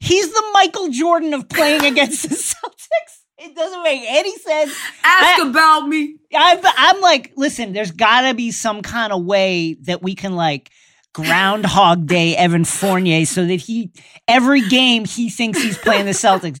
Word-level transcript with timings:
He's 0.00 0.32
the 0.32 0.42
Michael 0.54 0.88
Jordan 0.88 1.34
of 1.34 1.48
playing 1.48 1.84
against 1.84 2.28
the 2.28 2.34
Celtics. 2.34 3.16
It 3.38 3.54
doesn't 3.54 3.82
make 3.82 4.02
any 4.06 4.36
sense. 4.36 4.74
Ask 5.02 5.40
I- 5.42 5.48
about 5.48 5.86
me. 5.88 6.16
I'm, 6.34 6.58
I'm 6.64 7.00
like, 7.00 7.32
listen, 7.36 7.72
there's 7.72 7.90
got 7.90 8.22
to 8.22 8.34
be 8.34 8.50
some 8.50 8.82
kind 8.82 9.12
of 9.12 9.24
way 9.24 9.74
that 9.82 10.02
we 10.02 10.14
can 10.14 10.36
like 10.36 10.70
Groundhog 11.12 12.06
Day 12.06 12.36
Evan 12.36 12.64
Fournier 12.64 13.26
so 13.26 13.44
that 13.44 13.54
he 13.60 13.90
every 14.28 14.60
game 14.68 15.04
he 15.04 15.28
thinks 15.28 15.60
he's 15.60 15.76
playing 15.78 16.04
the 16.06 16.12
Celtics. 16.12 16.58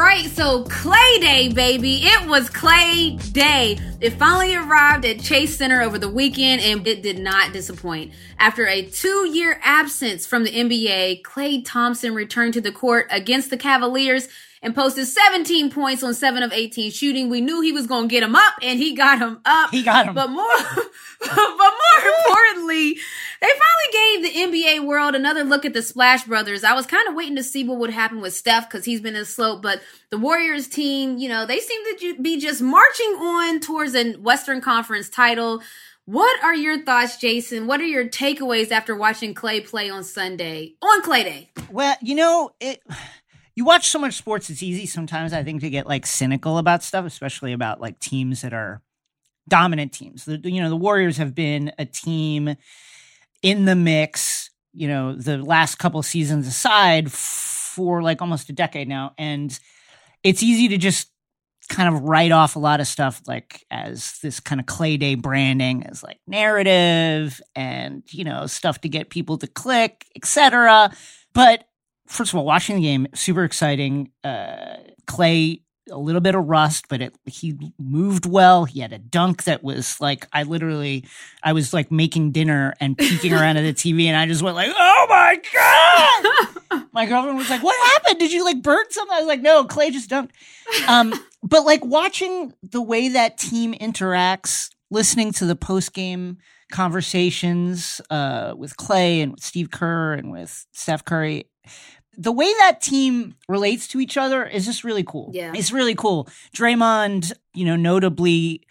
Right, 0.00 0.30
so 0.30 0.64
Klay 0.64 1.20
Day, 1.20 1.50
baby. 1.52 1.96
It 2.04 2.26
was 2.26 2.48
Klay 2.48 3.32
Day. 3.34 3.78
It 4.00 4.14
finally 4.14 4.54
arrived 4.54 5.04
at 5.04 5.20
Chase 5.20 5.54
Center 5.54 5.82
over 5.82 5.98
the 5.98 6.08
weekend 6.08 6.62
and 6.62 6.88
it 6.88 7.02
did 7.02 7.18
not 7.18 7.52
disappoint. 7.52 8.12
After 8.38 8.66
a 8.66 8.80
two 8.80 9.28
year 9.28 9.60
absence 9.62 10.24
from 10.24 10.44
the 10.44 10.52
NBA, 10.52 11.20
Klay 11.20 11.62
Thompson 11.62 12.14
returned 12.14 12.54
to 12.54 12.62
the 12.62 12.72
court 12.72 13.08
against 13.10 13.50
the 13.50 13.58
Cavaliers 13.58 14.28
and 14.62 14.74
posted 14.74 15.06
17 15.06 15.70
points 15.70 16.02
on 16.02 16.12
7 16.12 16.42
of 16.42 16.52
18 16.52 16.90
shooting. 16.90 17.30
We 17.30 17.40
knew 17.40 17.60
he 17.60 17.72
was 17.72 17.86
going 17.86 18.08
to 18.08 18.12
get 18.12 18.22
him 18.22 18.36
up 18.36 18.54
and 18.62 18.78
he 18.78 18.94
got 18.94 19.18
him 19.18 19.40
up. 19.44 19.70
He 19.70 19.82
got 19.82 20.06
him. 20.06 20.14
But 20.14 20.28
more, 20.28 20.44
but 21.20 21.56
more 21.56 22.12
importantly, 22.18 22.98
they 23.40 23.48
finally 23.48 23.92
gave 23.92 24.22
the 24.22 24.58
NBA 24.58 24.86
world 24.86 25.14
another 25.14 25.44
look 25.44 25.64
at 25.64 25.72
the 25.72 25.82
Splash 25.82 26.24
Brothers. 26.24 26.62
I 26.62 26.74
was 26.74 26.86
kind 26.86 27.08
of 27.08 27.14
waiting 27.14 27.36
to 27.36 27.42
see 27.42 27.64
what 27.64 27.78
would 27.78 27.90
happen 27.90 28.20
with 28.20 28.34
Steph 28.34 28.68
because 28.68 28.84
he's 28.84 29.00
been 29.00 29.16
in 29.16 29.24
slope, 29.24 29.62
but 29.62 29.80
the 30.10 30.18
Warriors 30.18 30.68
team, 30.68 31.16
you 31.16 31.28
know, 31.28 31.46
they 31.46 31.60
seem 31.60 31.98
to 31.98 32.22
be 32.22 32.38
just 32.38 32.60
marching 32.60 33.14
on 33.18 33.60
towards 33.60 33.94
a 33.94 34.12
Western 34.14 34.60
Conference 34.60 35.08
title. 35.08 35.62
What 36.04 36.42
are 36.42 36.54
your 36.54 36.82
thoughts, 36.82 37.18
Jason? 37.18 37.66
What 37.66 37.80
are 37.80 37.86
your 37.86 38.08
takeaways 38.08 38.72
after 38.72 38.96
watching 38.96 39.32
Klay 39.32 39.64
play 39.64 39.88
on 39.88 40.02
Sunday 40.02 40.74
on 40.82 41.02
Klay 41.02 41.24
Day? 41.24 41.50
Well, 41.70 41.96
you 42.02 42.16
know, 42.16 42.50
it 42.58 42.82
you 43.60 43.66
watch 43.66 43.88
so 43.88 43.98
much 43.98 44.14
sports, 44.14 44.48
it's 44.48 44.62
easy 44.62 44.86
sometimes 44.86 45.34
I 45.34 45.42
think 45.42 45.60
to 45.60 45.68
get 45.68 45.86
like 45.86 46.06
cynical 46.06 46.56
about 46.56 46.82
stuff, 46.82 47.04
especially 47.04 47.52
about 47.52 47.78
like 47.78 47.98
teams 47.98 48.40
that 48.40 48.54
are 48.54 48.80
dominant 49.48 49.92
teams. 49.92 50.24
The, 50.24 50.40
you 50.42 50.62
know, 50.62 50.70
the 50.70 50.76
Warriors 50.76 51.18
have 51.18 51.34
been 51.34 51.70
a 51.78 51.84
team 51.84 52.56
in 53.42 53.66
the 53.66 53.76
mix, 53.76 54.48
you 54.72 54.88
know, 54.88 55.14
the 55.14 55.36
last 55.36 55.74
couple 55.74 56.02
seasons 56.02 56.46
aside 56.46 57.12
for 57.12 58.02
like 58.02 58.22
almost 58.22 58.48
a 58.48 58.54
decade 58.54 58.88
now 58.88 59.12
and 59.18 59.60
it's 60.22 60.42
easy 60.42 60.68
to 60.68 60.78
just 60.78 61.10
kind 61.68 61.94
of 61.94 62.02
write 62.02 62.32
off 62.32 62.56
a 62.56 62.58
lot 62.58 62.80
of 62.80 62.86
stuff 62.86 63.20
like 63.26 63.64
as 63.70 64.18
this 64.22 64.40
kind 64.40 64.58
of 64.58 64.66
klay 64.66 64.98
day 64.98 65.14
branding 65.14 65.84
as 65.86 66.02
like 66.02 66.18
narrative 66.26 67.40
and 67.54 68.02
you 68.10 68.24
know 68.24 68.46
stuff 68.46 68.80
to 68.80 68.88
get 68.88 69.08
people 69.08 69.38
to 69.38 69.46
click 69.46 70.04
etc 70.16 70.90
but 71.32 71.64
first 72.10 72.32
of 72.32 72.38
all 72.38 72.44
watching 72.44 72.76
the 72.76 72.82
game 72.82 73.06
super 73.14 73.44
exciting. 73.44 74.10
Uh 74.24 74.76
klay 75.06 75.62
a 75.90 75.98
little 75.98 76.20
bit 76.20 76.36
of 76.36 76.44
rust 76.46 76.84
but 76.88 77.00
it 77.00 77.14
he 77.24 77.58
moved 77.78 78.26
well. 78.26 78.64
He 78.64 78.80
had 78.80 78.92
a 78.92 78.98
dunk 78.98 79.44
that 79.44 79.62
was 79.64 80.00
like 80.00 80.26
i 80.32 80.42
literally 80.44 81.04
i 81.42 81.52
was 81.52 81.72
like 81.72 81.90
making 81.90 82.32
dinner 82.32 82.74
and 82.80 82.96
peeking 82.96 83.32
around 83.32 83.56
at 83.56 83.62
the 83.62 83.72
tv 83.72 84.04
and 84.04 84.16
i 84.16 84.26
just 84.26 84.42
went 84.42 84.54
like 84.56 84.70
oh 84.76 85.06
my 85.08 85.40
god! 85.52 86.84
My 86.92 87.06
girlfriend 87.06 87.38
was 87.38 87.50
like 87.50 87.62
what 87.62 87.76
happened? 87.92 88.20
Did 88.20 88.32
you 88.32 88.44
like 88.44 88.62
burn 88.62 88.84
something? 88.90 89.16
I 89.16 89.20
was 89.20 89.26
like 89.26 89.40
no 89.40 89.64
klay 89.64 89.90
just 89.90 90.10
dunked. 90.10 90.30
Um 90.86 91.12
but 91.42 91.64
like 91.64 91.84
watching 91.84 92.52
the 92.62 92.82
way 92.82 93.08
that 93.08 93.38
team 93.38 93.74
interacts 93.74 94.70
listening 94.90 95.32
to 95.32 95.46
the 95.46 95.56
post 95.56 95.92
game 95.92 96.38
conversations 96.70 98.00
uh, 98.10 98.54
with 98.56 98.76
Klay 98.76 99.22
and 99.22 99.32
with 99.32 99.42
Steve 99.42 99.70
Kerr 99.70 100.14
and 100.14 100.30
with 100.30 100.66
Steph 100.72 101.04
Curry. 101.04 101.46
The 102.22 102.32
way 102.32 102.52
that 102.58 102.82
team 102.82 103.34
relates 103.48 103.88
to 103.88 104.00
each 104.00 104.16
other 104.18 104.44
is 104.44 104.66
just 104.66 104.84
really 104.84 105.02
cool. 105.04 105.30
Yeah. 105.32 105.52
It's 105.54 105.72
really 105.72 105.94
cool. 105.94 106.28
Draymond, 106.54 107.32
you 107.54 107.64
know, 107.64 107.76
notably 107.76 108.62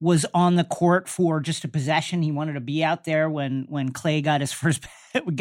was 0.00 0.26
on 0.34 0.56
the 0.56 0.64
court 0.64 1.08
for 1.08 1.40
just 1.40 1.64
a 1.64 1.68
possession. 1.68 2.22
He 2.22 2.32
wanted 2.32 2.54
to 2.54 2.60
be 2.60 2.82
out 2.82 3.04
there 3.04 3.30
when 3.30 3.66
when 3.68 3.92
Klay 3.92 4.22
got 4.22 4.40
his 4.40 4.52
first 4.62 4.84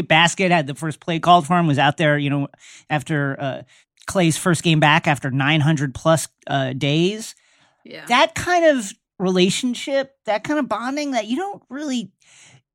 basket, 0.07 0.51
had 0.51 0.67
the 0.67 0.75
first 0.75 0.99
play 0.99 1.19
called 1.19 1.47
for 1.47 1.57
him, 1.57 1.65
was 1.65 1.79
out 1.79 1.97
there, 1.97 2.17
you 2.17 2.29
know, 2.29 2.47
after 2.89 3.35
uh, 3.39 3.61
Klay's 4.07 4.37
first 4.37 4.61
game 4.63 4.79
back 4.79 5.07
after 5.07 5.31
900 5.31 5.93
plus 5.95 6.27
uh, 6.47 6.73
days 6.73 7.33
Yeah. 7.83 8.05
that 8.05 8.35
kind 8.35 8.65
of 8.65 8.91
relationship, 9.19 10.15
that 10.25 10.43
kind 10.43 10.59
of 10.59 10.69
bonding 10.69 11.11
that 11.11 11.25
you 11.25 11.37
don't 11.37 11.63
really 11.69 12.11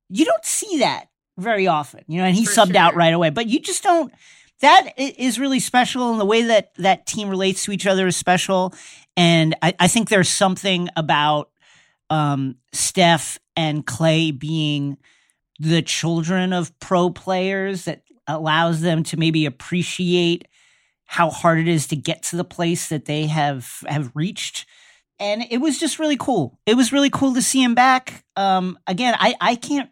you 0.09 0.25
don't 0.25 0.45
see 0.45 0.79
that 0.79 1.05
very 1.37 1.67
often. 1.67 2.01
You 2.07 2.19
know, 2.19 2.25
and 2.25 2.35
he 2.35 2.45
For 2.45 2.51
subbed 2.51 2.75
out 2.75 2.95
right 2.95 3.13
away, 3.13 3.29
but 3.29 3.47
you 3.47 3.59
just 3.59 3.81
don't 3.83 4.13
that 4.61 4.93
is 4.97 5.39
really 5.39 5.59
special 5.59 6.11
and 6.11 6.19
the 6.19 6.25
way 6.25 6.43
that 6.43 6.73
that 6.75 7.05
team 7.05 7.29
relates 7.29 7.65
to 7.65 7.71
each 7.71 7.85
other 7.85 8.07
is 8.07 8.15
special. 8.15 8.73
And 9.17 9.55
I, 9.61 9.73
I 9.79 9.87
think 9.87 10.09
there's 10.09 10.29
something 10.29 10.89
about 10.95 11.49
um, 12.09 12.55
Steph 12.71 13.39
and 13.55 13.85
Klay 13.85 14.37
being 14.37 14.97
the 15.59 15.81
children 15.81 16.53
of 16.53 16.77
pro 16.79 17.09
players 17.09 17.85
that 17.85 18.03
allows 18.27 18.81
them 18.81 19.03
to 19.03 19.17
maybe 19.17 19.45
appreciate 19.45 20.47
how 21.05 21.29
hard 21.29 21.59
it 21.59 21.67
is 21.67 21.87
to 21.87 21.95
get 21.95 22.23
to 22.23 22.35
the 22.35 22.43
place 22.43 22.89
that 22.89 23.05
they 23.05 23.27
have 23.27 23.83
have 23.87 24.11
reached. 24.15 24.65
And 25.19 25.45
it 25.49 25.59
was 25.59 25.79
just 25.79 25.99
really 25.99 26.17
cool. 26.17 26.59
It 26.65 26.75
was 26.75 26.91
really 26.91 27.09
cool 27.09 27.33
to 27.33 27.41
see 27.41 27.61
him 27.61 27.75
back. 27.75 28.23
Um 28.35 28.79
again 28.87 29.15
i 29.19 29.35
i 29.39 29.55
can't 29.55 29.89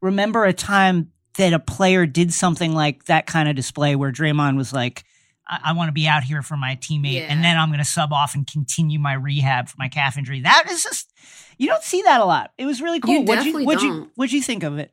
remember 0.00 0.44
a 0.44 0.52
time 0.52 1.12
that 1.36 1.52
a 1.52 1.58
player 1.58 2.06
did 2.06 2.32
something 2.32 2.74
like 2.74 3.04
that 3.04 3.26
kind 3.26 3.48
of 3.48 3.56
display 3.56 3.96
where 3.96 4.12
Draymond 4.12 4.56
was 4.56 4.72
like 4.72 5.04
I, 5.48 5.58
I 5.64 5.72
want 5.72 5.88
to 5.88 5.92
be 5.92 6.06
out 6.06 6.22
here 6.22 6.42
for 6.42 6.56
my 6.56 6.76
teammate, 6.80 7.14
Yeah. 7.14 7.26
and 7.28 7.42
then 7.42 7.56
I'm 7.58 7.68
going 7.70 7.78
to 7.80 7.84
sub 7.84 8.12
off 8.12 8.34
and 8.34 8.46
continue 8.46 8.98
my 8.98 9.14
rehab 9.14 9.68
for 9.68 9.76
my 9.78 9.88
calf 9.88 10.16
injury. 10.16 10.40
That 10.40 10.64
is 10.70 10.82
just 10.82 11.10
you 11.58 11.68
don't 11.68 11.82
see 11.82 12.02
that 12.02 12.20
a 12.20 12.24
lot. 12.24 12.52
It 12.58 12.66
was 12.66 12.80
really 12.80 13.00
cool. 13.00 13.14
You 13.14 13.20
what'd 13.22 13.44
you 13.44 13.64
what'd 13.64 13.82
you 13.82 14.10
what'd 14.14 14.32
you 14.32 14.42
think 14.42 14.62
of 14.62 14.78
it? 14.78 14.92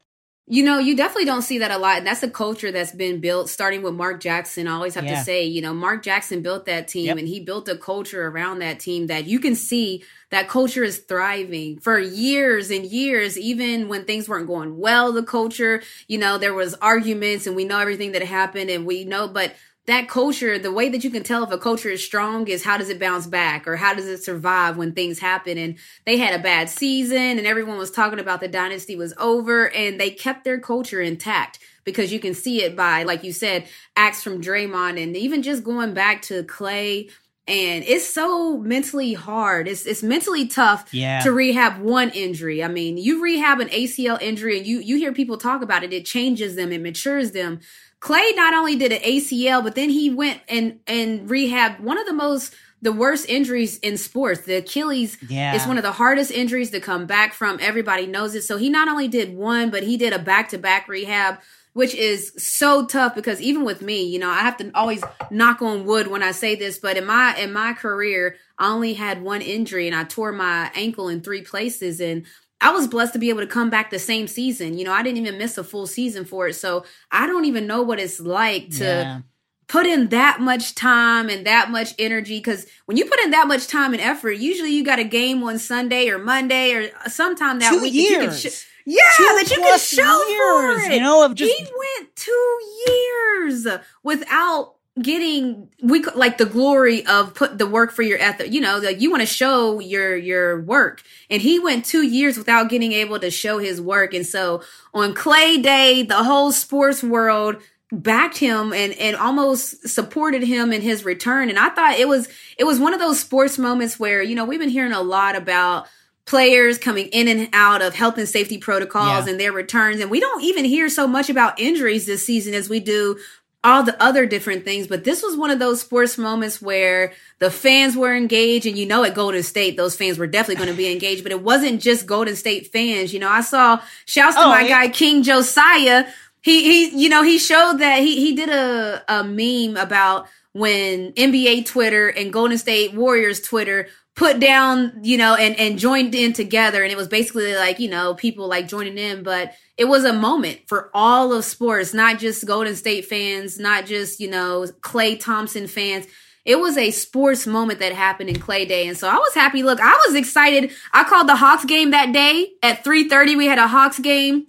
You 0.52 0.64
know, 0.64 0.80
you 0.80 0.96
definitely 0.98 1.26
don't 1.26 1.44
see 1.44 1.60
that 1.60 1.70
a 1.70 1.78
lot. 1.78 2.00
And 2.00 2.08
that's 2.08 2.24
a 2.24 2.30
culture 2.30 2.72
that's 2.72 2.92
been 2.92 3.20
built 3.20 3.50
starting 3.50 3.84
with 3.84 3.94
Mark 3.94 4.20
Jackson. 4.20 4.68
I 4.68 4.72
always 4.74 4.96
have 4.96 5.06
Yeah. 5.06 5.20
to 5.20 5.24
say, 5.24 5.44
you 5.46 5.62
know, 5.62 5.76
Mark 5.76 6.02
Jackson 6.04 6.42
built 6.42 6.66
that 6.66 6.88
team 6.88 7.06
Yep. 7.06 7.18
and 7.20 7.28
he 7.28 7.40
built 7.40 7.70
a 7.70 7.76
culture 7.78 8.26
around 8.28 8.58
that 8.60 8.80
team 8.80 9.06
that 9.08 9.28
you 9.28 9.40
can 9.40 9.54
see 9.54 10.04
that 10.32 10.50
culture 10.50 10.84
is 10.84 10.98
thriving 10.98 11.80
for 11.80 12.00
years 12.00 12.72
and 12.72 12.84
years, 12.86 13.38
even 13.38 13.90
when 13.90 14.06
things 14.06 14.28
weren't 14.28 14.48
going 14.48 14.80
well, 14.80 15.12
the 15.12 15.22
culture, 15.24 15.84
you 16.08 16.18
know, 16.18 16.40
there 16.40 16.54
was 16.56 16.74
arguments 16.81 17.46
and 17.46 17.56
we 17.56 17.64
know 17.64 17.78
everything 17.80 18.14
that 18.14 18.24
happened 18.24 18.72
and 18.72 18.88
we 18.88 19.06
know, 19.06 19.28
but 19.28 19.54
that 19.90 20.08
culture, 20.08 20.58
the 20.58 20.72
way 20.72 20.90
that 20.90 21.04
you 21.04 21.10
can 21.10 21.24
tell 21.24 21.44
if 21.44 21.52
a 21.52 21.58
culture 21.58 21.90
is 21.90 22.04
strong 22.04 22.48
is 22.48 22.63
how 22.63 22.78
does 22.78 22.90
it 22.90 23.00
bounce 23.00 23.28
back 23.28 23.68
or 23.68 23.75
how 23.75 23.94
does 23.94 24.08
it 24.08 24.24
survive 24.24 24.78
when 24.78 24.94
things 24.94 25.19
happen? 25.19 25.58
And 25.58 25.75
they 26.06 26.18
had 26.18 26.40
a 26.40 26.42
bad 26.44 26.69
season 26.69 27.38
and 27.38 27.46
everyone 27.46 27.78
was 27.78 27.92
talking 27.92 28.19
about 28.19 28.40
the 28.42 28.48
dynasty 28.48 28.96
was 28.96 29.13
over 29.18 29.69
and 29.72 30.00
they 30.00 30.10
kept 30.12 30.44
their 30.44 30.60
culture 30.60 31.02
intact 31.02 31.60
because 31.84 32.12
you 32.13 32.19
can 32.19 32.34
see 32.34 32.63
it 32.63 32.75
by, 32.75 33.04
like 33.04 33.24
you 33.24 33.34
said, 33.34 33.68
acts 33.96 34.24
from 34.24 34.42
Draymond 34.42 35.02
and 35.02 35.16
even 35.18 35.42
just 35.42 35.63
going 35.63 35.94
back 35.94 36.22
to 36.24 36.44
Klay. 36.44 37.12
And 37.48 37.84
it's 37.84 38.08
so 38.08 38.60
mentally 38.60 39.13
hard. 39.16 39.68
It's 39.68 39.88
it's 39.88 40.04
mentally 40.04 40.46
tough 40.46 40.94
Yeah. 40.94 41.22
to 41.22 41.31
rehab 41.31 41.81
one 41.81 42.12
injury. 42.12 42.63
I 42.63 42.68
mean, 42.68 42.98
you 42.98 43.24
rehab 43.24 43.60
an 43.60 43.69
ACL 43.69 44.22
injury 44.22 44.60
and 44.60 44.68
you 44.68 44.80
you 44.81 44.98
hear 44.98 45.12
people 45.13 45.36
talk 45.38 45.63
about 45.63 45.84
it, 45.84 45.92
it 45.92 46.06
changes 46.06 46.56
them, 46.56 46.72
it 46.72 46.80
matures 46.81 47.31
them. 47.31 47.60
Klay 48.01 48.36
not 48.36 48.54
only 48.54 48.75
did 48.75 48.92
an 48.92 49.01
ACL, 49.01 49.63
but 49.63 49.75
then 49.75 49.90
he 49.90 50.10
went 50.10 50.42
and 50.48 50.80
and 50.88 51.30
rehab 51.30 51.80
one 51.80 51.98
of 51.98 52.06
the 52.06 52.13
most 52.13 52.54
the 52.81 52.94
worst 52.94 53.28
injuries 53.28 53.78
in 53.80 53.98
sports. 53.98 54.42
The 54.42 54.56
Achilles 54.56 55.18
Yeah. 55.28 55.54
is 55.54 55.68
one 55.68 55.78
of 55.78 55.84
the 55.84 55.92
hardest 55.92 56.31
injuries 56.31 56.72
to 56.72 56.80
come 56.80 57.06
back 57.07 57.34
from. 57.34 57.60
Everybody 57.62 58.07
knows 58.07 58.36
it. 58.36 58.44
So 58.44 58.56
he 58.56 58.69
not 58.69 58.88
only 58.88 59.10
did 59.10 59.36
one, 59.36 59.69
but 59.69 59.84
he 59.84 59.98
did 59.98 60.13
a 60.13 60.19
back 60.19 60.50
to 60.50 60.57
back 60.57 60.88
rehab. 60.88 61.40
which 61.74 61.94
is 61.94 62.34
so 62.36 62.84
tough 62.88 63.13
because 63.13 63.40
even 63.42 63.63
with 63.63 63.81
me, 63.81 64.04
you 64.04 64.18
know, 64.18 64.28
I 64.30 64.40
have 64.40 64.57
to 64.57 64.72
always 64.74 65.04
knock 65.30 65.62
on 65.62 65.86
wood 65.86 66.07
when 66.07 66.24
I 66.24 66.31
say 66.31 66.56
this, 66.56 66.80
but 66.80 66.98
in 66.98 67.06
my 67.06 67.36
in 67.38 67.54
my 67.54 67.74
career, 67.74 68.36
I 68.57 68.72
only 68.72 68.96
had 68.96 69.22
one 69.22 69.42
injury 69.42 69.86
and 69.88 69.96
I 69.96 70.04
tore 70.04 70.31
my 70.31 70.72
ankle 70.74 71.07
in 71.10 71.22
three 71.22 71.44
places 71.44 72.01
and 72.01 72.25
I 72.62 72.72
was 72.72 72.88
blessed 72.88 73.14
to 73.14 73.20
be 73.20 73.30
able 73.30 73.42
to 73.42 73.48
come 73.48 73.70
back 73.70 73.90
the 73.90 74.00
same 74.00 74.28
season. 74.28 74.78
You 74.78 74.86
know, 74.86 74.92
I 74.92 75.02
didn't 75.02 75.18
even 75.18 75.38
miss 75.38 75.58
a 75.58 75.64
full 75.64 75.88
season 75.88 76.26
for 76.26 76.48
it. 76.48 76.56
So 76.56 76.86
I 77.12 77.26
don't 77.26 77.46
even 77.46 77.68
know 77.68 77.82
what 77.82 78.00
it's 78.00 78.20
like 78.20 78.70
to 78.72 78.84
yeah. 78.84 79.22
put 79.68 79.86
in 79.86 80.10
that 80.10 80.42
much 80.42 80.76
time 80.76 81.30
and 81.30 81.46
that 81.46 81.72
much 81.72 81.94
energy. 81.98 82.40
Cause 82.42 82.66
when 82.86 82.98
you 82.98 83.06
put 83.06 83.20
in 83.22 83.32
that 83.32 83.48
much 83.48 83.68
time 83.68 83.94
and 83.94 84.02
effort, 84.02 84.34
usually 84.34 84.74
you 84.74 84.84
got 84.84 85.00
a 85.00 85.06
game 85.06 85.42
on 85.44 85.58
Sunday 85.58 86.10
or 86.10 86.18
Monday 86.18 86.74
or 86.74 86.90
sometime 87.10 87.60
that 87.60 87.72
Two 87.72 87.82
week. 87.82 87.94
Years. 87.94 88.44
That 88.44 88.66
yeah, 88.86 89.02
Two 89.18 89.24
that 89.24 89.52
you 89.52 89.58
can 89.58 89.80
show 89.80 90.28
years, 90.28 90.84
for 90.84 90.92
it. 90.92 90.96
You 90.96 91.02
know, 91.02 91.24
of 91.24 91.36
just 91.36 91.54
he 91.54 91.64
went 91.64 92.16
two 92.16 92.60
years 92.88 93.68
without 94.04 94.76
getting 95.01 95.69
we 95.81 96.04
like 96.16 96.38
the 96.38 96.46
glory 96.46 97.06
of 97.06 97.34
put 97.34 97.57
the 97.57 97.68
work 97.68 97.92
for 97.92 98.01
your 98.01 98.18
ethic 98.19 98.51
you 98.51 98.60
know 98.60 98.78
like 98.80 99.00
you 99.00 99.10
want 99.10 99.22
to 99.22 99.25
show 99.25 99.80
your 99.80 100.16
your 100.16 100.62
work 100.62 101.04
and 101.30 101.42
he 101.42 101.60
went 101.60 101.86
two 101.86 102.04
years 102.04 102.38
without 102.38 102.69
getting 102.69 102.92
able 102.92 103.19
to 103.19 103.31
show 103.31 103.57
his 103.57 103.81
work 103.81 104.13
and 104.13 104.25
so 104.25 104.62
on 104.94 105.13
klay 105.13 105.62
day 105.62 106.04
the 106.04 106.24
whole 106.24 106.51
sports 106.51 107.04
world 107.04 107.56
backed 107.92 108.38
him 108.38 108.74
and 108.74 108.94
and 108.94 109.16
almost 109.16 109.88
supported 109.88 110.44
him 110.44 110.72
in 110.72 110.81
his 110.81 111.06
return 111.06 111.50
and 111.50 111.57
i 111.57 111.69
thought 111.69 111.98
it 111.98 112.07
was 112.07 112.28
it 112.57 112.63
was 112.63 112.80
one 112.80 112.94
of 112.94 113.00
those 113.00 113.19
sports 113.19 113.57
moments 113.57 114.00
where 114.00 114.22
you 114.22 114.36
know 114.36 114.46
we've 114.46 114.60
been 114.60 114.69
hearing 114.69 114.92
a 114.92 115.01
lot 115.01 115.36
about 115.36 115.88
players 116.30 116.78
coming 116.78 117.07
in 117.07 117.28
and 117.28 117.50
out 117.54 117.81
of 117.81 117.96
health 117.96 118.16
and 118.19 118.30
safety 118.30 118.60
protocols 118.60 119.25
yeah. 119.25 119.31
and 119.31 119.40
their 119.40 119.51
returns. 119.51 120.00
And 120.00 120.12
we 120.12 120.19
don't 120.19 120.44
even 120.44 120.63
hear 120.63 120.88
so 120.88 121.07
much 121.07 121.28
about 121.28 121.60
injuries 121.60 122.06
this 122.06 122.24
season 122.24 122.54
as 122.54 122.69
we 122.69 122.80
do 122.80 123.18
all 123.64 123.84
the 123.84 124.02
other 124.02 124.26
different 124.26 124.64
things. 124.64 124.88
But 124.88 125.04
this 125.04 125.22
was 125.22 125.36
one 125.36 125.52
of 125.52 125.60
those 125.60 125.82
sports 125.82 126.18
moments 126.18 126.62
where 126.62 127.14
the 127.40 127.52
fans 127.52 127.96
were 127.96 128.16
engaged. 128.16 128.66
And 128.66 128.78
you 128.78 128.86
know, 128.86 129.04
at 129.04 129.16
Golden 129.16 129.44
State, 129.44 129.78
those 129.78 129.96
fans 129.96 130.18
were 130.18 130.28
definitely 130.28 130.64
going 130.64 130.76
to 130.76 130.78
be 130.78 130.92
engaged. 130.92 131.24
But 131.24 131.32
it 131.32 131.42
wasn't 131.42 131.82
just 131.82 132.06
Golden 132.06 132.36
State 132.36 132.72
fans. 132.72 133.14
You 133.14 133.20
know, 133.20 133.30
I 133.30 133.42
saw 133.42 133.82
shouts 134.06 134.36
to 134.36 134.44
oh, 134.44 134.50
my 134.50 134.68
guy, 134.68 134.90
King 134.90 135.24
Josiah. 135.24 136.08
He, 136.42 136.64
he, 136.64 137.04
you 137.04 137.10
know, 137.10 137.22
he 137.22 137.38
showed 137.38 137.80
that 137.80 138.00
he, 138.00 138.26
he 138.26 138.36
did 138.36 138.50
a, 138.50 139.04
a 139.10 139.24
meme 139.26 139.76
about 139.76 140.28
when 140.54 141.12
NBA 141.14 141.66
Twitter 141.66 142.08
and 142.08 142.32
Golden 142.32 142.58
State 142.58 142.94
Warriors 142.94 143.42
Twitter 143.42 143.88
put 144.16 144.40
down, 144.40 145.00
you 145.02 145.18
know, 145.18 145.36
and, 145.36 145.58
and 145.58 145.80
joined 145.80 146.16
in 146.16 146.34
together. 146.34 146.84
And 146.84 146.92
it 146.92 146.98
was 146.98 147.08
basically 147.08 147.56
like, 147.56 147.80
you 147.80 147.90
know, 147.90 148.16
people 148.16 148.48
like 148.48 148.68
joining 148.68 148.98
in, 148.98 149.24
but 149.24 149.54
it 149.80 149.88
was 149.88 150.04
a 150.04 150.12
moment 150.12 150.60
for 150.68 150.92
all 150.94 151.31
of 151.31 151.46
sports, 151.46 151.94
not 151.94 152.20
just 152.20 152.46
Golden 152.46 152.76
State 152.76 153.06
fans, 153.06 153.58
not 153.58 153.86
just, 153.86 154.20
you 154.20 154.30
know, 154.30 154.68
Klay 154.81 155.18
Thompson 155.18 155.68
fans. 155.68 156.06
It 156.44 156.60
was 156.60 156.78
a 156.78 156.92
sports 156.92 157.48
moment 157.48 157.80
that 157.80 157.94
happened 157.94 158.30
in 158.30 158.36
Klay 158.36 158.68
Day. 158.68 158.90
And 158.90 158.98
so 158.98 159.08
I 159.08 159.16
was 159.16 159.34
happy. 159.34 159.64
Look, 159.64 159.80
I 159.80 159.98
was 160.06 160.16
excited. 160.16 160.72
I 160.92 161.06
called 161.06 161.30
the 161.30 161.38
Hawks 161.38 161.64
game 161.64 161.92
that 161.92 162.12
day 162.12 162.52
at 162.62 162.84
3:30. 162.84 163.38
We 163.38 163.46
had 163.46 163.58
a 163.58 163.68
Hawks 163.68 164.00
game. 164.00 164.48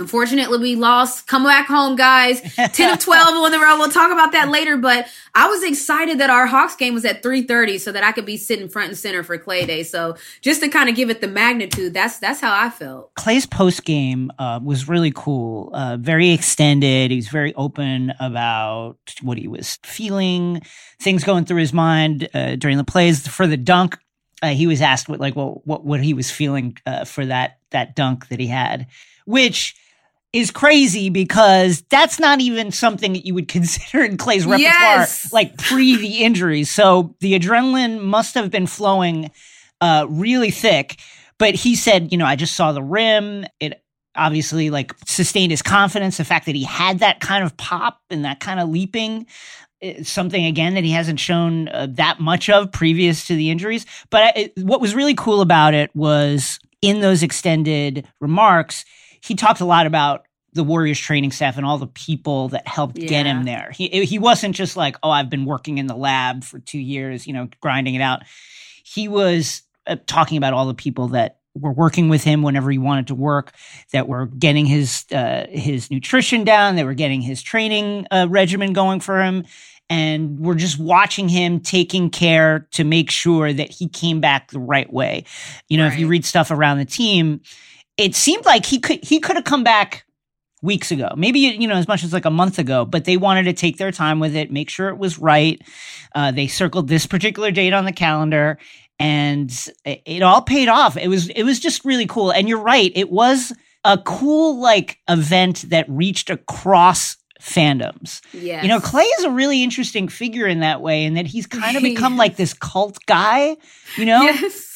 Unfortunately, 0.00 0.58
we 0.58 0.76
lost. 0.76 1.26
Come 1.26 1.44
back 1.44 1.66
home, 1.66 1.94
guys. 1.94 2.40
10 2.54 2.94
of 2.94 2.98
12 2.98 3.28
on 3.36 3.52
the 3.52 3.58
road. 3.58 3.76
We'll 3.78 3.90
talk 3.90 4.10
about 4.10 4.32
that 4.32 4.48
later. 4.48 4.78
But 4.78 5.06
I 5.34 5.46
was 5.46 5.62
excited 5.62 6.18
that 6.20 6.30
our 6.30 6.46
Hawks 6.46 6.74
game 6.74 6.94
was 6.94 7.04
at 7.04 7.22
3.30 7.22 7.78
so 7.78 7.92
that 7.92 8.02
I 8.02 8.12
could 8.12 8.24
be 8.24 8.38
sitting 8.38 8.70
front 8.70 8.88
and 8.88 8.98
center 8.98 9.22
for 9.22 9.36
Klay 9.36 9.66
Day. 9.66 9.82
So 9.82 10.16
just 10.40 10.62
to 10.62 10.70
kind 10.70 10.88
of 10.88 10.96
give 10.96 11.10
it 11.10 11.20
the 11.20 11.28
magnitude, 11.28 11.92
that's 11.92 12.18
that's 12.18 12.40
how 12.40 12.50
I 12.50 12.70
felt. 12.70 13.14
Klay's 13.14 13.44
post 13.44 13.84
game 13.84 14.32
uh, 14.38 14.58
was 14.62 14.88
really 14.88 15.12
cool. 15.14 15.70
Uh, 15.74 15.98
very 15.98 16.30
extended. 16.30 17.10
He's 17.10 17.28
very 17.28 17.54
open 17.54 18.14
about 18.18 18.96
what 19.20 19.36
he 19.36 19.48
was 19.48 19.78
feeling, 19.84 20.62
things 20.98 21.24
going 21.24 21.44
through 21.44 21.60
his 21.60 21.74
mind 21.74 22.26
uh, 22.32 22.56
during 22.56 22.78
the 22.78 22.84
plays. 22.84 23.28
For 23.28 23.46
the 23.46 23.58
dunk, 23.58 23.98
uh, 24.42 24.54
he 24.54 24.66
was 24.66 24.80
asked 24.80 25.10
what 25.10 25.20
like 25.20 25.36
well, 25.36 25.60
what 25.66 25.84
what 25.84 26.02
he 26.02 26.14
was 26.14 26.30
feeling 26.30 26.78
uh, 26.86 27.04
for 27.04 27.26
that 27.26 27.58
that 27.68 27.94
dunk 27.94 28.28
that 28.28 28.40
he 28.40 28.46
had, 28.46 28.86
which– 29.26 29.76
is 30.32 30.50
crazy 30.50 31.10
because 31.10 31.82
that's 31.90 32.20
not 32.20 32.40
even 32.40 32.70
something 32.70 33.12
that 33.14 33.26
you 33.26 33.34
would 33.34 33.48
consider 33.48 34.04
in 34.04 34.16
Klay's 34.16 34.46
repertoire, 34.46 34.60
yes. 34.60 35.32
like 35.32 35.56
pre 35.58 35.96
the 35.96 36.18
injury. 36.18 36.64
So 36.64 37.14
the 37.20 37.38
adrenaline 37.38 38.00
must 38.00 38.34
have 38.34 38.50
been 38.50 38.66
flowing 38.66 39.30
uh, 39.80 40.06
really 40.08 40.50
thick. 40.50 41.00
But 41.38 41.54
he 41.54 41.74
said, 41.74 42.12
you 42.12 42.18
know, 42.18 42.26
I 42.26 42.36
just 42.36 42.54
saw 42.54 42.72
the 42.72 42.82
rim. 42.82 43.46
It 43.60 43.82
obviously 44.14 44.70
like 44.70 44.92
sustained 45.06 45.50
his 45.50 45.62
confidence. 45.62 46.18
The 46.18 46.24
fact 46.24 46.46
that 46.46 46.54
he 46.54 46.64
had 46.64 46.98
that 46.98 47.20
kind 47.20 47.44
of 47.44 47.56
pop 47.56 48.00
and 48.10 48.24
that 48.24 48.40
kind 48.40 48.60
of 48.60 48.68
leaping. 48.68 49.26
Something 50.02 50.44
again 50.44 50.74
that 50.74 50.84
he 50.84 50.90
hasn't 50.90 51.18
shown 51.18 51.68
uh, 51.68 51.86
that 51.92 52.20
much 52.20 52.50
of 52.50 52.70
previous 52.70 53.26
to 53.28 53.34
the 53.34 53.50
injuries. 53.50 53.86
But 54.10 54.36
it, 54.36 54.52
what 54.58 54.82
was 54.82 54.94
really 54.94 55.14
cool 55.14 55.40
about 55.40 55.72
it 55.72 55.90
was 55.96 56.60
in 56.82 57.00
those 57.00 57.22
extended 57.22 58.06
remarks, 58.20 58.84
he 59.22 59.34
talked 59.34 59.60
a 59.60 59.64
lot 59.64 59.86
about 59.86 60.26
the 60.52 60.64
Warriors 60.64 60.98
training 60.98 61.30
staff 61.30 61.56
and 61.56 61.64
all 61.64 61.78
the 61.78 61.86
people 61.86 62.48
that 62.48 62.66
helped 62.66 62.98
yeah. 62.98 63.08
get 63.08 63.26
him 63.26 63.44
there. 63.44 63.70
He 63.74 64.04
he 64.04 64.18
wasn't 64.18 64.56
just 64.56 64.76
like, 64.76 64.96
"Oh, 65.02 65.10
I've 65.10 65.30
been 65.30 65.44
working 65.44 65.78
in 65.78 65.86
the 65.86 65.96
lab 65.96 66.44
for 66.44 66.58
2 66.58 66.78
years, 66.78 67.26
you 67.26 67.32
know, 67.32 67.48
grinding 67.60 67.94
it 67.94 68.00
out." 68.00 68.22
He 68.82 69.06
was 69.08 69.62
uh, 69.86 69.96
talking 70.06 70.38
about 70.38 70.52
all 70.52 70.66
the 70.66 70.74
people 70.74 71.08
that 71.08 71.38
were 71.54 71.72
working 71.72 72.08
with 72.08 72.24
him 72.24 72.42
whenever 72.42 72.70
he 72.70 72.78
wanted 72.78 73.08
to 73.08 73.14
work, 73.14 73.52
that 73.92 74.08
were 74.08 74.26
getting 74.26 74.66
his 74.66 75.04
uh, 75.12 75.46
his 75.50 75.90
nutrition 75.90 76.44
down, 76.44 76.76
they 76.76 76.84
were 76.84 76.94
getting 76.94 77.20
his 77.20 77.42
training 77.42 78.06
uh, 78.10 78.26
regimen 78.28 78.72
going 78.72 79.00
for 79.00 79.22
him, 79.22 79.44
and 79.88 80.38
we're 80.38 80.54
just 80.54 80.78
watching 80.78 81.28
him 81.28 81.60
taking 81.60 82.10
care 82.10 82.68
to 82.72 82.84
make 82.84 83.10
sure 83.10 83.52
that 83.52 83.70
he 83.70 83.88
came 83.88 84.20
back 84.20 84.50
the 84.50 84.60
right 84.60 84.92
way. 84.92 85.24
You 85.68 85.78
know, 85.78 85.84
right. 85.84 85.92
if 85.92 85.98
you 85.98 86.06
read 86.06 86.24
stuff 86.24 86.50
around 86.50 86.78
the 86.78 86.84
team, 86.84 87.40
it 88.00 88.14
seemed 88.14 88.44
like 88.46 88.64
he 88.64 88.78
could 88.78 89.04
he 89.04 89.20
could 89.20 89.36
have 89.36 89.44
come 89.44 89.62
back 89.62 90.04
weeks 90.62 90.90
ago, 90.90 91.08
maybe 91.16 91.40
you 91.40 91.68
know 91.68 91.74
as 91.74 91.86
much 91.86 92.02
as 92.02 92.12
like 92.12 92.24
a 92.24 92.30
month 92.30 92.58
ago. 92.58 92.84
But 92.84 93.04
they 93.04 93.16
wanted 93.16 93.44
to 93.44 93.52
take 93.52 93.76
their 93.76 93.92
time 93.92 94.18
with 94.20 94.34
it, 94.34 94.50
make 94.50 94.70
sure 94.70 94.88
it 94.88 94.98
was 94.98 95.18
right. 95.18 95.60
Uh, 96.14 96.32
they 96.32 96.46
circled 96.46 96.88
this 96.88 97.06
particular 97.06 97.50
date 97.50 97.74
on 97.74 97.84
the 97.84 97.92
calendar, 97.92 98.58
and 98.98 99.50
it, 99.84 100.02
it 100.06 100.22
all 100.22 100.42
paid 100.42 100.68
off. 100.68 100.96
It 100.96 101.08
was 101.08 101.28
it 101.28 101.42
was 101.42 101.60
just 101.60 101.84
really 101.84 102.06
cool. 102.06 102.30
And 102.30 102.48
you're 102.48 102.62
right, 102.62 102.90
it 102.94 103.10
was 103.10 103.52
a 103.84 103.98
cool 103.98 104.60
like 104.60 104.98
event 105.08 105.66
that 105.68 105.84
reached 105.88 106.30
across 106.30 107.16
fandoms. 107.40 108.20
Yeah. 108.32 108.62
You 108.62 108.68
know, 108.68 108.80
Klay 108.80 109.06
is 109.18 109.24
a 109.24 109.30
really 109.30 109.62
interesting 109.62 110.08
figure 110.08 110.46
in 110.46 110.60
that 110.60 110.80
way, 110.80 111.04
and 111.04 111.16
that 111.16 111.26
he's 111.26 111.46
kind 111.46 111.76
of 111.76 111.82
become 111.82 112.16
like 112.16 112.36
this 112.36 112.54
cult 112.54 112.98
guy, 113.06 113.56
you 113.96 114.06
know? 114.06 114.22
Yes 114.22 114.69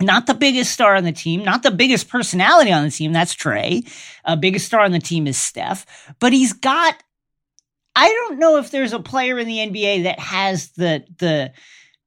not 0.00 0.26
the 0.26 0.34
biggest 0.34 0.72
star 0.72 0.96
on 0.96 1.04
the 1.04 1.12
team, 1.12 1.44
not 1.44 1.62
the 1.62 1.70
biggest 1.70 2.08
personality 2.08 2.72
on 2.72 2.84
the 2.84 2.90
team. 2.90 3.12
That's 3.12 3.32
Trey. 3.32 3.82
Uh, 4.24 4.36
biggest 4.36 4.66
star 4.66 4.80
on 4.80 4.92
the 4.92 4.98
team 4.98 5.26
is 5.26 5.38
Steph, 5.38 5.86
but 6.18 6.32
he's 6.32 6.52
got. 6.52 7.02
I 7.96 8.08
don't 8.08 8.40
know 8.40 8.56
if 8.56 8.72
there's 8.72 8.92
a 8.92 8.98
player 8.98 9.38
in 9.38 9.46
the 9.46 9.58
NBA 9.58 10.02
that 10.04 10.18
has 10.18 10.70
the 10.70 11.04
the 11.18 11.52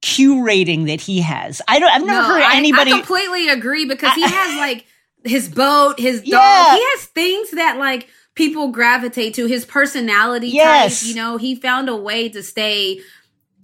Q 0.02 0.46
rating 0.46 0.86
that 0.86 1.02
he 1.02 1.22
has. 1.22 1.62
I 1.68 1.80
don't. 1.80 1.90
I've 1.90 2.06
never 2.06 2.22
no, 2.22 2.34
heard 2.36 2.44
anybody. 2.54 2.92
I, 2.92 2.98
completely 2.98 3.50
agree 3.50 3.86
because 3.86 4.14
he 4.14 4.22
has 4.22 4.58
like 4.58 4.86
his 5.24 5.50
boat, 5.50 6.00
his 6.00 6.22
dog. 6.22 6.26
Yeah. 6.26 6.76
He 6.76 6.82
has 6.82 7.06
things 7.06 7.52
that 7.52 7.78
like 7.78 8.08
people 8.36 8.70
gravitate 8.72 9.34
to. 9.36 9.46
His 9.46 9.66
personality 9.66 10.50
yes. 10.50 11.00
type. 11.00 11.10
You 11.10 11.16
know, 11.16 11.38
he 11.38 11.56
found 11.56 11.90
a 11.90 11.96
way 11.96 12.30
to 12.30 12.44
stay 12.44 13.00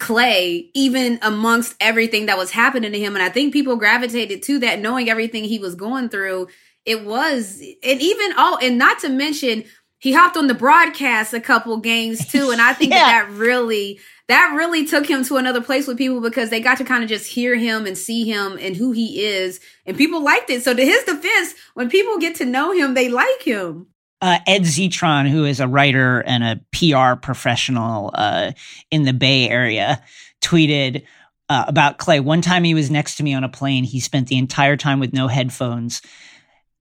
Klay, 0.04 0.70
even 0.74 1.18
amongst 1.22 1.76
everything 1.80 2.26
that 2.26 2.38
was 2.38 2.52
happening 2.52 2.92
to 2.92 3.00
him. 3.00 3.16
And 3.16 3.24
I 3.24 3.30
think 3.30 3.54
people 3.54 3.78
gravitated 3.78 4.44
to 4.44 4.60
that, 4.60 4.80
knowing 4.80 5.10
everything 5.10 5.46
he 5.46 5.60
was 5.60 5.76
going 5.76 6.10
through. 6.10 6.50
It 6.86 7.06
was, 7.06 7.62
and 7.62 8.02
even, 8.02 8.34
oh, 8.36 8.60
and 8.62 8.78
not 8.78 9.00
to 9.00 9.10
mention, 9.10 9.64
he 10.00 10.12
hopped 10.12 10.36
on 10.36 10.48
the 10.48 10.54
broadcast 10.54 11.34
a 11.34 11.40
couple 11.40 11.78
games 11.78 12.28
too. 12.32 12.52
And 12.52 12.62
I 12.62 12.74
think 12.74 12.92
yeah. 12.92 13.00
that, 13.00 13.28
that 13.30 13.38
really, 13.38 14.02
that 14.28 14.54
really 14.58 14.86
took 14.86 15.10
him 15.10 15.24
to 15.24 15.38
another 15.38 15.62
place 15.62 15.88
with 15.88 15.98
people 15.98 16.20
because 16.20 16.50
they 16.50 16.60
got 16.60 16.80
to 16.80 16.84
kind 16.84 17.04
of 17.04 17.10
just 17.10 17.32
hear 17.32 17.56
him 17.56 17.86
and 17.86 17.98
see 17.98 18.30
him 18.30 18.58
and 18.60 18.76
who 18.76 18.92
he 18.92 19.24
is. 19.24 19.62
And 19.86 19.96
people 19.96 20.22
liked 20.22 20.50
it. 20.50 20.64
So 20.64 20.74
to 20.74 20.86
his 20.86 21.06
defense, 21.06 21.54
when 21.76 21.90
people 21.90 22.18
get 22.18 22.36
to 22.36 22.46
know 22.46 22.74
him, 22.74 22.94
they 22.94 23.08
like 23.08 23.42
him 23.42 23.88
uh, 24.24 24.40
Ed 24.48 24.62
Zitron, 24.62 25.28
who 25.28 25.44
is 25.44 25.60
a 25.60 25.68
writer 25.68 26.22
and 26.22 26.46
a 26.46 26.62
PR 26.72 27.20
professional 27.20 28.10
uh, 28.14 28.54
in 28.90 29.04
the 29.04 29.12
Bay 29.12 29.50
Area, 29.50 30.02
tweeted 30.42 31.04
uh, 31.50 31.66
about 31.68 31.98
Klay. 31.98 32.24
One 32.24 32.42
time 32.42 32.64
he 32.64 32.74
was 32.74 32.90
next 32.90 33.18
to 33.18 33.24
me 33.24 33.34
on 33.34 33.44
a 33.44 33.50
plane. 33.50 33.84
He 33.84 34.00
spent 34.00 34.30
the 34.30 34.38
entire 34.38 34.78
time 34.78 35.02
with 35.02 35.12
no 35.12 35.28
headphones, 35.28 36.02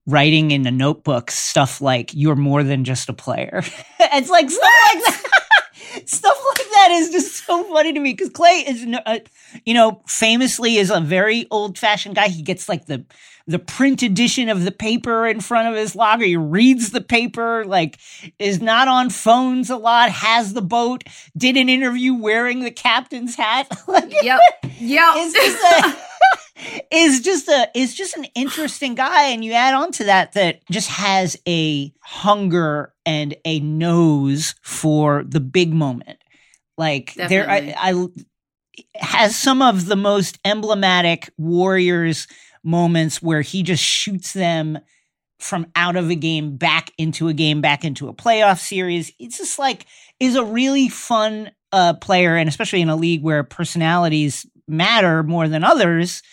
writing 0.07 0.51
in 0.51 0.65
a 0.65 0.71
notebook 0.71 1.29
stuff 1.31 1.81
like 1.81 2.11
"You're 2.13 2.37
more 2.37 2.63
than 2.63 2.85
just 2.85 3.09
a 3.09 3.13
player." 3.13 3.61
it's 3.99 4.29
like 4.29 4.49
stuff 4.49 4.71
like 4.93 5.03
that. 5.03 6.03
stuff 6.05 6.37
like 6.57 6.67
that 6.69 6.91
is 6.91 7.09
just 7.09 7.45
so 7.45 7.61
funny 7.65 7.91
to 7.91 7.99
me 7.99 8.13
because 8.13 8.29
Klay 8.29 8.63
is, 8.65 8.87
uh, 9.05 9.19
you 9.65 9.73
know, 9.73 10.01
famously 10.07 10.77
is 10.77 10.89
a 10.89 11.01
very 11.01 11.45
old 11.51 11.77
fashioned 11.77 12.15
guy. 12.15 12.29
He 12.29 12.41
gets 12.41 12.69
like 12.69 12.85
the 12.85 13.03
the 13.45 13.59
print 13.59 14.01
edition 14.03 14.49
of 14.49 14.63
the 14.63 14.71
paper 14.71 15.27
in 15.27 15.41
front 15.41 15.67
of 15.67 15.75
his 15.75 15.95
locker. 15.95 16.23
He 16.23 16.37
reads 16.37 16.91
the 16.91 17.01
paper, 17.01 17.65
like 17.65 17.99
is 18.39 18.61
not 18.61 18.87
on 18.87 19.09
phones 19.09 19.69
a 19.69 19.77
lot, 19.77 20.09
has 20.11 20.53
the 20.53 20.61
boat, 20.61 21.03
did 21.35 21.57
an 21.57 21.69
interview 21.69 22.13
wearing 22.13 22.61
the 22.61 22.71
captain's 22.71 23.35
hat. 23.35 23.67
like, 23.87 24.13
yep. 24.23 24.39
Yep. 24.79 25.15
Is 25.17 25.33
just 25.33 25.63
a 25.63 25.97
is 26.91 27.21
just 27.21 27.47
a 27.49 27.69
is 27.75 27.93
just 27.93 28.15
an 28.15 28.25
interesting 28.35 28.95
guy. 28.95 29.23
And 29.29 29.43
you 29.43 29.53
add 29.53 29.73
on 29.73 29.91
to 29.93 30.05
that 30.05 30.33
that 30.33 30.61
just 30.71 30.89
has 30.89 31.37
a 31.47 31.93
hunger 32.01 32.93
and 33.05 33.35
a 33.43 33.59
nose 33.59 34.55
for 34.61 35.23
the 35.23 35.41
big 35.41 35.73
moment. 35.73 36.19
Like 36.77 37.13
Definitely. 37.15 37.27
there 37.27 37.49
I, 37.49 37.75
I 37.77 38.07
has 38.95 39.35
some 39.35 39.61
of 39.61 39.85
the 39.85 39.95
most 39.95 40.39
emblematic 40.45 41.29
warriors 41.37 42.27
moments 42.63 43.21
where 43.21 43.41
he 43.41 43.63
just 43.63 43.83
shoots 43.83 44.33
them 44.33 44.79
from 45.39 45.67
out 45.75 45.95
of 45.95 46.09
a 46.09 46.15
game 46.15 46.55
back 46.55 46.91
into 46.97 47.27
a 47.27 47.33
game 47.33 47.61
back 47.61 47.83
into 47.83 48.07
a 48.07 48.13
playoff 48.13 48.59
series. 48.59 49.11
It's 49.19 49.37
just 49.37 49.59
like 49.59 49.85
is 50.19 50.35
a 50.35 50.43
really 50.43 50.89
fun 50.89 51.51
uh, 51.71 51.93
player, 51.95 52.35
and 52.35 52.47
especially 52.47 52.81
in 52.81 52.89
a 52.89 52.95
league 52.95 53.23
where 53.23 53.43
personalities 53.43 54.45
matter 54.67 55.23
more 55.23 55.47
than 55.47 55.63
others. 55.63 56.23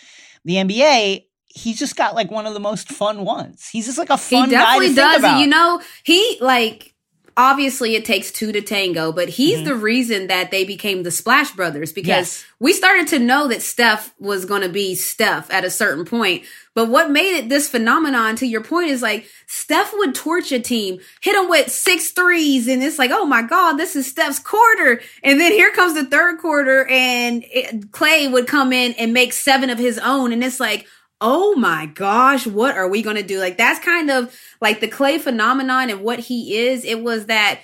The 0.45 0.55
NBA, 0.55 1.25
he's 1.47 1.79
just 1.79 1.97
got 1.97 2.15
like 2.15 2.31
one 2.31 2.47
of 2.47 2.55
the 2.55 2.61
most 2.61 2.91
fun 2.91 3.25
ones. 3.25 3.69
He's 3.71 3.87
just 3.87 3.99
like 3.99 4.11
a 4.11 4.17
fun. 4.17 4.51
Guy. 4.51 4.75
He 4.81 4.95
definitely 4.95 4.95
does. 4.95 5.41
You 5.41 5.47
know, 5.49 5.81
he 6.05 6.39
like 6.41 6.95
obviously 7.41 7.97
it 7.97 8.05
takes 8.05 8.31
two 8.31 8.53
to 8.53 8.61
tango, 8.61 9.13
but 9.13 9.31
he's 9.31 9.57
mm-hmm. 9.57 9.69
the 9.69 9.75
reason 9.75 10.27
that 10.27 10.51
they 10.51 10.63
became 10.63 11.03
the 11.03 11.11
Splash 11.11 11.51
Brothers 11.53 11.91
because 11.91 12.09
yes. 12.09 12.45
we 12.59 12.75
started 12.75 13.09
to 13.09 13.19
know 13.19 13.49
that 13.49 13.63
Steph 13.63 14.15
was 14.19 14.45
going 14.45 14.61
to 14.61 14.69
be 14.69 14.95
Steph 14.95 15.51
at 15.51 15.65
a 15.65 15.71
certain 15.71 16.05
point. 16.05 16.45
But 16.75 16.89
what 16.89 17.11
made 17.11 17.39
it 17.39 17.49
this 17.49 17.67
phenomenon, 17.67 18.37
to 18.37 18.47
your 18.47 18.63
point, 18.63 18.91
is 18.91 19.01
like 19.01 19.27
Steph 19.47 19.91
would 19.95 20.15
torch 20.15 20.53
a 20.53 20.61
team, 20.61 21.01
hit 21.23 21.33
them 21.33 21.49
with 21.49 21.71
six 21.71 22.11
threes, 22.11 22.69
and 22.69 22.83
it's 22.83 22.99
like, 22.99 23.11
oh 23.11 23.25
my 23.25 23.41
God, 23.41 23.75
this 23.79 23.97
is 23.97 24.07
Steph's 24.07 24.39
quarter. 24.39 25.01
And 25.25 25.41
then 25.41 25.53
here 25.53 25.73
comes 25.73 25.95
the 25.95 26.05
third 26.05 26.41
quarter, 26.41 26.87
and 26.89 27.43
it, 27.51 27.91
Klay 27.91 28.31
would 28.31 28.49
come 28.49 28.73
in 28.75 28.93
and 28.93 29.15
make 29.15 29.33
seven 29.33 29.71
of 29.71 29.79
his 29.79 29.99
own. 29.99 30.33
And 30.33 30.45
it's 30.45 30.61
like, 30.61 30.87
oh 31.21 31.55
my 31.55 31.87
gosh, 31.87 32.47
what 32.47 32.77
are 32.77 32.89
we 32.89 33.03
going 33.03 33.17
to 33.17 33.23
do? 33.23 33.39
Like 33.39 33.57
that's 33.57 33.85
kind 33.85 34.11
of 34.11 34.35
like 34.61 34.81
the 34.81 34.89
Klay 34.89 35.21
phenomenon 35.21 35.91
and 35.91 36.03
what 36.03 36.19
he 36.19 36.57
is. 36.59 36.85
It 36.85 37.03
was 37.03 37.27
that 37.27 37.61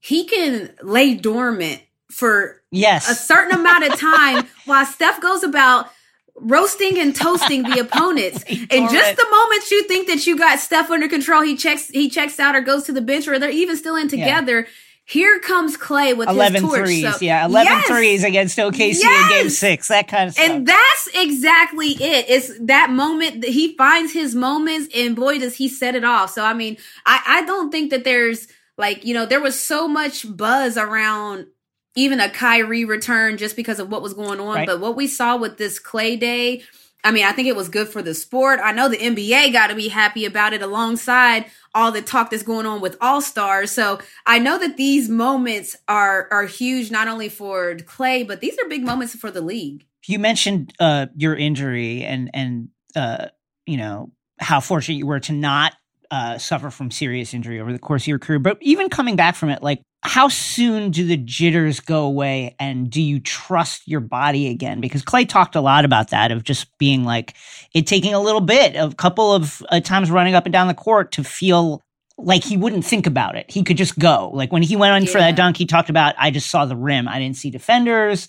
he 0.00 0.24
can 0.24 0.74
lay 0.82 1.14
dormant 1.14 1.82
for 2.10 2.62
yes 2.70 3.10
a 3.10 3.14
certain 3.14 3.58
amount 3.58 3.84
of 3.84 3.98
time 3.98 4.46
while 4.64 4.86
Steph 4.86 5.20
goes 5.20 5.42
about 5.42 5.90
roasting 6.36 6.98
and 6.98 7.14
toasting 7.14 7.62
the 7.62 7.78
opponents. 7.80 8.44
and 8.44 8.90
just 8.90 9.16
the 9.16 9.26
moment 9.30 9.70
you 9.70 9.82
think 9.84 10.06
that 10.08 10.26
you 10.26 10.36
got 10.36 10.58
Steph 10.58 10.90
under 10.90 11.08
control, 11.08 11.42
he 11.42 11.56
checks 11.56 11.88
he 11.88 12.10
checks 12.10 12.38
out 12.40 12.54
or 12.54 12.60
goes 12.60 12.84
to 12.84 12.92
the 12.92 13.00
bench 13.00 13.28
or 13.28 13.38
they're 13.38 13.50
even 13.50 13.76
still 13.76 13.96
in 13.96 14.08
together. 14.08 14.60
Yeah 14.60 14.66
here 15.08 15.38
comes 15.38 15.76
Klay 15.76 16.16
with 16.16 16.28
11 16.28 16.54
his 16.54 16.62
torch. 16.62 16.80
threes. 16.80 17.14
So, 17.14 17.24
yeah, 17.24 17.46
11 17.46 17.72
yes, 17.72 17.86
threes 17.86 18.24
against 18.24 18.58
OKC 18.58 19.02
yes. 19.02 19.22
in 19.22 19.38
game 19.38 19.50
six, 19.50 19.86
that 19.86 20.08
kind 20.08 20.28
of 20.28 20.34
stuff. 20.34 20.50
And 20.50 20.66
that's 20.66 21.08
exactly 21.14 21.90
it. 21.90 22.26
It's 22.28 22.58
that 22.62 22.90
moment 22.90 23.42
that 23.42 23.50
he 23.50 23.76
finds 23.76 24.12
his 24.12 24.34
moments 24.34 24.92
and 24.96 25.14
boy, 25.14 25.38
does 25.38 25.54
he 25.54 25.68
set 25.68 25.94
it 25.94 26.02
off. 26.02 26.32
So, 26.32 26.44
I 26.44 26.54
mean, 26.54 26.76
I, 27.06 27.22
I 27.24 27.42
don't 27.44 27.70
think 27.70 27.90
that 27.90 28.02
there's 28.02 28.48
like, 28.76 29.04
you 29.04 29.14
know, 29.14 29.26
there 29.26 29.40
was 29.40 29.58
so 29.58 29.86
much 29.86 30.26
buzz 30.36 30.76
around 30.76 31.46
even 31.94 32.18
a 32.18 32.28
Kyrie 32.28 32.84
return 32.84 33.36
just 33.36 33.54
because 33.54 33.78
of 33.78 33.88
what 33.88 34.02
was 34.02 34.12
going 34.12 34.40
on. 34.40 34.56
Right. 34.56 34.66
But 34.66 34.80
what 34.80 34.96
we 34.96 35.06
saw 35.06 35.36
with 35.36 35.56
this 35.56 35.80
Klay 35.80 36.18
day, 36.18 36.64
I 37.04 37.12
mean, 37.12 37.24
I 37.24 37.30
think 37.30 37.46
it 37.46 37.54
was 37.54 37.68
good 37.68 37.88
for 37.88 38.02
the 38.02 38.12
sport. 38.12 38.58
I 38.60 38.72
know 38.72 38.88
the 38.88 38.98
NBA 38.98 39.52
got 39.52 39.68
to 39.68 39.76
be 39.76 39.86
happy 39.86 40.24
about 40.24 40.52
it 40.52 40.62
alongside 40.62 41.46
all 41.76 41.92
the 41.92 42.00
talk 42.00 42.30
that's 42.30 42.42
going 42.42 42.64
on 42.64 42.80
with 42.80 42.96
All 43.00 43.20
Stars. 43.20 43.70
So 43.70 44.00
I 44.24 44.38
know 44.38 44.58
that 44.58 44.76
these 44.78 45.08
moments 45.08 45.76
are 45.86 46.26
are 46.30 46.46
huge, 46.46 46.90
not 46.90 47.06
only 47.06 47.28
for 47.28 47.76
Klay, 47.76 48.26
but 48.26 48.40
these 48.40 48.58
are 48.58 48.68
big 48.68 48.82
moments 48.82 49.14
for 49.14 49.30
the 49.30 49.42
league. 49.42 49.86
You 50.06 50.18
mentioned 50.18 50.72
uh, 50.80 51.06
your 51.14 51.36
injury 51.36 52.02
and 52.02 52.30
and 52.32 52.68
uh, 52.96 53.26
you 53.66 53.76
know 53.76 54.10
how 54.40 54.60
fortunate 54.60 54.96
you 54.96 55.06
were 55.06 55.20
to 55.20 55.32
not 55.32 55.74
uh, 56.10 56.38
suffer 56.38 56.70
from 56.70 56.90
serious 56.90 57.34
injury 57.34 57.60
over 57.60 57.72
the 57.72 57.78
course 57.78 58.04
of 58.04 58.08
your 58.08 58.18
career. 58.18 58.38
But 58.38 58.58
even 58.60 58.88
coming 58.88 59.16
back 59.16 59.34
from 59.34 59.50
it, 59.50 59.62
like 59.62 59.82
how 60.02 60.28
soon 60.28 60.90
do 60.90 61.06
the 61.06 61.16
jitters 61.16 61.80
go 61.80 62.04
away 62.04 62.54
and 62.60 62.88
do 62.90 63.02
you 63.02 63.18
trust 63.18 63.88
your 63.88 64.00
body 64.00 64.48
again? 64.48 64.80
Because 64.80 65.02
Klay 65.02 65.28
talked 65.28 65.56
a 65.56 65.60
lot 65.60 65.84
about 65.84 66.10
that 66.10 66.30
of 66.30 66.44
just 66.44 66.66
being 66.78 67.04
like 67.04 67.34
it 67.74 67.86
taking 67.86 68.14
a 68.14 68.20
little 68.20 68.40
bit, 68.40 68.76
a 68.76 68.94
couple 68.94 69.34
of 69.34 69.62
uh, 69.68 69.80
times 69.80 70.10
running 70.10 70.34
up 70.34 70.46
and 70.46 70.52
down 70.52 70.68
the 70.68 70.74
court 70.74 71.12
to 71.12 71.24
feel 71.24 71.82
like 72.18 72.44
he 72.44 72.56
wouldn't 72.56 72.84
think 72.84 73.06
about 73.06 73.36
it. 73.36 73.50
He 73.50 73.62
could 73.62 73.76
just 73.76 73.98
go. 73.98 74.30
Like 74.32 74.52
when 74.52 74.62
he 74.62 74.76
went 74.76 74.92
on 74.92 75.04
yeah. 75.04 75.10
for 75.10 75.18
that 75.18 75.36
dunk, 75.36 75.56
he 75.56 75.66
talked 75.66 75.90
about, 75.90 76.14
I 76.18 76.30
just 76.30 76.50
saw 76.50 76.64
the 76.64 76.76
rim. 76.76 77.08
I 77.08 77.18
didn't 77.18 77.36
see 77.36 77.50
defenders. 77.50 78.28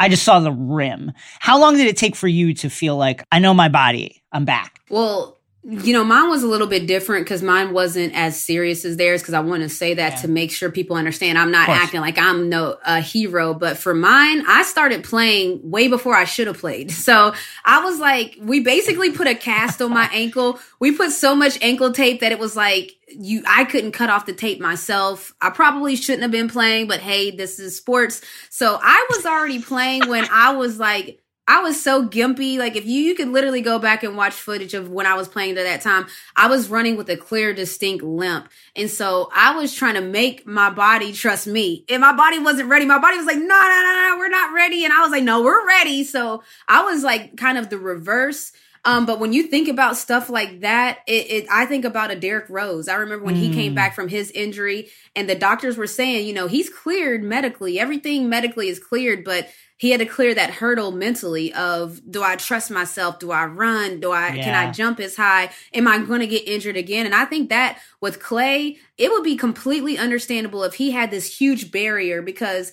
I 0.00 0.08
just 0.08 0.22
saw 0.22 0.40
the 0.40 0.52
rim. 0.52 1.12
How 1.40 1.58
long 1.58 1.76
did 1.76 1.86
it 1.86 1.96
take 1.96 2.16
for 2.16 2.28
you 2.28 2.54
to 2.54 2.70
feel 2.70 2.96
like, 2.96 3.24
I 3.30 3.38
know 3.38 3.54
my 3.54 3.68
body, 3.68 4.22
I'm 4.32 4.44
back? 4.44 4.80
Well, 4.90 5.37
you 5.64 5.92
know, 5.92 6.04
mine 6.04 6.30
was 6.30 6.44
a 6.44 6.46
little 6.46 6.68
bit 6.68 6.86
different 6.86 7.26
because 7.26 7.42
mine 7.42 7.72
wasn't 7.72 8.14
as 8.14 8.40
serious 8.40 8.84
as 8.84 8.96
theirs. 8.96 9.20
Because 9.20 9.34
I 9.34 9.40
want 9.40 9.62
to 9.64 9.68
say 9.68 9.94
that 9.94 10.12
yeah. 10.12 10.20
to 10.20 10.28
make 10.28 10.52
sure 10.52 10.70
people 10.70 10.96
understand. 10.96 11.36
I'm 11.36 11.50
not 11.50 11.68
acting 11.68 12.00
like 12.00 12.16
I'm 12.16 12.48
no 12.48 12.78
a 12.86 13.00
hero, 13.00 13.54
but 13.54 13.76
for 13.76 13.92
mine, 13.92 14.44
I 14.46 14.62
started 14.62 15.02
playing 15.02 15.60
way 15.68 15.88
before 15.88 16.14
I 16.14 16.24
should 16.24 16.46
have 16.46 16.58
played. 16.58 16.92
So 17.08 17.32
I 17.64 17.82
was 17.84 17.98
like, 17.98 18.36
we 18.38 18.60
basically 18.60 19.12
put 19.12 19.26
a 19.26 19.34
cast 19.34 19.80
on 19.80 19.94
my 19.94 20.10
ankle. 20.12 20.60
We 20.78 20.92
put 20.92 21.10
so 21.10 21.34
much 21.34 21.58
ankle 21.62 21.90
tape 21.90 22.20
that 22.20 22.32
it 22.32 22.38
was 22.38 22.54
like 22.54 22.92
you 23.08 23.42
I 23.46 23.64
couldn't 23.64 23.92
cut 23.92 24.10
off 24.10 24.26
the 24.26 24.34
tape 24.34 24.60
myself. 24.60 25.34
I 25.40 25.48
probably 25.48 25.96
shouldn't 25.96 26.22
have 26.22 26.30
been 26.30 26.48
playing, 26.50 26.86
but 26.86 27.00
hey, 27.00 27.30
this 27.30 27.58
is 27.58 27.76
sports. 27.76 28.20
So 28.50 28.78
I 28.80 29.06
was 29.08 29.24
already 29.24 29.62
playing 29.62 30.06
when 30.06 30.28
I 30.30 30.54
was 30.54 30.78
like 30.78 31.18
I 31.48 31.60
was 31.60 31.82
so 31.82 32.06
gimpy. 32.06 32.58
Like 32.58 32.76
if 32.76 32.84
you 32.84 33.00
you 33.00 33.14
could 33.14 33.28
literally 33.28 33.62
go 33.62 33.78
back 33.78 34.04
and 34.04 34.16
watch 34.18 34.34
footage 34.34 34.74
of 34.74 34.90
when 34.90 35.06
I 35.06 35.14
was 35.14 35.28
playing 35.28 35.56
at 35.56 35.64
that 35.64 35.80
time, 35.80 36.06
I 36.36 36.46
was 36.46 36.68
running 36.68 36.96
with 36.96 37.08
a 37.08 37.16
clear, 37.16 37.54
distinct 37.54 38.04
limp. 38.04 38.50
And 38.76 38.90
so 38.90 39.30
I 39.34 39.56
was 39.56 39.74
trying 39.74 39.94
to 39.94 40.02
make 40.02 40.46
my 40.46 40.68
body 40.68 41.12
trust 41.12 41.46
me. 41.46 41.86
And 41.88 42.02
my 42.02 42.12
body 42.12 42.38
wasn't 42.38 42.68
ready. 42.68 42.84
My 42.84 42.98
body 42.98 43.16
was 43.16 43.26
like, 43.26 43.38
no, 43.38 43.42
no, 43.42 43.46
no, 43.46 44.08
no, 44.10 44.16
we're 44.18 44.28
not 44.28 44.54
ready. 44.54 44.84
And 44.84 44.92
I 44.92 45.00
was 45.00 45.10
like, 45.10 45.24
no, 45.24 45.42
we're 45.42 45.66
ready. 45.66 46.04
So 46.04 46.42
I 46.68 46.82
was 46.82 47.02
like 47.02 47.38
kind 47.38 47.56
of 47.56 47.70
the 47.70 47.78
reverse. 47.78 48.52
Um, 48.84 49.06
but 49.06 49.18
when 49.18 49.32
you 49.32 49.44
think 49.44 49.68
about 49.68 49.96
stuff 49.96 50.30
like 50.30 50.60
that, 50.60 51.00
it, 51.06 51.30
it, 51.30 51.46
I 51.50 51.66
think 51.66 51.84
about 51.84 52.10
a 52.10 52.16
Derrick 52.16 52.46
Rose. 52.48 52.88
I 52.88 52.94
remember 52.94 53.24
when 53.24 53.34
mm. 53.34 53.40
he 53.40 53.54
came 53.54 53.72
mm. 53.72 53.74
back 53.74 53.94
from 53.94 54.08
his 54.08 54.30
injury 54.30 54.90
and 55.16 55.28
the 55.28 55.34
doctors 55.34 55.76
were 55.76 55.86
saying, 55.86 56.26
you 56.26 56.32
know, 56.32 56.46
he's 56.46 56.70
cleared 56.70 57.22
medically. 57.22 57.80
Everything 57.80 58.28
medically 58.28 58.68
is 58.68 58.78
cleared, 58.78 59.24
but 59.24 59.48
he 59.78 59.90
had 59.90 60.00
to 60.00 60.06
clear 60.06 60.34
that 60.34 60.50
hurdle 60.50 60.90
mentally 60.90 61.54
of 61.54 62.00
do 62.10 62.22
I 62.22 62.34
trust 62.34 62.70
myself? 62.70 63.20
Do 63.20 63.30
I 63.30 63.46
run? 63.46 64.00
Do 64.00 64.10
I 64.10 64.34
yeah. 64.34 64.44
can 64.44 64.54
I 64.54 64.72
jump 64.72 64.98
as 64.98 65.16
high? 65.16 65.50
Am 65.72 65.86
I 65.86 65.98
going 65.98 66.20
to 66.20 66.26
get 66.26 66.46
injured 66.48 66.76
again? 66.76 67.06
And 67.06 67.14
I 67.14 67.24
think 67.24 67.48
that 67.50 67.78
with 68.00 68.20
Klay, 68.20 68.76
it 68.98 69.10
would 69.10 69.22
be 69.22 69.36
completely 69.36 69.96
understandable 69.96 70.64
if 70.64 70.74
he 70.74 70.90
had 70.90 71.12
this 71.12 71.38
huge 71.38 71.70
barrier 71.70 72.22
because 72.22 72.72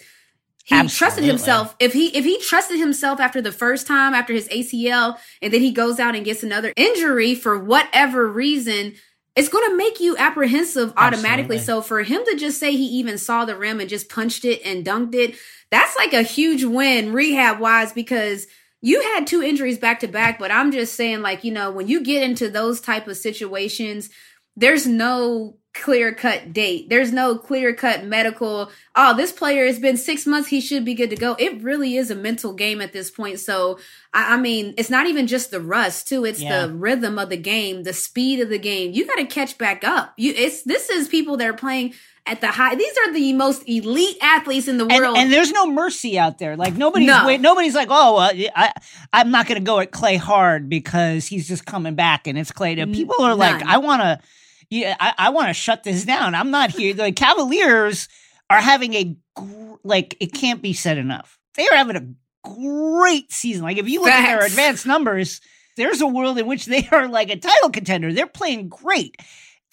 he 0.63 0.73
Absolutely. 0.73 0.97
trusted 0.97 1.23
himself. 1.25 1.75
If 1.79 1.93
he 1.93 2.07
if 2.17 2.25
he 2.25 2.39
trusted 2.39 2.79
himself 2.79 3.19
after 3.19 3.39
the 3.39 3.51
first 3.51 3.85
time 3.85 4.15
after 4.15 4.33
his 4.33 4.49
ACL 4.49 5.19
and 5.43 5.53
then 5.53 5.61
he 5.61 5.71
goes 5.71 5.99
out 5.99 6.15
and 6.15 6.25
gets 6.25 6.41
another 6.41 6.73
injury 6.75 7.35
for 7.35 7.59
whatever 7.59 8.27
reason, 8.27 8.95
it's 9.35 9.49
going 9.49 9.69
to 9.69 9.77
make 9.77 9.99
you 9.99 10.15
apprehensive 10.17 10.93
automatically. 10.95 11.57
Absolutely. 11.57 11.81
So 11.81 11.81
for 11.81 12.03
him 12.03 12.23
to 12.25 12.35
just 12.37 12.59
say 12.59 12.71
he 12.71 12.85
even 12.99 13.17
saw 13.17 13.45
the 13.45 13.55
rim 13.57 13.79
and 13.79 13.89
just 13.89 14.09
punched 14.09 14.45
it 14.45 14.61
and 14.65 14.85
dunked 14.85 15.13
it, 15.15 15.35
that's 15.71 15.95
like 15.97 16.13
a 16.13 16.21
huge 16.21 16.63
win 16.63 17.11
rehab 17.11 17.59
wise 17.59 17.91
because 17.91 18.47
you 18.81 19.01
had 19.01 19.25
two 19.25 19.41
injuries 19.41 19.79
back 19.79 20.01
to 20.01 20.07
back 20.07 20.37
but 20.37 20.51
i'm 20.51 20.71
just 20.71 20.93
saying 20.93 21.21
like 21.21 21.43
you 21.43 21.51
know 21.51 21.71
when 21.71 21.87
you 21.87 22.03
get 22.03 22.23
into 22.23 22.49
those 22.49 22.79
type 22.79 23.07
of 23.07 23.17
situations 23.17 24.09
there's 24.55 24.85
no 24.85 25.57
clear 25.75 26.13
cut 26.13 26.53
date 26.53 26.89
there's 26.89 27.11
no 27.11 27.37
clear 27.37 27.73
cut 27.73 28.05
medical 28.05 28.71
oh 28.95 29.15
this 29.15 29.31
player 29.31 29.65
has 29.65 29.77
been 29.77 29.97
six 29.97 30.25
months 30.25 30.47
he 30.47 30.61
should 30.61 30.85
be 30.85 30.93
good 30.93 31.09
to 31.09 31.15
go 31.15 31.35
it 31.37 31.61
really 31.61 31.97
is 31.97 32.09
a 32.09 32.15
mental 32.15 32.53
game 32.53 32.79
at 32.79 32.93
this 32.93 33.11
point 33.11 33.39
so 33.39 33.77
i, 34.13 34.35
I 34.35 34.37
mean 34.37 34.73
it's 34.77 34.89
not 34.89 35.05
even 35.07 35.27
just 35.27 35.51
the 35.51 35.59
rust 35.59 36.07
too 36.07 36.23
it's 36.23 36.41
yeah. 36.41 36.65
the 36.65 36.73
rhythm 36.73 37.19
of 37.19 37.29
the 37.29 37.37
game 37.37 37.83
the 37.83 37.93
speed 37.93 38.39
of 38.39 38.49
the 38.49 38.57
game 38.57 38.93
you 38.93 39.05
got 39.05 39.17
to 39.17 39.25
catch 39.25 39.57
back 39.57 39.83
up 39.83 40.13
you 40.17 40.33
it's 40.35 40.63
this 40.63 40.89
is 40.89 41.09
people 41.09 41.37
that 41.37 41.47
are 41.47 41.53
playing 41.53 41.93
at 42.25 42.41
the 42.41 42.47
high. 42.47 42.75
These 42.75 42.97
are 43.05 43.13
the 43.13 43.33
most 43.33 43.67
elite 43.67 44.17
athletes 44.21 44.67
in 44.67 44.77
the 44.77 44.85
world, 44.85 45.15
and, 45.15 45.25
and 45.25 45.31
there's 45.31 45.51
no 45.51 45.67
mercy 45.69 46.17
out 46.17 46.39
there. 46.39 46.57
Like 46.57 46.73
nobody's 46.73 47.07
no. 47.07 47.25
wait, 47.25 47.39
nobody's 47.41 47.75
like, 47.75 47.89
oh, 47.91 48.17
uh, 48.17 48.31
I 48.55 48.73
I'm 49.13 49.31
not 49.31 49.47
going 49.47 49.59
to 49.59 49.63
go 49.63 49.79
at 49.79 49.91
Klay 49.91 50.17
hard 50.17 50.69
because 50.69 51.27
he's 51.27 51.47
just 51.47 51.65
coming 51.65 51.95
back 51.95 52.27
and 52.27 52.37
it's 52.37 52.51
Klay. 52.51 52.75
People 52.93 53.21
are 53.21 53.29
None. 53.29 53.37
like, 53.37 53.63
I 53.63 53.77
want 53.77 54.01
to, 54.01 54.19
yeah, 54.69 54.95
I, 54.99 55.13
I 55.17 55.29
want 55.29 55.47
to 55.47 55.53
shut 55.53 55.83
this 55.83 56.05
down. 56.05 56.35
I'm 56.35 56.51
not 56.51 56.71
here. 56.71 56.93
The 56.93 57.11
Cavaliers 57.11 58.07
are 58.49 58.61
having 58.61 58.93
a 58.93 59.15
like 59.83 60.17
it 60.19 60.33
can't 60.33 60.61
be 60.61 60.73
said 60.73 60.97
enough. 60.97 61.37
They 61.55 61.67
are 61.67 61.75
having 61.75 61.95
a 61.95 62.49
great 62.49 63.31
season. 63.31 63.63
Like 63.63 63.77
if 63.77 63.87
you 63.87 64.01
look 64.01 64.09
at 64.09 64.25
their 64.25 64.45
advanced 64.45 64.85
numbers, 64.85 65.41
there's 65.77 66.01
a 66.01 66.07
world 66.07 66.37
in 66.37 66.47
which 66.47 66.65
they 66.65 66.87
are 66.91 67.07
like 67.07 67.29
a 67.29 67.37
title 67.37 67.69
contender. 67.69 68.13
They're 68.13 68.27
playing 68.27 68.69
great 68.69 69.17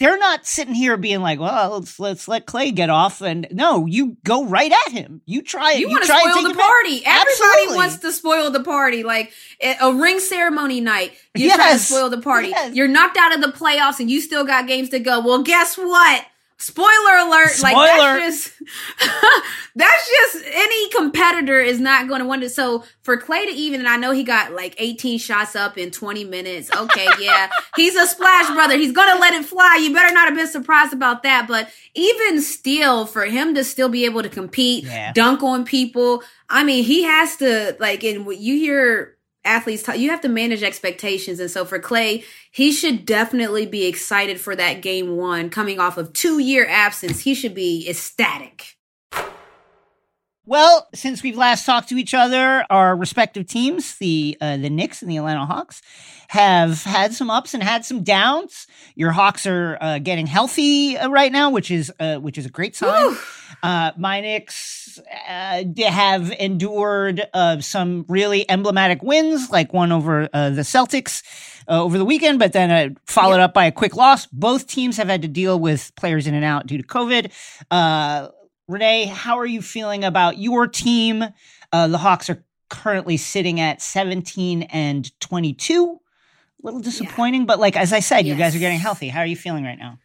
they're 0.03 0.19
not 0.19 0.45
sitting 0.45 0.75
here 0.75 0.97
being 0.97 1.21
like, 1.21 1.39
well, 1.39 1.79
let's 1.79 2.01
let's 2.01 2.27
let 2.27 2.45
Klay 2.45 2.75
get 2.75 2.91
off. 2.91 3.21
And 3.21 3.47
no, 3.53 3.87
you 3.87 4.17
go 4.25 4.45
right 4.45 4.73
at 4.73 4.93
him. 4.93 5.23
You 5.27 5.43
try. 5.43 5.73
You, 5.73 5.83
you 5.83 5.89
want 5.91 6.03
to 6.03 6.09
spoil 6.09 6.43
the 6.43 6.55
party. 6.55 7.03
Everybody 7.07 7.77
wants 7.77 7.99
to 7.99 8.13
spoil 8.13 8.51
the 8.51 8.65
party. 8.65 9.05
Like 9.05 9.33
a 9.81 9.95
ring 9.95 10.19
ceremony 10.19 10.81
night, 10.81 11.13
you 11.35 11.47
yes. 11.47 11.57
try 11.57 11.73
to 11.73 11.79
spoil 11.79 12.11
the 12.11 12.21
party. 12.21 12.49
Yes. 12.49 12.75
You're 12.75 12.89
knocked 12.89 13.17
out 13.17 13.33
of 13.33 13.43
the 13.43 13.57
playoffs, 13.57 14.01
and 14.01 14.11
you 14.11 14.21
still 14.21 14.45
got 14.45 14.67
games 14.67 14.89
to 14.89 14.99
go. 14.99 15.21
Well, 15.21 15.45
guess 15.45 15.79
what? 15.79 16.27
Spoiler 16.63 17.17
alert! 17.19 17.51
Spoiler. 17.51 17.75
Like 17.75 18.21
that's 18.21 18.21
just 18.21 18.63
that's 19.75 20.09
just 20.09 20.45
any 20.47 20.91
competitor 20.91 21.59
is 21.59 21.81
not 21.81 22.07
going 22.07 22.21
to 22.21 22.27
want 22.27 22.43
to. 22.43 22.49
So 22.49 22.85
for 23.03 23.17
klay 23.17 23.45
to 23.47 23.51
even, 23.51 23.81
and 23.81 23.89
I 23.89 23.97
know 23.97 24.13
he 24.13 24.23
got 24.23 24.53
like 24.53 24.77
18 24.79 25.19
shots 25.19 25.57
up 25.57 25.77
in 25.77 25.91
20 25.91 26.23
minutes. 26.25 26.71
Okay, 26.71 27.09
yeah, 27.21 27.51
he's 27.75 27.97
a 27.97 28.07
splash 28.07 28.49
brother. 28.55 28.77
He's 28.77 28.93
gonna 28.93 29.21
let 29.21 29.35
it 29.35 29.45
fly. 29.45 29.81
You 29.83 29.93
better 29.93 30.15
not 30.15 30.29
have 30.29 30.37
been 30.37 30.47
surprised 30.47 30.93
about 30.93 31.25
that. 31.25 31.49
But 31.49 31.69
even 31.95 32.41
still, 32.41 33.07
for 33.07 33.25
him 33.25 33.57
to 33.57 33.65
still 33.65 33.89
be 33.89 34.05
able 34.05 34.23
to 34.23 34.29
compete, 34.29 34.85
yeah. 34.85 35.13
dunk 35.13 35.43
on 35.43 35.65
people. 35.65 36.23
I 36.49 36.63
mean, 36.63 36.85
he 36.85 37.03
has 37.03 37.37
to 37.39 37.77
like. 37.81 38.05
And 38.05 38.25
you 38.37 38.55
hear 38.55 39.17
athletes 39.45 39.83
talk, 39.83 39.99
you 39.99 40.11
have 40.11 40.21
to 40.21 40.29
manage 40.29 40.63
expectations. 40.63 41.41
And 41.41 41.51
so 41.51 41.65
for 41.65 41.79
klay 41.79 42.25
he 42.51 42.71
should 42.71 43.07
definitely 43.07 43.67
be 43.67 43.87
excited 43.87 44.41
for 44.41 44.55
that 44.57 44.83
game 44.83 45.17
one 45.17 45.49
coming 45.49 45.81
off 45.81 45.97
of 45.97 46.13
two 46.13 46.39
year 46.39 46.67
absence. 46.69 47.21
He 47.21 47.35
should 47.35 47.55
be 47.55 47.89
ecstatic. 47.89 48.77
Well, 50.45 50.89
since 50.93 51.23
we've 51.23 51.37
last 51.37 51.65
talked 51.65 51.89
to 51.91 51.97
each 51.97 52.15
other, 52.15 52.67
our 52.69 52.97
respective 52.97 53.47
teams, 53.47 53.97
the 53.99 54.37
uh, 54.41 54.57
the 54.57 54.71
Knicks 54.71 55.01
and 55.01 55.11
the 55.11 55.17
Atlanta 55.17 55.47
Hawks, 55.47 55.81
have 56.29 56.83
had 56.83 57.15
some 57.15 57.31
ups 57.31 57.55
and 57.55 57.63
had 57.63 57.85
some 57.85 58.03
downs. 58.03 58.67
Your 58.97 59.13
Hawks 59.13 59.47
are 59.47 59.79
uh, 59.81 59.99
getting 60.01 60.27
healthy 60.27 60.99
uh, 60.99 61.09
right 61.09 61.31
now, 61.31 61.51
which 61.51 61.71
is 61.71 61.93
uh, 62.01 62.17
which 62.17 62.39
is 62.39 62.47
a 62.47 62.51
great 62.51 62.75
sign. 62.75 63.17
Uh, 63.63 63.93
my 63.97 64.21
Knicks 64.21 64.82
uh, 64.99 65.65
have 65.87 66.33
endured 66.33 67.23
uh, 67.33 67.61
some 67.61 68.05
really 68.09 68.49
emblematic 68.51 69.03
wins, 69.03 69.51
like 69.51 69.73
one 69.73 69.93
over 69.93 70.29
uh, 70.33 70.51
the 70.51 70.63
Celtics 70.63 71.23
uh, 71.69 71.83
over 71.83 71.99
the 71.99 72.05
weekend, 72.05 72.39
but 72.39 72.53
then 72.53 72.97
followed 73.07 73.37
yep. 73.37 73.51
up 73.51 73.55
by 73.55 73.67
a 73.67 73.73
quick 73.73 73.97
loss. 73.97 74.27
Both 74.27 74.67
teams 74.67 74.97
have 74.97 75.09
had 75.09 75.23
to 75.23 75.29
deal 75.29 75.59
with 75.59 75.93
players 75.97 76.27
in 76.27 76.35
and 76.35 76.45
out 76.45 76.67
due 76.67 76.79
to 76.79 76.85
COVID 76.85 77.31
Renee, 78.69 79.07
how 79.07 79.39
are 79.39 79.47
you 79.47 79.63
feeling 79.63 80.05
about 80.05 80.39
your 80.39 80.67
team? 80.67 81.25
Uh, 81.73 81.89
the 81.89 81.99
Hawks 81.99 82.31
are 82.31 82.45
currently 82.69 83.17
sitting 83.17 83.61
at 83.61 83.83
17 83.83 84.63
and 84.63 85.21
22. 85.21 86.01
A 86.63 86.67
little 86.67 86.81
disappointing, 86.81 87.43
yeah. 87.43 87.47
but 87.47 87.59
like 87.59 87.77
as 87.77 87.93
I 87.93 88.01
said, 88.01 88.25
yes. 88.25 88.33
you 88.33 88.35
guys 88.37 88.57
are 88.57 88.61
getting 88.61 88.79
healthy. 88.79 89.09
How 89.09 89.21
are 89.21 89.27
you 89.27 89.37
feeling 89.37 89.65
right 89.65 89.79
now? 89.79 89.99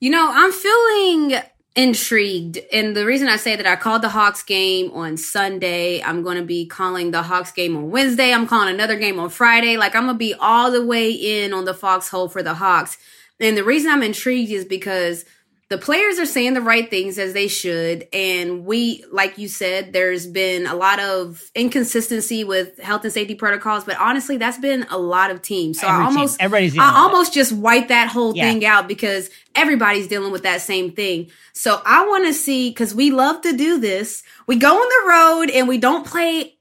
You 0.00 0.10
know, 0.10 0.30
I'm 0.32 0.52
feeling 0.52 1.40
intrigued. 1.78 2.58
And 2.72 2.96
the 2.96 3.06
reason 3.06 3.28
I 3.28 3.36
say 3.36 3.54
that 3.54 3.64
I 3.64 3.76
called 3.76 4.02
the 4.02 4.08
Hawks 4.08 4.42
game 4.42 4.90
on 4.90 5.16
Sunday, 5.16 6.02
I'm 6.02 6.24
going 6.24 6.36
to 6.36 6.42
be 6.42 6.66
calling 6.66 7.12
the 7.12 7.22
Hawks 7.22 7.52
game 7.52 7.76
on 7.76 7.92
Wednesday. 7.92 8.34
I'm 8.34 8.48
calling 8.48 8.74
another 8.74 8.96
game 8.96 9.20
on 9.20 9.30
Friday. 9.30 9.76
Like 9.76 9.94
I'm 9.94 10.06
going 10.06 10.16
to 10.16 10.18
be 10.18 10.34
all 10.34 10.72
the 10.72 10.84
way 10.84 11.12
in 11.12 11.54
on 11.54 11.66
the 11.66 11.74
foxhole 11.74 12.28
for 12.28 12.42
the 12.42 12.54
Hawks. 12.54 12.98
And 13.38 13.56
the 13.56 13.62
reason 13.62 13.92
I'm 13.92 14.02
intrigued 14.02 14.50
is 14.50 14.64
because 14.64 15.24
the 15.70 15.76
players 15.78 16.18
are 16.18 16.26
saying 16.26 16.54
the 16.54 16.62
right 16.62 16.88
things 16.88 17.18
as 17.18 17.34
they 17.34 17.48
should 17.48 18.08
and 18.12 18.64
we 18.64 19.04
like 19.12 19.36
you 19.38 19.48
said 19.48 19.92
there's 19.92 20.26
been 20.26 20.66
a 20.66 20.74
lot 20.74 20.98
of 20.98 21.50
inconsistency 21.54 22.42
with 22.42 22.78
health 22.78 23.04
and 23.04 23.12
safety 23.12 23.34
protocols 23.34 23.84
but 23.84 23.96
honestly 23.98 24.36
that's 24.36 24.58
been 24.58 24.86
a 24.90 24.98
lot 24.98 25.30
of 25.30 25.42
teams 25.42 25.80
so 25.80 25.86
Every 25.86 26.02
i 26.02 26.04
almost 26.06 26.40
everybody's 26.40 26.78
i 26.78 26.92
almost 26.96 27.34
just 27.34 27.52
wipe 27.52 27.88
that 27.88 28.08
whole 28.08 28.34
yeah. 28.34 28.50
thing 28.50 28.64
out 28.64 28.88
because 28.88 29.30
everybody's 29.54 30.08
dealing 30.08 30.32
with 30.32 30.42
that 30.44 30.62
same 30.62 30.92
thing 30.92 31.30
so 31.52 31.82
i 31.84 32.06
want 32.06 32.24
to 32.26 32.32
see 32.32 32.70
because 32.70 32.94
we 32.94 33.10
love 33.10 33.42
to 33.42 33.56
do 33.56 33.78
this 33.78 34.22
we 34.46 34.56
go 34.56 34.74
on 34.74 34.76
the 34.88 35.10
road 35.10 35.50
and 35.50 35.68
we 35.68 35.78
don't 35.78 36.06
play 36.06 36.54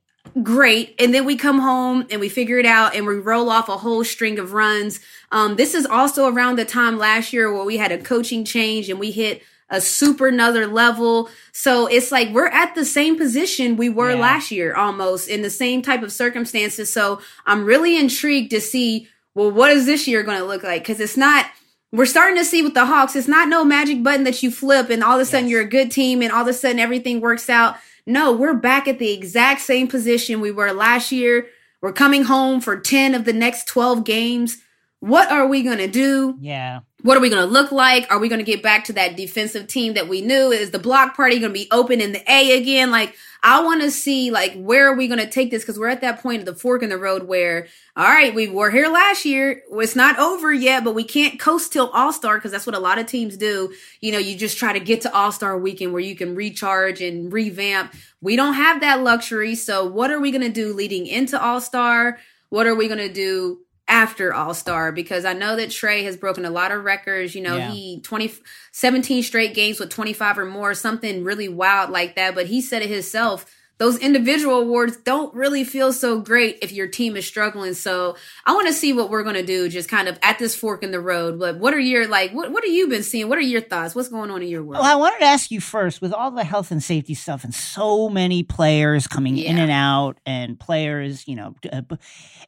great. 0.44 0.96
And 1.00 1.14
then 1.14 1.26
we 1.26 1.36
come 1.36 1.60
home 1.60 2.06
and 2.10 2.20
we 2.20 2.30
figure 2.30 2.58
it 2.58 2.66
out 2.66 2.96
and 2.96 3.06
we 3.06 3.16
roll 3.16 3.50
off 3.50 3.70
a 3.70 3.78
whole 3.78 4.04
string 4.04 4.40
of 4.40 4.54
runs. 4.54 5.00
Um, 5.32 5.56
this 5.56 5.74
is 5.74 5.86
also 5.86 6.28
around 6.28 6.58
the 6.58 6.66
time 6.66 6.98
last 6.98 7.34
year 7.34 7.52
where 7.54 7.66
we 7.66 7.78
had 7.78 7.92
a 7.92 7.98
coaching 7.98 8.46
change 8.46 8.90
and 8.90 9.00
we 9.00 9.12
hit 9.12 9.42
a 9.70 9.82
super 9.82 10.28
another 10.28 10.66
level. 10.66 11.30
So 11.52 11.88
it's 11.88 12.12
like 12.12 12.30
we're 12.30 12.48
at 12.48 12.76
the 12.76 12.86
same 12.86 13.18
position 13.18 13.76
we 13.76 13.90
were 13.90 14.12
yeah. 14.12 14.20
last 14.22 14.52
year 14.52 14.74
almost 14.74 15.28
in 15.28 15.42
the 15.42 15.50
same 15.50 15.82
type 15.82 16.04
of 16.04 16.12
circumstances. 16.12 16.92
So 16.92 17.22
I'm 17.46 17.66
really 17.66 18.00
intrigued 18.00 18.52
to 18.52 18.62
see, 18.62 19.10
well, 19.36 19.52
what 19.52 19.72
is 19.72 19.86
this 19.86 20.08
year 20.08 20.24
going 20.24 20.40
to 20.40 20.46
look 20.46 20.64
like? 20.64 20.86
Cause 20.86 21.00
it's 21.00 21.18
not, 21.18 21.48
we're 21.92 22.06
starting 22.06 22.38
to 22.38 22.46
see 22.46 22.62
with 22.62 22.74
the 22.74 22.86
Hawks, 22.86 23.16
it's 23.16 23.28
not 23.28 23.50
no 23.50 23.66
magic 23.66 24.04
button 24.04 24.24
that 24.24 24.42
you 24.42 24.52
flip 24.52 24.90
and 24.90 25.04
all 25.04 25.16
of 25.16 25.22
a 25.22 25.26
sudden 25.26 25.48
yes. 25.48 25.52
you're 25.52 25.62
a 25.62 25.70
good 25.70 25.92
team 25.92 26.22
and 26.22 26.32
all 26.32 26.44
of 26.44 26.48
a 26.48 26.54
sudden 26.54 26.80
everything 26.80 27.20
works 27.20 27.50
out. 27.50 27.76
No, 28.06 28.32
we're 28.32 28.54
back 28.54 28.88
at 28.88 29.00
the 29.00 29.12
exact 29.12 29.60
same 29.60 29.90
position 29.90 30.40
we 30.40 30.52
were 30.52 30.72
last 30.72 31.12
year. 31.12 31.48
We're 31.82 31.92
coming 31.92 32.24
home 32.24 32.62
for 32.62 32.80
10 32.80 33.14
of 33.14 33.26
the 33.26 33.34
next 33.34 33.68
12 33.68 34.06
games. 34.06 34.60
What 35.00 35.32
are 35.32 35.48
we 35.48 35.64
going 35.64 35.78
to 35.78 35.88
do? 35.88 36.38
Yeah. 36.40 36.80
What 37.04 37.18
are 37.18 37.22
we 37.22 37.30
going 37.30 37.46
to 37.46 37.52
look 37.52 37.72
like? 37.72 38.12
Are 38.12 38.20
we 38.20 38.30
going 38.30 38.44
to 38.44 38.46
get 38.46 38.64
back 38.64 38.86
to 38.86 38.94
that 38.94 39.16
defensive 39.16 39.68
team 39.68 39.94
that 39.94 40.08
we 40.10 40.22
knew? 40.22 40.52
Is 40.52 40.72
the 40.72 40.80
block 40.80 41.16
party 41.16 41.40
going 41.40 41.54
to 41.54 41.60
be 41.60 41.68
open 41.72 42.02
in 42.02 42.12
the 42.12 42.32
A 42.32 42.60
again? 42.60 42.90
Like, 42.90 43.16
I 43.44 43.64
want 43.64 43.82
to 43.82 43.92
see 43.92 44.32
like 44.32 44.54
where 44.56 44.92
are 44.92 44.96
we 44.96 45.08
going 45.08 45.20
to 45.20 45.30
take 45.30 45.52
this 45.52 45.64
because 45.64 45.80
we're 45.80 45.88
at 45.88 46.02
that 46.02 46.22
point 46.22 46.40
of 46.40 46.46
the 46.46 46.56
fork 46.56 46.84
in 46.84 46.90
the 46.90 46.98
road 46.98 47.28
where 47.28 47.68
all 47.96 48.04
right 48.04 48.34
we 48.34 48.48
were 48.48 48.72
here 48.72 48.90
last 48.90 49.26
year 49.26 49.62
it's 49.72 49.96
not 49.96 50.20
over 50.20 50.52
yet 50.52 50.84
but 50.84 50.96
we 50.96 51.04
can't 51.04 51.40
coast 51.40 51.72
till 51.72 51.90
all 51.90 52.12
star 52.12 52.38
because 52.38 52.52
that's 52.52 52.66
what 52.66 52.76
a 52.76 52.80
lot 52.80 53.00
of 53.00 53.06
teams 53.06 53.38
do 53.38 53.74
you 54.02 54.12
know 54.12 54.18
you 54.18 54.36
just 54.36 54.58
try 54.58 54.74
to 54.74 54.80
get 54.80 55.02
to 55.02 55.14
all 55.14 55.32
star 55.32 55.58
weekend 55.58 55.94
where 55.94 56.02
you 56.02 56.16
can 56.16 56.36
recharge 56.36 57.02
and 57.02 57.32
revamp 57.32 57.94
we 58.22 58.36
don't 58.36 58.56
have 58.56 58.82
that 58.82 59.02
luxury 59.02 59.56
so 59.56 59.86
what 59.86 60.12
are 60.12 60.20
we 60.20 60.32
going 60.32 60.42
to 60.42 60.50
do 60.50 60.74
leading 60.74 61.06
into 61.06 61.42
all 61.42 61.62
star 61.62 62.18
what 62.50 62.68
are 62.68 62.76
we 62.76 62.88
going 62.88 62.98
to 62.98 63.14
do 63.14 63.60
after 63.88 64.34
All 64.34 64.54
Star 64.54 64.92
because 64.92 65.26
I 65.26 65.34
know 65.34 65.56
that 65.56 65.70
Trae 65.70 66.04
has 66.04 66.18
broken 66.18 66.46
a 66.46 66.50
lot 66.50 66.72
of 66.72 66.84
records. 66.84 67.36
You 67.36 67.42
know, 67.42 67.58
yeah. 67.58 67.72
he 67.72 68.00
20, 68.02 68.34
17 68.72 69.24
straight 69.24 69.54
games 69.54 69.80
with 69.80 69.90
25 69.90 70.40
or 70.40 70.46
more, 70.46 70.74
something 70.74 71.24
really 71.24 71.50
wild 71.50 71.90
like 71.90 72.16
that. 72.16 72.36
But 72.36 72.48
he 72.48 72.62
said 72.62 72.82
it 72.82 72.90
himself 72.90 73.46
those 73.78 73.98
individual 74.00 74.60
awards 74.60 74.98
don't 74.98 75.34
really 75.36 75.64
feel 75.64 75.94
so 75.94 76.20
great 76.20 76.58
if 76.62 76.72
your 76.72 76.88
team 76.88 77.16
is 77.16 77.28
struggling. 77.28 77.74
So 77.76 78.16
I 78.46 78.54
want 78.54 78.68
to 78.68 78.74
see 78.74 78.92
what 78.92 79.10
we're 79.10 79.24
going 79.24 79.36
to 79.36 79.46
do 79.46 79.70
just 79.70 79.88
kind 79.88 80.08
of 80.08 80.18
at 80.24 80.40
this 80.40 80.56
fork 80.56 80.84
in 80.84 80.92
the 80.92 81.00
road. 81.00 81.40
But 81.40 81.60
what 81.60 81.74
are 81.74 81.80
your 81.80 82.08
like 82.08 82.32
what 82.32 82.52
what 82.52 82.64
have 82.64 82.74
you 82.74 82.88
been 82.88 83.04
seeing? 83.04 83.30
What 83.30 83.38
are 83.38 83.42
your 83.42 83.62
thoughts? 83.62 83.94
What's 83.94 84.10
going 84.10 84.32
on 84.32 84.42
in 84.42 84.48
your 84.48 84.64
world? 84.64 84.82
Well, 84.82 84.92
I 84.92 84.96
wanted 84.96 85.20
to 85.20 85.26
ask 85.26 85.52
you 85.52 85.62
first 85.62 86.02
with 86.02 86.12
all 86.12 86.32
the 86.32 86.44
health 86.44 86.72
and 86.72 86.82
safety 86.82 87.14
stuff 87.14 87.44
and 87.44 87.54
so 87.54 88.10
many 88.10 88.44
players 88.44 89.06
coming 89.06 89.38
yeah. 89.38 89.52
in 89.52 89.58
and 89.60 89.72
out 89.72 90.18
and 90.26 90.60
players, 90.60 91.28
you 91.28 91.36
know, 91.36 91.56
uh, 91.72 91.82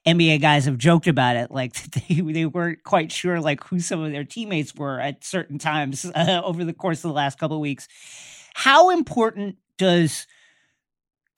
NBA 0.07 0.41
guys 0.41 0.65
have 0.65 0.77
joked 0.77 1.07
about 1.07 1.35
it 1.35 1.51
like 1.51 1.73
they 2.07 2.21
they 2.21 2.45
weren't 2.47 2.83
quite 2.83 3.11
sure 3.11 3.39
like 3.39 3.63
who 3.65 3.79
some 3.79 4.01
of 4.01 4.11
their 4.11 4.23
teammates 4.23 4.73
were 4.73 4.99
at 4.99 5.23
certain 5.23 5.59
times 5.59 6.05
uh, 6.15 6.41
over 6.43 6.65
the 6.65 6.73
course 6.73 6.99
of 6.99 7.09
the 7.09 7.15
last 7.15 7.37
couple 7.37 7.57
of 7.57 7.61
weeks. 7.61 7.87
How 8.55 8.89
important 8.89 9.57
does 9.77 10.25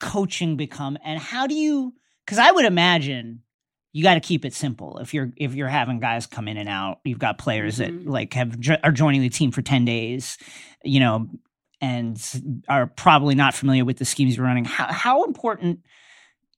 coaching 0.02 0.56
become 0.56 0.98
and 1.04 1.18
how 1.18 1.46
do 1.46 1.54
you 1.54 1.94
because 2.26 2.38
i 2.38 2.50
would 2.50 2.64
imagine 2.64 3.40
you 3.92 4.02
got 4.02 4.14
to 4.14 4.20
keep 4.20 4.44
it 4.44 4.52
simple 4.52 4.98
if 4.98 5.14
you're 5.14 5.30
if 5.36 5.54
you're 5.54 5.68
having 5.68 6.00
guys 6.00 6.26
come 6.26 6.48
in 6.48 6.56
and 6.56 6.68
out 6.68 6.98
you've 7.04 7.18
got 7.18 7.38
players 7.38 7.78
mm-hmm. 7.78 8.04
that 8.04 8.10
like 8.10 8.34
have 8.34 8.58
are 8.82 8.90
joining 8.90 9.20
the 9.20 9.28
team 9.28 9.50
for 9.50 9.62
10 9.62 9.84
days 9.84 10.36
you 10.82 11.00
know 11.00 11.28
and 11.80 12.62
are 12.68 12.86
probably 12.86 13.34
not 13.34 13.54
familiar 13.54 13.84
with 13.84 13.98
the 13.98 14.04
schemes 14.04 14.36
you're 14.36 14.46
running 14.46 14.64
how, 14.64 14.92
how 14.92 15.24
important 15.24 15.80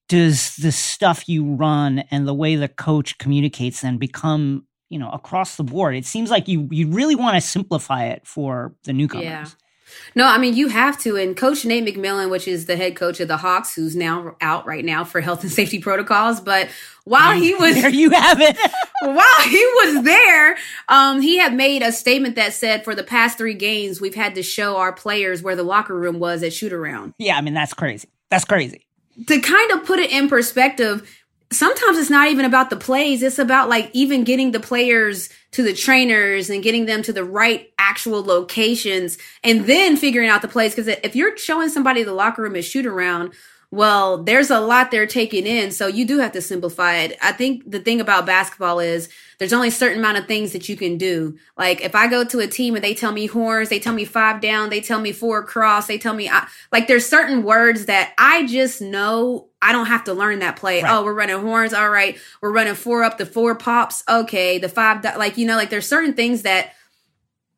does 0.09 0.57
the 0.57 0.72
stuff 0.72 1.28
you 1.28 1.54
run 1.54 2.00
and 2.11 2.26
the 2.26 2.35
way 2.35 2.57
the 2.57 2.68
coach 2.68 3.18
communicates 3.18 3.83
then 3.83 3.98
become 3.98 4.66
you 4.88 4.98
know 4.98 5.11
across 5.11 5.57
the 5.57 5.64
board 5.64 5.94
it 5.94 6.07
seems 6.07 6.30
like 6.30 6.48
you 6.48 6.68
you 6.70 6.88
really 6.88 7.14
want 7.14 7.35
to 7.35 7.40
simplify 7.40 8.04
it 8.04 8.26
for 8.26 8.74
the 8.85 8.92
newcomers 8.92 9.24
yeah. 9.24 9.46
No, 10.14 10.26
I 10.26 10.38
mean 10.38 10.54
you 10.54 10.68
have 10.68 10.98
to. 11.00 11.16
And 11.16 11.37
Coach 11.37 11.64
Nate 11.64 11.85
McMillan, 11.85 12.30
which 12.30 12.46
is 12.46 12.66
the 12.66 12.76
head 12.76 12.96
coach 12.96 13.20
of 13.20 13.28
the 13.28 13.37
Hawks, 13.37 13.74
who's 13.74 13.96
now 13.96 14.37
out 14.40 14.66
right 14.66 14.85
now 14.85 15.04
for 15.04 15.20
health 15.20 15.42
and 15.42 15.52
safety 15.52 15.78
protocols, 15.78 16.40
but 16.40 16.68
while 17.04 17.33
he 17.33 17.54
was 17.61 17.74
there, 17.74 17.90
you 17.90 18.11
have 18.11 18.40
it. 18.40 18.57
while 19.02 19.48
he 19.48 19.66
was 19.83 20.04
there, 20.04 20.57
um, 20.88 21.20
he 21.20 21.38
had 21.38 21.54
made 21.54 21.83
a 21.83 21.92
statement 21.92 22.37
that 22.37 22.52
said, 22.52 22.85
"For 22.85 22.94
the 22.94 23.04
past 23.04 23.38
three 23.38 23.54
games, 23.54 24.00
we've 24.00 24.14
had 24.14 24.35
to 24.37 24.42
show 24.42 24.76
our 24.76 24.92
players 24.92 25.42
where 25.42 25.57
the 25.57 25.62
locker 25.62 25.94
room 25.94 26.18
was 26.18 26.42
at 26.42 26.52
shoot 26.52 26.72
around." 26.72 27.14
Yeah, 27.18 27.37
I 27.37 27.40
mean 27.40 27.54
that's 27.54 27.74
crazy. 27.74 28.09
That's 28.30 28.44
crazy. 28.44 28.87
To 29.28 29.40
kind 29.40 29.70
of 29.72 29.85
put 29.85 30.00
it 30.00 30.11
in 30.11 30.28
perspective, 30.28 31.09
sometimes 31.54 31.98
it's 31.98 32.10
not 32.10 32.28
even 32.28 32.44
about 32.44 32.70
the 32.70 32.76
plays. 32.76 33.22
It's 33.22 33.38
about 33.38 33.68
like 33.68 33.90
even 33.92 34.24
getting 34.24 34.50
the 34.50 34.60
players 34.60 35.28
to 35.52 35.62
the 35.62 35.74
trainers 35.74 36.50
and 36.50 36.62
getting 36.62 36.86
them 36.86 37.02
to 37.02 37.12
the 37.12 37.24
right 37.24 37.72
actual 37.78 38.22
locations 38.22 39.18
and 39.42 39.66
then 39.66 39.96
figuring 39.96 40.28
out 40.28 40.42
the 40.42 40.48
plays. 40.48 40.74
Cause 40.74 40.88
if 40.88 41.14
you're 41.14 41.36
showing 41.36 41.68
somebody 41.68 42.02
the 42.02 42.12
locker 42.12 42.42
room 42.42 42.56
is 42.56 42.64
shoot 42.64 42.86
around, 42.86 43.32
well, 43.74 44.22
there's 44.22 44.50
a 44.50 44.60
lot 44.60 44.92
they're 44.92 45.04
taking 45.04 45.48
in. 45.48 45.72
So 45.72 45.88
you 45.88 46.06
do 46.06 46.18
have 46.18 46.30
to 46.32 46.40
simplify 46.40 46.98
it. 46.98 47.18
I 47.20 47.32
think 47.32 47.68
the 47.68 47.80
thing 47.80 48.00
about 48.00 48.24
basketball 48.24 48.78
is 48.78 49.08
there's 49.40 49.52
only 49.52 49.68
a 49.68 49.72
certain 49.72 49.98
amount 49.98 50.16
of 50.16 50.26
things 50.26 50.52
that 50.52 50.68
you 50.68 50.76
can 50.76 50.96
do. 50.96 51.37
Like 51.58 51.80
if 51.80 51.96
I 51.96 52.06
go 52.06 52.22
to 52.24 52.38
a 52.38 52.46
team 52.46 52.76
and 52.76 52.84
they 52.84 52.94
tell 52.94 53.10
me 53.10 53.26
horns, 53.26 53.70
they 53.70 53.80
tell 53.80 53.92
me 53.92 54.04
five 54.04 54.40
down, 54.40 54.70
they 54.70 54.80
tell 54.80 55.00
me 55.00 55.10
four 55.10 55.40
across, 55.40 55.88
they 55.88 55.98
tell 55.98 56.14
me 56.14 56.28
I, 56.28 56.46
like 56.70 56.87
there's 56.87 57.04
certain 57.04 57.42
words 57.42 57.87
that 57.87 58.14
I 58.16 58.46
just 58.46 58.80
know 58.80 59.48
I 59.60 59.72
don't 59.72 59.87
have 59.87 60.04
to 60.04 60.14
learn 60.14 60.38
that 60.38 60.54
play. 60.54 60.80
Right. 60.80 60.92
Oh, 60.92 61.02
we're 61.02 61.12
running 61.12 61.40
horns. 61.40 61.74
All 61.74 61.90
right. 61.90 62.16
We're 62.40 62.52
running 62.52 62.76
four 62.76 63.02
up 63.02 63.18
the 63.18 63.26
four 63.26 63.56
pops. 63.56 64.04
Okay. 64.08 64.58
The 64.58 64.68
five, 64.68 65.02
like, 65.16 65.37
you 65.37 65.46
know, 65.48 65.56
like 65.56 65.70
there's 65.70 65.88
certain 65.88 66.14
things 66.14 66.42
that 66.42 66.74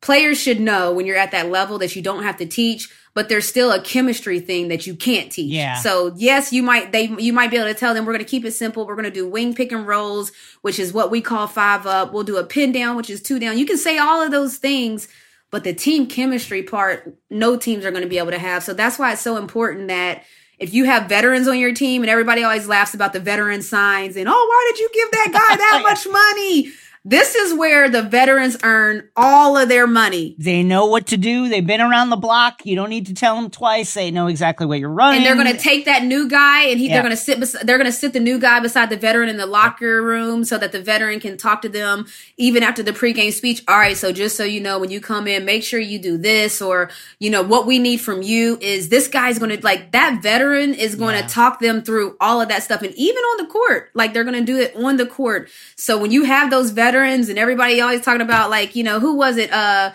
players 0.01 0.39
should 0.39 0.59
know 0.59 0.93
when 0.93 1.05
you're 1.05 1.15
at 1.17 1.31
that 1.31 1.49
level 1.51 1.77
that 1.77 1.95
you 1.95 2.01
don't 2.01 2.23
have 2.23 2.37
to 2.37 2.47
teach 2.47 2.91
but 3.17 3.29
there's 3.29 3.47
still 3.47 3.71
a 3.71 3.81
chemistry 3.81 4.39
thing 4.39 4.67
that 4.67 4.85
you 4.85 4.95
can't 4.95 5.31
teach. 5.31 5.51
Yeah. 5.51 5.77
So 5.77 6.13
yes, 6.17 6.53
you 6.53 6.61
might 6.61 6.91
they 6.91 7.05
you 7.17 7.33
might 7.33 7.49
be 7.49 7.57
able 7.57 7.65
to 7.65 7.73
tell 7.73 7.95
them 7.95 8.05
we're 8.05 8.13
going 8.13 8.23
to 8.23 8.29
keep 8.29 8.45
it 8.45 8.51
simple. 8.51 8.85
We're 8.85 8.93
going 8.93 9.05
to 9.05 9.11
do 9.11 9.27
wing 9.27 9.55
pick 9.55 9.71
and 9.71 9.87
rolls, 9.87 10.31
which 10.61 10.77
is 10.77 10.93
what 10.93 11.09
we 11.09 11.19
call 11.19 11.47
five 11.47 11.87
up. 11.87 12.13
We'll 12.13 12.25
do 12.25 12.37
a 12.37 12.43
pin 12.43 12.71
down, 12.71 12.95
which 12.95 13.09
is 13.09 13.23
two 13.23 13.39
down. 13.39 13.57
You 13.57 13.65
can 13.65 13.79
say 13.79 13.97
all 13.97 14.21
of 14.21 14.29
those 14.29 14.57
things, 14.57 15.07
but 15.49 15.63
the 15.63 15.73
team 15.73 16.05
chemistry 16.05 16.61
part, 16.61 17.17
no 17.31 17.57
teams 17.57 17.85
are 17.85 17.89
going 17.89 18.03
to 18.03 18.07
be 18.07 18.19
able 18.19 18.29
to 18.29 18.37
have. 18.37 18.63
So 18.63 18.75
that's 18.75 18.99
why 18.99 19.13
it's 19.13 19.21
so 19.23 19.37
important 19.37 19.87
that 19.87 20.23
if 20.59 20.75
you 20.75 20.83
have 20.83 21.09
veterans 21.09 21.47
on 21.47 21.57
your 21.57 21.73
team 21.73 22.03
and 22.03 22.11
everybody 22.11 22.43
always 22.43 22.67
laughs 22.67 22.93
about 22.93 23.13
the 23.13 23.19
veteran 23.19 23.63
signs 23.63 24.15
and 24.15 24.27
oh 24.29 24.31
why 24.31 24.71
did 24.71 24.79
you 24.79 24.89
give 24.93 25.11
that 25.11 25.29
guy 25.31 25.55
that 25.55 25.81
much 25.83 26.07
money 26.07 26.71
this 27.07 27.35
is 27.35 27.53
where 27.53 27.87
the 27.87 28.01
veterans 28.01 28.57
earn 28.63 29.07
all 29.15 29.55
of 29.55 29.69
their 29.69 29.87
money. 29.87 30.35
They 30.37 30.61
know 30.61 30.87
what 30.87 31.07
to 31.07 31.15
do. 31.15 31.47
They've 31.47 31.65
been 31.65 31.79
around 31.79 32.09
the 32.09 32.17
block. 32.17 32.65
You 32.65 32.75
don't 32.75 32.89
need 32.89 33.05
to 33.05 33.13
tell 33.13 33.35
them 33.37 33.49
twice. 33.49 33.93
They 33.93 34.11
know 34.11 34.27
exactly 34.27 34.65
what 34.65 34.79
you're 34.79 34.89
running. 34.89 35.19
And 35.19 35.25
they're 35.25 35.41
going 35.41 35.55
to 35.55 35.61
take 35.61 35.85
that 35.85 36.03
new 36.03 36.27
guy 36.27 36.63
and 36.63 36.77
he, 36.77 36.87
yeah. 36.87 36.95
they're 36.95 37.03
going 37.03 37.15
to 37.15 37.21
sit, 37.21 37.39
bes- 37.39 37.55
they're 37.63 37.77
going 37.77 37.89
to 37.89 37.93
sit 37.93 38.11
the 38.11 38.19
new 38.19 38.37
guy 38.37 38.59
beside 38.59 38.89
the 38.89 38.97
veteran 38.97 39.29
in 39.29 39.37
the 39.37 39.45
locker 39.45 40.01
room 40.01 40.43
so 40.43 40.57
that 40.57 40.73
the 40.73 40.81
veteran 40.81 41.21
can 41.21 41.37
talk 41.37 41.61
to 41.61 41.69
them 41.69 42.07
even 42.35 42.61
after 42.61 42.83
the 42.83 42.91
pregame 42.91 43.31
speech. 43.31 43.63
All 43.69 43.77
right. 43.77 43.95
So 43.95 44.11
just 44.11 44.35
so 44.35 44.43
you 44.43 44.59
know, 44.59 44.77
when 44.77 44.91
you 44.91 44.99
come 44.99 45.29
in, 45.29 45.45
make 45.45 45.63
sure 45.63 45.79
you 45.79 45.99
do 45.99 46.17
this 46.17 46.61
or, 46.61 46.89
you 47.19 47.29
know, 47.29 47.41
what 47.41 47.65
we 47.65 47.79
need 47.79 48.01
from 48.01 48.21
you 48.21 48.57
is 48.59 48.89
this 48.89 49.07
guy's 49.07 49.39
going 49.39 49.55
to 49.55 49.63
like 49.63 49.93
that 49.93 50.21
veteran 50.21 50.73
is 50.73 50.95
going 50.95 51.15
to 51.15 51.21
yeah. 51.21 51.27
talk 51.27 51.61
them 51.61 51.83
through 51.83 52.17
all 52.19 52.41
of 52.41 52.49
that 52.49 52.63
stuff. 52.63 52.81
And 52.81 52.93
even 52.95 53.23
on 53.23 53.45
the 53.45 53.49
court, 53.49 53.91
like 53.93 54.11
they're 54.11 54.25
going 54.25 54.37
to 54.37 54.43
do 54.43 54.57
it 54.59 54.75
on 54.75 54.97
the 54.97 55.05
court. 55.05 55.49
So 55.77 55.97
when 55.97 56.11
you 56.11 56.25
have 56.25 56.49
those 56.49 56.71
veterans, 56.71 56.96
veterans 56.97 57.29
and 57.29 57.37
everybody 57.37 57.81
always 57.81 58.01
talking 58.01 58.21
about 58.21 58.49
like, 58.49 58.75
you 58.75 58.83
know, 58.83 58.99
who 58.99 59.15
was 59.15 59.37
it? 59.37 59.51
Uh, 59.51 59.91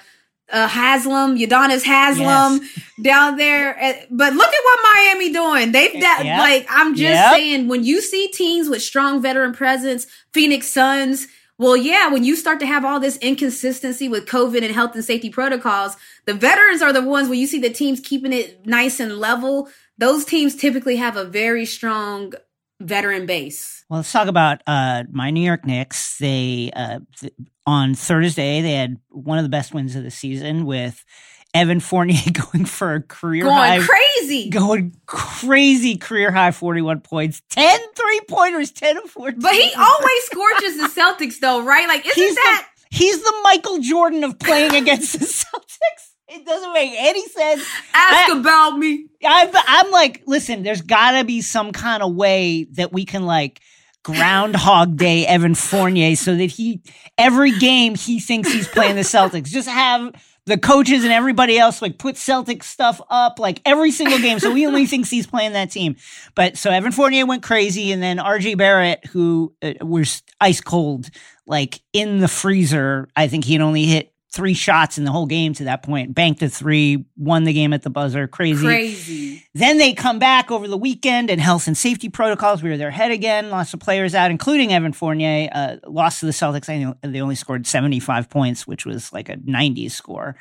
uh, 0.50 0.68
Haslem, 0.68 1.38
Udonis 1.38 1.82
Haslem 1.82 2.60
yes. 2.62 2.82
down 3.02 3.36
there. 3.36 3.74
But 4.10 4.34
look 4.34 4.48
at 4.48 4.64
what 4.64 4.78
Miami 4.94 5.32
doing. 5.32 5.72
They've 5.72 6.00
that 6.00 6.22
yep. 6.24 6.38
like 6.40 6.66
I'm 6.68 6.94
just 6.94 7.14
yep. 7.14 7.32
saying 7.32 7.68
when 7.68 7.84
you 7.84 8.02
see 8.02 8.28
teams 8.28 8.68
with 8.68 8.82
strong 8.82 9.22
veteran 9.22 9.54
presence, 9.54 10.06
Phoenix 10.32 10.68
Suns. 10.68 11.26
Well, 11.58 11.76
yeah, 11.76 12.08
when 12.08 12.24
you 12.24 12.34
start 12.34 12.58
to 12.60 12.66
have 12.66 12.84
all 12.84 12.98
this 12.98 13.18
inconsistency 13.18 14.08
with 14.08 14.26
COVID 14.26 14.62
and 14.62 14.74
health 14.74 14.94
and 14.94 15.04
safety 15.04 15.30
protocols, 15.30 15.96
the 16.26 16.34
veterans 16.34 16.82
are 16.82 16.92
the 16.92 17.02
ones 17.02 17.28
when 17.28 17.38
you 17.38 17.46
see 17.46 17.60
the 17.60 17.70
teams 17.70 18.00
keeping 18.00 18.32
it 18.32 18.66
nice 18.66 18.98
and 18.98 19.18
level. 19.18 19.68
Those 19.96 20.24
teams 20.24 20.56
typically 20.56 20.96
have 20.96 21.16
a 21.16 21.24
very 21.24 21.64
strong 21.64 22.32
veteran 22.80 23.26
base. 23.26 23.81
Well, 23.92 23.98
let's 23.98 24.10
talk 24.10 24.26
about 24.26 24.62
uh, 24.66 25.04
my 25.10 25.28
New 25.28 25.42
York 25.42 25.66
Knicks. 25.66 26.16
They 26.16 26.70
uh, 26.74 27.00
th- 27.20 27.34
on 27.66 27.92
Thursday 27.92 28.62
they 28.62 28.72
had 28.72 28.96
one 29.10 29.36
of 29.36 29.44
the 29.44 29.50
best 29.50 29.74
wins 29.74 29.94
of 29.94 30.02
the 30.02 30.10
season 30.10 30.64
with 30.64 31.04
Evan 31.52 31.78
Fournier 31.78 32.18
going 32.52 32.64
for 32.64 32.94
a 32.94 33.02
career 33.02 33.44
going 33.44 33.54
high, 33.54 33.80
crazy, 33.86 34.48
going 34.48 34.96
crazy 35.04 35.98
career 35.98 36.30
high, 36.30 36.52
41 36.52 37.00
points, 37.00 37.42
10 37.50 37.80
three 37.94 38.20
pointers, 38.30 38.70
10 38.70 38.96
of 38.96 39.10
14. 39.10 39.40
But 39.40 39.52
he 39.52 39.74
always 39.76 40.22
scorches 40.24 40.78
the 40.78 40.88
Celtics 40.88 41.40
though, 41.40 41.62
right? 41.62 41.86
Like, 41.86 42.06
isn't 42.06 42.14
he's 42.14 42.34
that? 42.34 42.68
The, 42.74 42.96
he's 42.96 43.22
the 43.22 43.34
Michael 43.44 43.80
Jordan 43.80 44.24
of 44.24 44.38
playing 44.38 44.74
against 44.74 45.20
the 45.20 45.26
Celtics. 45.26 46.12
It 46.28 46.46
doesn't 46.46 46.72
make 46.72 46.94
any 46.96 47.28
sense. 47.28 47.60
Ask 47.92 48.32
I, 48.32 48.38
about 48.38 48.78
me. 48.78 49.08
I'm, 49.22 49.50
I'm 49.54 49.90
like, 49.90 50.22
listen, 50.26 50.62
there's 50.62 50.80
got 50.80 51.18
to 51.18 51.24
be 51.26 51.42
some 51.42 51.72
kind 51.72 52.02
of 52.02 52.14
way 52.14 52.64
that 52.72 52.90
we 52.90 53.04
can 53.04 53.26
like 53.26 53.60
Groundhog 54.02 54.96
Day 54.96 55.26
Evan 55.26 55.54
Fournier 55.54 56.16
so 56.16 56.34
that 56.36 56.50
he 56.50 56.82
every 57.16 57.52
game 57.58 57.94
he 57.94 58.20
thinks 58.20 58.52
he's 58.52 58.68
playing 58.68 58.96
the 58.96 59.02
Celtics. 59.02 59.46
Just 59.46 59.68
have 59.68 60.12
the 60.46 60.58
coaches 60.58 61.04
and 61.04 61.12
everybody 61.12 61.56
else 61.56 61.80
like 61.80 61.98
put 61.98 62.16
Celtic 62.16 62.64
stuff 62.64 63.00
up 63.10 63.38
like 63.38 63.60
every 63.64 63.92
single 63.92 64.18
game. 64.18 64.38
So 64.38 64.54
he 64.54 64.66
only 64.66 64.86
thinks 64.86 65.08
he's 65.08 65.26
playing 65.26 65.52
that 65.52 65.70
team. 65.70 65.96
But 66.34 66.56
so 66.56 66.70
Evan 66.70 66.92
Fournier 66.92 67.26
went 67.26 67.42
crazy, 67.42 67.92
and 67.92 68.02
then 68.02 68.18
RJ 68.18 68.58
Barrett, 68.58 69.06
who 69.06 69.54
uh, 69.62 69.74
was 69.80 70.22
ice 70.40 70.60
cold, 70.60 71.10
like 71.46 71.80
in 71.92 72.18
the 72.18 72.28
freezer. 72.28 73.08
I 73.14 73.28
think 73.28 73.44
he'd 73.44 73.60
only 73.60 73.84
hit 73.84 74.11
three 74.32 74.54
shots 74.54 74.96
in 74.96 75.04
the 75.04 75.12
whole 75.12 75.26
game 75.26 75.52
to 75.52 75.64
that 75.64 75.82
point, 75.82 76.14
banked 76.14 76.42
a 76.42 76.48
three, 76.48 77.04
won 77.16 77.44
the 77.44 77.52
game 77.52 77.74
at 77.74 77.82
the 77.82 77.90
buzzer. 77.90 78.26
Crazy. 78.26 78.64
Crazy. 78.64 79.46
Then 79.54 79.76
they 79.76 79.92
come 79.92 80.18
back 80.18 80.50
over 80.50 80.66
the 80.66 80.76
weekend 80.76 81.30
and 81.30 81.40
health 81.40 81.66
and 81.66 81.76
safety 81.76 82.08
protocols. 82.08 82.62
We 82.62 82.70
were 82.70 82.78
their 82.78 82.90
head 82.90 83.10
again. 83.10 83.50
Lots 83.50 83.74
of 83.74 83.80
players 83.80 84.14
out, 84.14 84.30
including 84.30 84.72
Evan 84.72 84.94
Fournier. 84.94 85.50
Uh, 85.52 85.76
lost 85.86 86.20
to 86.20 86.26
the 86.26 86.32
Celtics. 86.32 86.68
I 86.68 86.94
they 87.06 87.20
only 87.20 87.34
scored 87.34 87.66
75 87.66 88.30
points, 88.30 88.66
which 88.66 88.86
was 88.86 89.12
like 89.12 89.28
a 89.28 89.36
90s 89.36 89.92
score. 89.92 90.36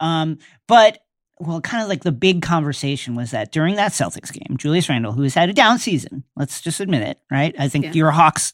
Um, 0.00 0.38
but 0.66 1.00
well, 1.38 1.60
kind 1.60 1.82
of 1.82 1.88
like 1.88 2.02
the 2.02 2.12
big 2.12 2.42
conversation 2.42 3.14
was 3.14 3.32
that 3.32 3.52
during 3.52 3.74
that 3.76 3.92
Celtics 3.92 4.32
game, 4.32 4.56
Julius 4.56 4.88
Randle, 4.88 5.12
who 5.12 5.22
has 5.22 5.34
had 5.34 5.50
a 5.50 5.52
down 5.52 5.78
season, 5.78 6.24
let's 6.36 6.60
just 6.60 6.80
admit 6.80 7.02
it, 7.02 7.18
right? 7.30 7.54
I 7.58 7.68
think 7.68 7.86
yeah. 7.86 7.92
your 7.92 8.10
Hawks 8.12 8.52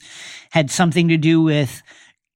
had 0.50 0.70
something 0.70 1.08
to 1.08 1.16
do 1.16 1.42
with 1.42 1.82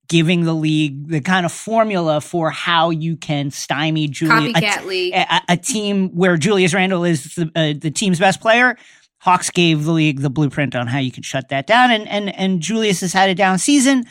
giving 0.09 0.45
the 0.45 0.55
league 0.55 1.09
the 1.09 1.21
kind 1.21 1.47
of 1.47 1.53
formula 1.53 2.21
for 2.21 2.51
how 2.51 2.91
you 2.91 3.17
can 3.17 3.51
stymie 3.51 4.09
Julius, 4.09 4.55
a, 5.13 5.21
a, 5.21 5.43
a, 5.51 5.57
team 5.57 6.11
where 6.11 6.37
Julius 6.37 6.75
Randle 6.75 7.05
is 7.05 7.35
the, 7.35 7.51
uh, 7.55 7.79
the 7.79 7.91
team's 7.91 8.19
best 8.19 8.41
player. 8.41 8.77
Hawks 9.19 9.51
gave 9.51 9.85
the 9.85 9.93
league 9.93 10.21
the 10.21 10.31
blueprint 10.31 10.77
on 10.77 10.87
how 10.87 10.99
you 10.99 11.11
can 11.11 11.23
shut 11.23 11.49
that 11.49 11.67
down, 11.67 11.91
and 11.91 12.07
and 12.09 12.35
and 12.35 12.61
Julius 12.61 13.01
has 13.01 13.13
had 13.13 13.31
a 13.31 13.35
down 13.35 13.59
season. 13.59 14.05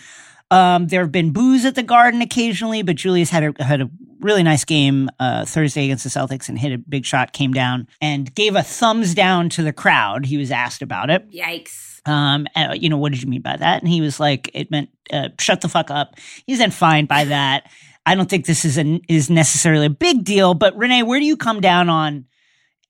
Um, 0.49 0.87
there 0.87 1.01
have 1.01 1.11
been 1.11 1.31
boos 1.31 1.65
at 1.65 1.75
the 1.75 1.83
Garden 1.83 2.21
occasionally, 2.21 2.81
but 2.81 2.95
Julius 2.95 3.29
had 3.29 3.43
a 3.43 3.63
had 3.63 3.81
a 3.81 3.89
really 4.19 4.43
nice 4.43 4.65
game 4.65 5.09
uh, 5.19 5.45
Thursday 5.45 5.85
against 5.85 6.03
the 6.03 6.09
Celtics 6.09 6.49
and 6.49 6.57
hit 6.57 6.71
a 6.71 6.77
big 6.77 7.05
shot, 7.05 7.33
came 7.33 7.53
down 7.53 7.87
and 8.01 8.33
gave 8.33 8.55
a 8.55 8.63
thumbs 8.63 9.13
down 9.13 9.49
to 9.49 9.61
the 9.61 9.73
crowd. 9.73 10.25
He 10.25 10.37
was 10.37 10.49
asked 10.51 10.81
about 10.81 11.09
it. 11.09 11.29
Yikes! 11.29 11.92
Um, 12.05 12.47
uh, 12.55 12.75
you 12.77 12.89
know, 12.89 12.97
what 12.97 13.13
did 13.13 13.23
you 13.23 13.29
mean 13.29 13.41
by 13.41 13.55
that? 13.55 13.81
And 13.81 13.89
he 13.89 14.01
was 14.01 14.19
like, 14.19 14.51
it 14.53 14.69
meant 14.69 14.89
uh, 15.11 15.29
shut 15.39 15.61
the 15.61 15.69
fuck 15.69 15.89
up. 15.89 16.15
He's 16.45 16.57
then 16.57 16.71
fine 16.71 17.05
by 17.05 17.25
that. 17.25 17.69
I 18.05 18.15
don't 18.15 18.29
think 18.29 18.45
this 18.45 18.65
is 18.65 18.77
an 18.77 19.01
is 19.07 19.29
necessarily 19.29 19.85
a 19.85 19.89
big 19.89 20.23
deal, 20.23 20.53
but 20.53 20.75
Renee, 20.77 21.03
where 21.03 21.19
do 21.19 21.25
you 21.25 21.37
come 21.37 21.61
down 21.61 21.89
on 21.89 22.25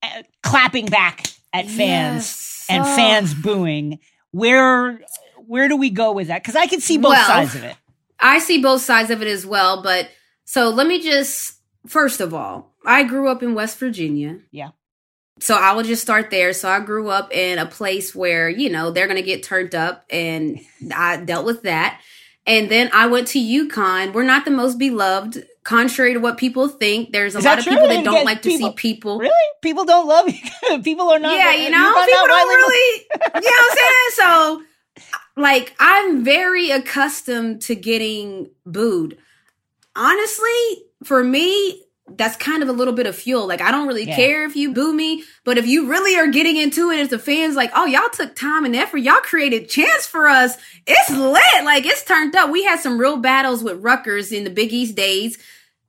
uh, 0.01 0.23
clapping 0.41 0.87
back 0.87 1.27
at 1.53 1.65
fans 1.67 2.23
yes. 2.23 2.65
and 2.69 2.83
oh. 2.83 2.95
fans 2.95 3.33
booing? 3.33 3.99
Where 4.31 4.99
where 5.45 5.67
do 5.67 5.77
we 5.77 5.91
go 5.91 6.11
with 6.11 6.27
that? 6.27 6.41
Because 6.41 6.55
I 6.55 6.65
can 6.65 6.81
see 6.81 6.97
both 6.97 7.11
well, 7.11 7.27
sides 7.27 7.55
of 7.55 7.63
it. 7.63 7.75
I 8.19 8.39
see 8.39 8.61
both 8.61 8.81
sides 8.81 9.11
of 9.11 9.21
it 9.21 9.27
as 9.27 9.45
well, 9.45 9.83
but 9.83 10.09
so 10.45 10.69
let 10.69 10.87
me 10.87 11.01
just 11.01 11.59
first 11.85 12.19
of 12.19 12.33
all, 12.33 12.73
I 12.85 13.03
grew 13.03 13.29
up 13.29 13.43
in 13.43 13.53
West 13.53 13.77
Virginia. 13.77 14.39
Yeah. 14.51 14.69
So 15.39 15.55
I 15.55 15.73
will 15.73 15.83
just 15.83 16.01
start 16.01 16.29
there. 16.29 16.53
So 16.53 16.69
I 16.69 16.79
grew 16.79 17.09
up 17.09 17.33
in 17.33 17.59
a 17.59 17.65
place 17.65 18.13
where, 18.13 18.49
you 18.49 18.69
know, 18.69 18.91
they're 18.91 19.07
going 19.07 19.17
to 19.17 19.23
get 19.23 19.43
turned 19.43 19.75
up 19.75 20.05
and 20.09 20.59
I 20.93 21.17
dealt 21.17 21.45
with 21.45 21.63
that. 21.63 21.99
And 22.45 22.69
then 22.69 22.89
I 22.93 23.07
went 23.07 23.27
to 23.29 23.39
UConn. 23.39 24.13
We're 24.13 24.23
not 24.23 24.45
the 24.45 24.51
most 24.51 24.77
beloved, 24.77 25.45
contrary 25.63 26.13
to 26.13 26.19
what 26.19 26.37
people 26.37 26.67
think. 26.67 27.11
There's 27.11 27.35
a 27.35 27.41
lot 27.41 27.59
of 27.59 27.65
people 27.65 27.87
that 27.87 28.03
don't 28.03 28.25
like 28.25 28.41
to 28.41 28.49
people, 28.49 28.69
see 28.69 28.75
people. 28.75 29.19
Really? 29.19 29.33
People 29.61 29.85
don't 29.85 30.07
love 30.07 30.29
you. 30.29 30.81
people 30.83 31.09
are 31.09 31.19
not. 31.19 31.35
Yeah, 31.35 31.53
you 31.53 31.69
know, 31.69 32.05
people 32.05 32.27
don't 32.27 32.47
really. 32.47 33.05
you 33.35 33.41
know 33.41 33.49
what 33.49 33.71
I'm 33.71 33.77
saying? 33.77 34.09
So, 34.11 34.63
like, 35.37 35.75
I'm 35.79 36.23
very 36.23 36.69
accustomed 36.71 37.61
to 37.63 37.75
getting 37.75 38.49
booed. 38.65 39.17
Honestly, 39.95 40.83
for 41.03 41.23
me, 41.23 41.83
that's 42.17 42.35
kind 42.37 42.63
of 42.63 42.69
a 42.69 42.71
little 42.71 42.93
bit 42.93 43.07
of 43.07 43.15
fuel. 43.15 43.47
Like 43.47 43.61
I 43.61 43.71
don't 43.71 43.87
really 43.87 44.05
yeah. 44.05 44.15
care 44.15 44.45
if 44.45 44.55
you 44.55 44.73
boo 44.73 44.93
me, 44.93 45.23
but 45.43 45.57
if 45.57 45.65
you 45.67 45.89
really 45.89 46.17
are 46.17 46.27
getting 46.27 46.57
into 46.57 46.89
it 46.91 46.99
as 46.99 47.09
the 47.09 47.19
fans, 47.19 47.55
like, 47.55 47.71
oh, 47.75 47.85
y'all 47.85 48.09
took 48.11 48.35
time 48.35 48.65
and 48.65 48.75
effort, 48.75 48.97
y'all 48.97 49.15
created 49.21 49.69
chance 49.69 50.05
for 50.05 50.27
us. 50.27 50.57
It's 50.85 51.09
lit. 51.09 51.65
Like 51.65 51.85
it's 51.85 52.03
turned 52.03 52.35
up. 52.35 52.49
We 52.49 52.63
had 52.63 52.79
some 52.79 52.97
real 52.97 53.17
battles 53.17 53.63
with 53.63 53.83
Rutgers 53.83 54.31
in 54.31 54.43
the 54.43 54.49
Big 54.49 54.73
East 54.73 54.95
days. 54.95 55.37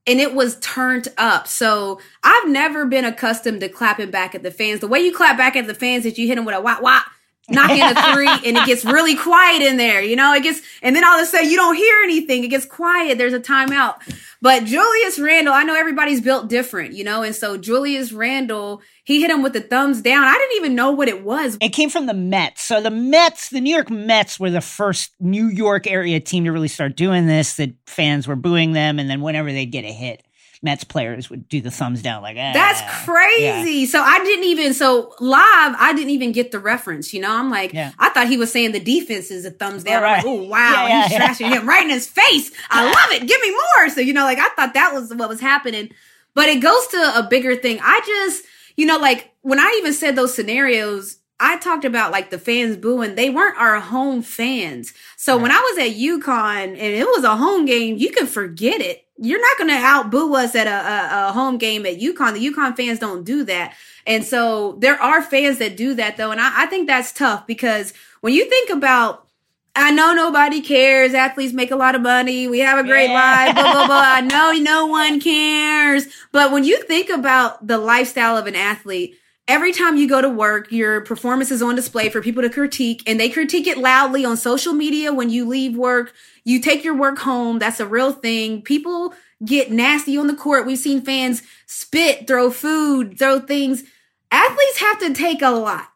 And 0.07 0.21
it 0.21 0.35
was 0.35 0.61
turned 0.61 1.09
up. 1.17 1.49
So 1.49 1.99
I've 2.23 2.47
never 2.47 2.85
been 2.85 3.07
accustomed 3.07 3.61
to 3.61 3.71
clapping 3.71 4.11
back 4.11 4.35
at 4.35 4.43
the 4.43 4.51
fans. 4.51 4.81
The 4.81 4.87
way 4.87 5.01
you 5.01 5.15
clap 5.15 5.39
back 5.39 5.57
at 5.57 5.67
the 5.67 5.75
fans 5.75 6.05
is 6.05 6.19
you 6.19 6.27
hit 6.27 6.35
them 6.35 6.45
with 6.45 6.55
a 6.55 6.61
wah 6.61 6.79
wah 6.83 7.01
knocking 7.49 7.83
a 7.83 7.95
three 8.15 8.29
and 8.29 8.57
it 8.57 8.67
gets 8.67 8.85
really 8.85 9.17
quiet 9.17 9.63
in 9.63 9.77
there, 9.77 10.03
you 10.03 10.17
know, 10.17 10.35
it 10.35 10.43
gets, 10.43 10.61
and 10.83 10.95
then 10.95 11.05
all 11.05 11.19
of 11.19 11.23
a 11.23 11.27
sudden 11.27 11.49
you 11.49 11.57
don't 11.57 11.77
hear 11.77 11.97
anything. 12.05 12.45
It 12.45 12.49
gets 12.49 12.67
quiet. 12.67 13.19
There's 13.19 13.33
a 13.33 13.41
timeout. 13.41 13.97
But 14.41 14.65
Julius 14.65 15.19
Randle, 15.19 15.55
I 15.55 15.63
know 15.63 15.75
everybody's 15.75 16.21
built 16.21 16.49
different, 16.49 16.93
you 16.93 17.03
know, 17.03 17.23
and 17.23 17.35
so 17.35 17.57
Julius 17.57 18.13
Randle, 18.13 18.83
he 19.05 19.21
hit 19.21 19.31
him 19.31 19.43
with 19.43 19.55
the 19.55 19.61
thumbs 19.61 20.03
down. 20.03 20.25
I 20.25 20.35
didn't 20.35 20.57
even 20.57 20.75
know 20.75 20.91
what 20.91 21.09
it 21.09 21.25
was. 21.25 21.57
It 21.61 21.71
came 21.71 21.89
from 21.89 22.07
the 22.07 22.15
Mets. 22.15 22.63
So 22.63 22.81
the 22.83 22.91
Mets, 22.91 23.49
the 23.49 23.61
New 23.61 23.75
York 23.75 23.91
Mets 23.91 24.39
were 24.39 24.51
the 24.51 24.61
first 24.61 25.13
New 25.19 25.47
York 25.47 25.87
area 25.87 26.21
team 26.21 26.45
to 26.45 26.53
really 26.53 26.69
start 26.69 26.97
doing 26.97 27.27
this, 27.27 27.57
that 27.57 27.75
fans 27.87 28.29
were 28.29 28.37
booing 28.37 28.73
them. 28.73 28.99
And 28.99 29.09
then 29.09 29.23
whenever 29.23 29.51
they'd 29.51 29.67
get 29.67 29.85
a 29.85 29.93
hit, 29.93 30.23
Mets 30.65 30.83
players 30.83 31.29
would 31.29 31.49
do 31.49 31.61
the 31.61 31.71
thumbs 31.71 32.03
down 32.03 32.23
like 32.23 32.37
ah. 32.39 32.53
That's 32.55 33.05
crazy. 33.05 33.81
Yeah. 33.81 33.87
So 33.87 34.01
I 34.01 34.19
didn't 34.21 34.47
even 34.47 34.75
so 34.75 35.15
live, 35.21 35.77
I 35.79 35.93
didn't 35.95 36.11
even 36.11 36.33
get 36.33 36.51
the 36.51 36.59
reference. 36.59 37.13
You 37.13 37.21
know, 37.21 37.31
I'm 37.31 37.51
like, 37.51 37.73
yeah. 37.75 37.93
I 37.99 38.09
thought 38.09 38.29
he 38.29 38.39
was 38.39 38.51
saying 38.51 38.73
the 38.73 38.81
defense 38.81 39.31
is 39.31 39.45
a 39.45 39.51
thumbs 39.51 39.85
down. 39.85 40.03
Right. 40.03 40.17
Like, 40.17 40.27
oh 40.27 40.43
wow, 40.43 40.87
yeah, 40.87 41.09
he's 41.09 41.19
trashing 41.19 41.51
him 41.51 41.69
right 41.69 41.85
in 41.85 41.91
his 41.91 42.09
face. 42.09 42.51
I 42.71 42.85
love 42.87 43.23
it. 43.23 43.29
Give 43.29 43.41
me 43.41 43.51
more. 43.51 43.91
So 43.91 44.01
you 44.01 44.15
know, 44.15 44.25
like 44.25 44.39
I 44.39 44.49
thought 44.57 44.75
that 44.75 44.95
was 44.95 45.15
what 45.15 45.29
was 45.29 45.41
happening. 45.41 45.91
But 46.35 46.49
it 46.49 46.61
goes 46.61 46.87
to 46.89 47.19
a 47.19 47.27
bigger 47.29 47.55
thing. 47.55 47.79
I 47.81 48.01
just, 48.05 48.45
you 48.77 48.87
know, 48.87 48.99
like 48.99 49.33
when 49.43 49.61
I 49.61 49.77
even 49.79 49.93
said 49.93 50.17
those 50.17 50.35
scenarios, 50.35 51.19
I 51.39 51.59
talked 51.59 51.85
about 51.85 52.11
like 52.11 52.31
the 52.31 52.39
fans 52.39 52.77
booing. 52.77 53.15
They 53.15 53.31
weren't 53.31 53.59
our 53.59 53.79
home 53.81 54.23
fans. 54.23 54.95
So 55.17 55.35
right. 55.35 55.43
when 55.43 55.51
I 55.53 55.61
was 55.61 55.79
at 55.79 55.97
UConn 55.97 56.69
and 56.69 56.79
it 56.79 57.07
was 57.07 57.25
a 57.25 57.37
home 57.37 57.67
game, 57.67 57.99
you 57.99 58.11
can 58.11 58.27
forget 58.27 58.81
it 58.81 59.04
you're 59.17 59.41
not 59.41 59.59
going 59.59 59.71
to 59.71 59.77
outboo 59.77 60.35
us 60.35 60.55
at 60.55 60.67
a, 60.67 60.71
a, 60.71 61.29
a, 61.29 61.33
home 61.33 61.57
game 61.57 61.87
at 61.87 62.01
UConn. 62.01 62.35
The 62.35 62.51
UConn 62.51 62.77
fans 62.77 62.99
don't 62.99 63.25
do 63.25 63.45
that. 63.45 63.75
And 64.07 64.25
so 64.25 64.73
there 64.81 65.01
are 65.01 65.23
fans 65.23 65.59
that 65.59 65.77
do 65.77 65.95
that 65.95 66.17
though. 66.17 66.33
And 66.33 66.41
I, 66.41 66.65
I 66.65 66.67
think 66.67 66.89
that's 66.89 67.13
tough 67.13 67.47
because 67.47 67.93
when 68.21 68.33
you 68.33 68.49
think 68.49 68.71
about, 68.71 69.29
I 69.77 69.91
know 69.91 70.15
nobody 70.15 70.61
cares. 70.61 71.15
Athletes 71.15 71.53
make 71.53 71.71
a 71.71 71.77
lot 71.77 71.95
of 71.95 72.03
money. 72.03 72.49
We 72.49 72.61
have 72.61 72.79
a 72.79 72.89
great 72.89 73.11
yeah. 73.11 73.45
life, 73.47 73.55
blah, 73.55 73.73
blah, 73.73 73.87
blah. 73.87 74.03
I 74.05 74.21
know 74.21 74.53
no 74.61 74.87
one 74.87 75.21
cares. 75.21 76.07
But 76.33 76.53
when 76.53 76.65
you 76.65 76.83
think 76.85 77.09
about 77.09 77.67
the 77.67 77.79
lifestyle 77.79 78.37
of 78.37 78.47
an 78.47 78.55
athlete, 78.55 79.17
every 79.49 79.73
time 79.73 79.97
you 79.97 80.09
go 80.09 80.21
to 80.21 80.29
work, 80.29 80.71
your 80.71 81.01
performance 81.01 81.51
is 81.51 81.63
on 81.63 81.75
display 81.75 82.09
for 82.09 82.21
people 82.21 82.43
to 82.43 82.51
critique 82.51 83.03
and 83.07 83.19
they 83.19 83.29
critique 83.29 83.67
it 83.67 83.79
loudly 83.79 84.25
on 84.25 84.37
social 84.37 84.73
media 84.73 85.13
when 85.13 85.31
you 85.31 85.47
leave 85.47 85.77
work. 85.77 86.13
You 86.45 86.61
take 86.61 86.85
your 86.85 86.97
work 86.97 87.19
home. 87.19 87.59
That's 87.59 87.81
a 87.81 87.87
real 87.87 88.13
thing. 88.13 88.63
People 88.63 89.15
get 89.45 89.71
nasty 89.71 90.17
on 90.17 90.27
the 90.27 90.35
court. 90.35 90.67
We've 90.67 90.79
seen 90.79 91.03
fans 91.03 91.43
spit, 91.67 92.27
throw 92.27 92.51
food, 92.51 93.19
throw 93.19 93.41
things. 93.41 93.85
Athletes 94.31 94.79
have 94.79 94.99
to 95.01 95.15
take 95.15 95.43
a 95.43 95.51
lot. 95.51 95.89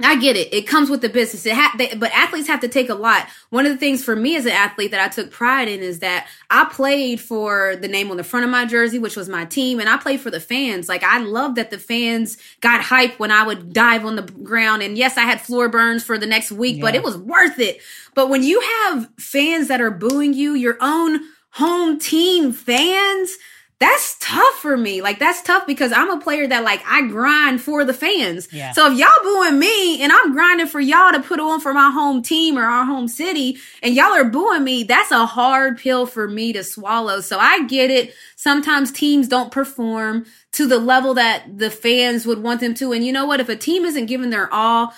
I 0.00 0.16
get 0.16 0.36
it. 0.36 0.54
It 0.54 0.68
comes 0.68 0.90
with 0.90 1.00
the 1.00 1.08
business. 1.08 1.44
It 1.44 1.54
ha- 1.54 1.74
they, 1.76 1.92
but 1.96 2.12
athletes 2.12 2.46
have 2.46 2.60
to 2.60 2.68
take 2.68 2.88
a 2.88 2.94
lot. 2.94 3.26
One 3.50 3.66
of 3.66 3.72
the 3.72 3.78
things 3.78 4.04
for 4.04 4.14
me 4.14 4.36
as 4.36 4.46
an 4.46 4.52
athlete 4.52 4.92
that 4.92 5.04
I 5.04 5.08
took 5.08 5.32
pride 5.32 5.66
in 5.66 5.80
is 5.80 5.98
that 5.98 6.28
I 6.50 6.66
played 6.66 7.20
for 7.20 7.74
the 7.74 7.88
name 7.88 8.08
on 8.12 8.16
the 8.16 8.22
front 8.22 8.44
of 8.44 8.50
my 8.50 8.64
jersey, 8.64 9.00
which 9.00 9.16
was 9.16 9.28
my 9.28 9.44
team, 9.44 9.80
and 9.80 9.88
I 9.88 9.96
played 9.96 10.20
for 10.20 10.30
the 10.30 10.38
fans. 10.38 10.88
Like 10.88 11.02
I 11.02 11.18
love 11.18 11.56
that 11.56 11.72
the 11.72 11.80
fans 11.80 12.38
got 12.60 12.80
hype 12.80 13.18
when 13.18 13.32
I 13.32 13.42
would 13.42 13.72
dive 13.72 14.04
on 14.04 14.14
the 14.14 14.22
ground. 14.22 14.82
And 14.82 14.96
yes, 14.96 15.16
I 15.16 15.22
had 15.22 15.40
floor 15.40 15.68
burns 15.68 16.04
for 16.04 16.16
the 16.16 16.26
next 16.26 16.52
week, 16.52 16.76
yeah. 16.76 16.82
but 16.82 16.94
it 16.94 17.02
was 17.02 17.18
worth 17.18 17.58
it. 17.58 17.80
But 18.14 18.28
when 18.28 18.44
you 18.44 18.60
have 18.60 19.08
fans 19.18 19.66
that 19.66 19.80
are 19.80 19.90
booing 19.90 20.32
you, 20.32 20.54
your 20.54 20.78
own 20.80 21.18
home 21.50 21.98
team 21.98 22.52
fans, 22.52 23.36
that's 23.80 24.16
tough 24.18 24.54
for 24.56 24.76
me. 24.76 25.00
Like 25.02 25.20
that's 25.20 25.40
tough 25.42 25.64
because 25.64 25.92
I'm 25.92 26.10
a 26.10 26.20
player 26.20 26.48
that 26.48 26.64
like 26.64 26.82
I 26.84 27.06
grind 27.06 27.62
for 27.62 27.84
the 27.84 27.94
fans. 27.94 28.48
Yeah. 28.52 28.72
So 28.72 28.90
if 28.90 28.98
y'all 28.98 29.08
booing 29.22 29.58
me 29.58 30.02
and 30.02 30.10
I'm 30.12 30.32
grinding 30.32 30.66
for 30.66 30.80
y'all 30.80 31.12
to 31.12 31.20
put 31.20 31.38
on 31.38 31.60
for 31.60 31.72
my 31.72 31.90
home 31.90 32.22
team 32.22 32.58
or 32.58 32.64
our 32.64 32.84
home 32.84 33.06
city 33.06 33.58
and 33.80 33.94
y'all 33.94 34.06
are 34.06 34.24
booing 34.24 34.64
me, 34.64 34.82
that's 34.82 35.12
a 35.12 35.26
hard 35.26 35.78
pill 35.78 36.06
for 36.06 36.26
me 36.26 36.52
to 36.54 36.64
swallow. 36.64 37.20
So 37.20 37.38
I 37.38 37.66
get 37.66 37.92
it. 37.92 38.14
Sometimes 38.34 38.90
teams 38.90 39.28
don't 39.28 39.52
perform 39.52 40.26
to 40.52 40.66
the 40.66 40.78
level 40.78 41.14
that 41.14 41.58
the 41.58 41.70
fans 41.70 42.26
would 42.26 42.42
want 42.42 42.60
them 42.60 42.74
to. 42.74 42.92
And 42.92 43.06
you 43.06 43.12
know 43.12 43.26
what? 43.26 43.38
If 43.38 43.48
a 43.48 43.56
team 43.56 43.84
isn't 43.84 44.06
giving 44.06 44.30
their 44.30 44.52
all, 44.52 44.92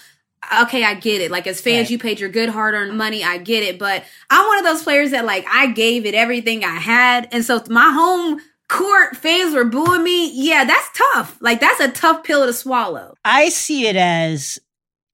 okay, 0.62 0.84
I 0.84 0.94
get 0.94 1.20
it. 1.20 1.30
Like 1.30 1.46
as 1.46 1.60
fans, 1.60 1.84
right. 1.84 1.90
you 1.90 1.98
paid 1.98 2.18
your 2.18 2.30
good 2.30 2.48
hard 2.48 2.72
earned 2.74 2.96
money. 2.96 3.22
I 3.22 3.36
get 3.36 3.62
it. 3.62 3.78
But 3.78 4.04
I'm 4.30 4.46
one 4.46 4.58
of 4.58 4.64
those 4.64 4.82
players 4.82 5.10
that 5.10 5.26
like 5.26 5.44
I 5.50 5.66
gave 5.66 6.06
it 6.06 6.14
everything 6.14 6.64
I 6.64 6.76
had. 6.76 7.28
And 7.30 7.44
so 7.44 7.62
my 7.68 7.90
home 7.90 8.40
court 8.70 9.16
fans 9.16 9.54
were 9.54 9.64
booing 9.64 10.04
me. 10.04 10.30
Yeah, 10.32 10.64
that's 10.64 10.88
tough. 10.96 11.36
Like 11.40 11.60
that's 11.60 11.80
a 11.80 11.90
tough 11.90 12.24
pill 12.24 12.46
to 12.46 12.52
swallow. 12.52 13.14
I 13.24 13.48
see 13.48 13.86
it 13.88 13.96
as 13.96 14.58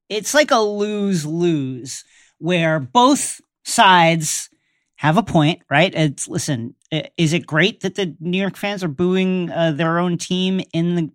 it's 0.08 0.34
like 0.34 0.50
a 0.50 0.60
lose 0.60 1.24
lose 1.24 2.04
where 2.38 2.78
both 2.78 3.40
sides 3.64 4.50
have 4.96 5.16
a 5.16 5.22
point, 5.22 5.62
right? 5.70 5.92
It's 5.94 6.28
listen, 6.28 6.74
is 7.16 7.32
it 7.32 7.46
great 7.46 7.80
that 7.80 7.94
the 7.96 8.14
New 8.20 8.38
York 8.38 8.56
fans 8.56 8.84
are 8.84 8.88
booing 8.88 9.50
uh, 9.50 9.72
their 9.72 9.98
own 9.98 10.18
team 10.18 10.60
in 10.72 10.94
the 10.94 11.10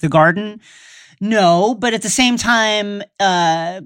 the 0.00 0.08
Garden? 0.08 0.60
No, 1.20 1.74
but 1.74 1.94
at 1.94 2.02
the 2.02 2.10
same 2.10 2.36
time, 2.36 3.02
uh, 3.20 3.82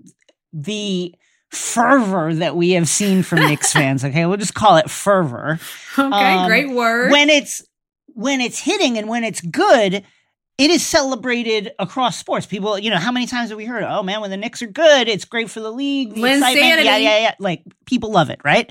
the 0.52 1.14
fervor 1.50 2.34
that 2.34 2.56
we 2.56 2.70
have 2.72 2.88
seen 2.88 3.22
from 3.22 3.40
Knicks 3.40 3.72
fans. 3.74 4.04
Okay, 4.04 4.24
we'll 4.24 4.38
just 4.38 4.54
call 4.54 4.76
it 4.76 4.90
fervor. 4.90 5.58
Okay, 5.98 6.34
um, 6.34 6.46
great 6.46 6.70
word. 6.70 7.10
When 7.12 7.28
it's 7.28 7.62
when 8.14 8.40
it's 8.40 8.58
hitting 8.58 8.98
and 8.98 9.08
when 9.08 9.24
it's 9.24 9.40
good, 9.40 10.04
it 10.56 10.70
is 10.70 10.86
celebrated 10.86 11.72
across 11.78 12.16
sports. 12.16 12.46
People, 12.46 12.78
you 12.78 12.90
know, 12.90 12.98
how 12.98 13.12
many 13.12 13.26
times 13.26 13.50
have 13.50 13.58
we 13.58 13.64
heard, 13.64 13.82
oh 13.82 14.02
man, 14.02 14.20
when 14.20 14.30
the 14.30 14.36
Knicks 14.36 14.62
are 14.62 14.68
good, 14.68 15.08
it's 15.08 15.24
great 15.24 15.50
for 15.50 15.60
the 15.60 15.70
league. 15.70 16.14
The 16.14 16.24
excitement. 16.24 16.84
Yeah, 16.84 16.96
yeah, 16.96 17.18
yeah. 17.18 17.34
Like 17.38 17.62
people 17.86 18.12
love 18.12 18.30
it, 18.30 18.40
right? 18.44 18.70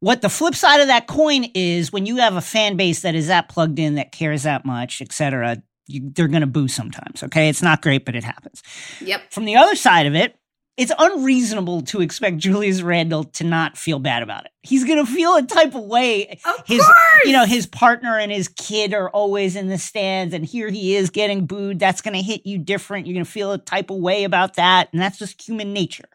What 0.00 0.20
the 0.20 0.28
flip 0.28 0.54
side 0.54 0.80
of 0.80 0.88
that 0.88 1.06
coin 1.06 1.44
is 1.54 1.90
when 1.90 2.04
you 2.04 2.16
have 2.18 2.36
a 2.36 2.42
fan 2.42 2.76
base 2.76 3.00
that 3.00 3.14
is 3.14 3.28
that 3.28 3.48
plugged 3.48 3.78
in, 3.78 3.94
that 3.94 4.12
cares 4.12 4.42
that 4.42 4.66
much, 4.66 5.00
etc. 5.00 5.62
they're 5.88 6.28
going 6.28 6.42
to 6.42 6.46
boo 6.46 6.68
sometimes. 6.68 7.22
Okay, 7.22 7.48
it's 7.48 7.62
not 7.62 7.80
great, 7.80 8.04
but 8.04 8.14
it 8.14 8.24
happens. 8.24 8.62
Yep. 9.00 9.32
From 9.32 9.46
the 9.46 9.56
other 9.56 9.74
side 9.74 10.06
of 10.06 10.14
it, 10.14 10.38
it's 10.76 10.92
unreasonable 10.98 11.80
to 11.82 12.02
expect 12.02 12.36
Julius 12.36 12.82
Randle 12.82 13.24
to 13.24 13.44
not 13.44 13.78
feel 13.78 13.98
bad 13.98 14.22
about 14.22 14.44
it. 14.44 14.52
He's 14.62 14.84
going 14.84 15.04
to 15.04 15.10
feel 15.10 15.36
a 15.36 15.42
type 15.42 15.74
of 15.74 15.84
way. 15.84 16.38
Of 16.44 16.66
his, 16.66 16.84
course. 16.84 16.96
you 17.24 17.32
know, 17.32 17.46
his 17.46 17.66
partner 17.66 18.18
and 18.18 18.30
his 18.30 18.48
kid 18.48 18.92
are 18.92 19.08
always 19.10 19.56
in 19.56 19.68
the 19.68 19.78
stands, 19.78 20.34
and 20.34 20.44
here 20.44 20.68
he 20.68 20.94
is 20.94 21.08
getting 21.08 21.46
booed. 21.46 21.78
That's 21.78 22.02
going 22.02 22.14
to 22.14 22.22
hit 22.22 22.44
you 22.44 22.58
different. 22.58 23.06
You're 23.06 23.14
going 23.14 23.24
to 23.24 23.30
feel 23.30 23.52
a 23.52 23.58
type 23.58 23.90
of 23.90 23.98
way 23.98 24.24
about 24.24 24.54
that, 24.54 24.88
and 24.92 25.00
that's 25.00 25.18
just 25.18 25.46
human 25.46 25.72
nature. 25.72 26.08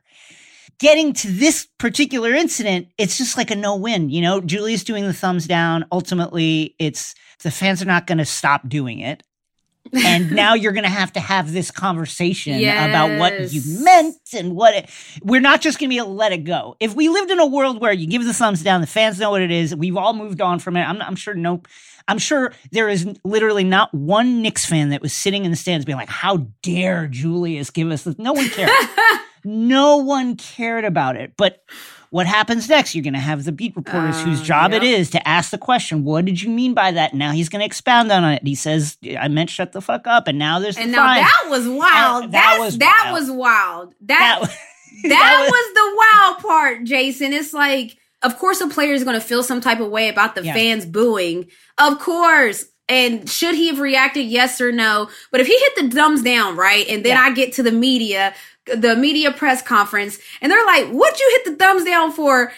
Getting 0.79 1.13
to 1.13 1.27
this 1.27 1.67
particular 1.77 2.31
incident, 2.31 2.87
it's 2.97 3.17
just 3.17 3.37
like 3.37 3.51
a 3.51 3.55
no 3.55 3.75
win. 3.75 4.09
You 4.09 4.21
know, 4.21 4.41
Julius 4.41 4.83
doing 4.83 5.05
the 5.05 5.13
thumbs 5.13 5.47
down. 5.47 5.85
Ultimately, 5.91 6.75
it's 6.79 7.15
the 7.43 7.51
fans 7.51 7.81
are 7.81 7.85
not 7.85 8.07
going 8.07 8.17
to 8.19 8.25
stop 8.25 8.67
doing 8.67 8.99
it 8.99 9.23
and 9.93 10.31
now 10.35 10.53
you're 10.53 10.71
going 10.71 10.83
to 10.83 10.89
have 10.89 11.13
to 11.13 11.19
have 11.19 11.51
this 11.51 11.71
conversation 11.71 12.59
yes. 12.59 12.87
about 12.89 13.19
what 13.19 13.51
you 13.51 13.61
meant 13.83 14.17
and 14.33 14.55
what 14.55 14.73
it, 14.73 14.89
we're 15.23 15.41
not 15.41 15.61
just 15.61 15.79
going 15.79 15.89
to 15.89 15.93
be 15.93 15.97
able 15.97 16.07
to 16.07 16.13
let 16.13 16.31
it 16.31 16.43
go. 16.43 16.75
If 16.79 16.95
we 16.95 17.09
lived 17.09 17.31
in 17.31 17.39
a 17.39 17.45
world 17.45 17.81
where 17.81 17.93
you 17.93 18.07
give 18.07 18.23
the 18.23 18.33
thumbs 18.33 18.63
down, 18.63 18.81
the 18.81 18.87
fans 18.87 19.19
know 19.19 19.31
what 19.31 19.41
it 19.41 19.51
is, 19.51 19.75
we've 19.75 19.97
all 19.97 20.13
moved 20.13 20.41
on 20.41 20.59
from 20.59 20.77
it. 20.77 20.83
I'm, 20.83 21.01
I'm 21.01 21.15
sure 21.15 21.33
no, 21.33 21.61
I'm 22.07 22.17
sure 22.17 22.53
there 22.71 22.89
is 22.89 23.07
literally 23.23 23.63
not 23.63 23.93
one 23.93 24.41
Knicks 24.41 24.65
fan 24.65 24.89
that 24.89 25.01
was 25.01 25.13
sitting 25.13 25.45
in 25.45 25.51
the 25.51 25.57
stands 25.57 25.85
being 25.85 25.97
like, 25.97 26.09
"How 26.09 26.47
dare 26.61 27.07
Julius 27.07 27.69
give 27.69 27.89
us 27.91 28.03
this?" 28.03 28.17
No 28.17 28.33
one 28.33 28.49
cared. 28.49 28.71
no 29.43 29.97
one 29.97 30.35
cared 30.35 30.85
about 30.85 31.15
it, 31.15 31.33
but 31.37 31.63
what 32.11 32.27
happens 32.27 32.67
next? 32.67 32.93
You're 32.93 33.03
going 33.03 33.13
to 33.13 33.19
have 33.19 33.45
the 33.45 33.53
beat 33.53 33.73
reporters 33.75 34.17
uh, 34.17 34.25
whose 34.25 34.41
job 34.41 34.73
yep. 34.73 34.83
it 34.83 34.85
is 34.85 35.09
to 35.11 35.27
ask 35.27 35.49
the 35.49 35.57
question, 35.57 36.03
what 36.03 36.25
did 36.25 36.41
you 36.41 36.49
mean 36.49 36.73
by 36.73 36.91
that? 36.91 37.13
Now 37.13 37.31
he's 37.31 37.47
going 37.47 37.61
to 37.61 37.65
expound 37.65 38.11
on 38.11 38.25
it. 38.25 38.45
He 38.45 38.53
says, 38.53 38.97
I 39.17 39.29
meant 39.29 39.49
shut 39.49 39.71
the 39.71 39.81
fuck 39.81 40.07
up. 40.07 40.27
And 40.27 40.37
now 40.37 40.59
there's 40.59 40.77
And 40.77 40.91
now 40.91 41.05
fine. 41.05 41.21
that 41.21 41.47
was 41.49 41.67
wild. 41.69 42.25
And 42.25 42.33
that 42.33 42.57
was 42.59 42.77
that 42.79 43.03
wild. 43.05 43.19
was 43.19 43.31
wild. 43.31 43.95
That, 44.01 44.19
that, 44.19 44.39
was, 44.41 44.49
that, 45.03 45.09
that 45.09 45.41
was, 45.41 45.51
was 45.51 45.73
the 45.73 45.97
wild 45.97 46.39
part, 46.39 46.83
Jason. 46.83 47.31
It's 47.31 47.53
like, 47.53 47.97
of 48.23 48.37
course 48.37 48.59
a 48.59 48.67
player 48.67 48.93
is 48.93 49.05
going 49.05 49.19
to 49.19 49.25
feel 49.25 49.41
some 49.41 49.61
type 49.61 49.79
of 49.79 49.89
way 49.89 50.09
about 50.09 50.35
the 50.35 50.43
yeah. 50.43 50.53
fans 50.53 50.85
booing. 50.85 51.49
Of 51.77 51.97
course. 51.99 52.65
And 52.89 53.29
should 53.29 53.55
he 53.55 53.67
have 53.67 53.79
reacted? 53.79 54.25
Yes 54.25 54.59
or 54.59 54.73
no? 54.73 55.09
But 55.31 55.39
if 55.39 55.47
he 55.47 55.57
hit 55.57 55.75
the 55.77 55.95
thumbs 55.95 56.23
down, 56.23 56.57
right? 56.57 56.85
And 56.89 57.05
then 57.05 57.15
yeah. 57.15 57.21
I 57.21 57.33
get 57.33 57.53
to 57.53 57.63
the 57.63 57.71
media 57.71 58.33
the 58.65 58.95
media 58.95 59.31
press 59.31 59.61
conference 59.61 60.19
and 60.41 60.51
they're 60.51 60.65
like, 60.65 60.89
what 60.89 61.19
you 61.19 61.29
hit 61.31 61.51
the 61.51 61.63
thumbs 61.63 61.83
down 61.83 62.11
for? 62.11 62.51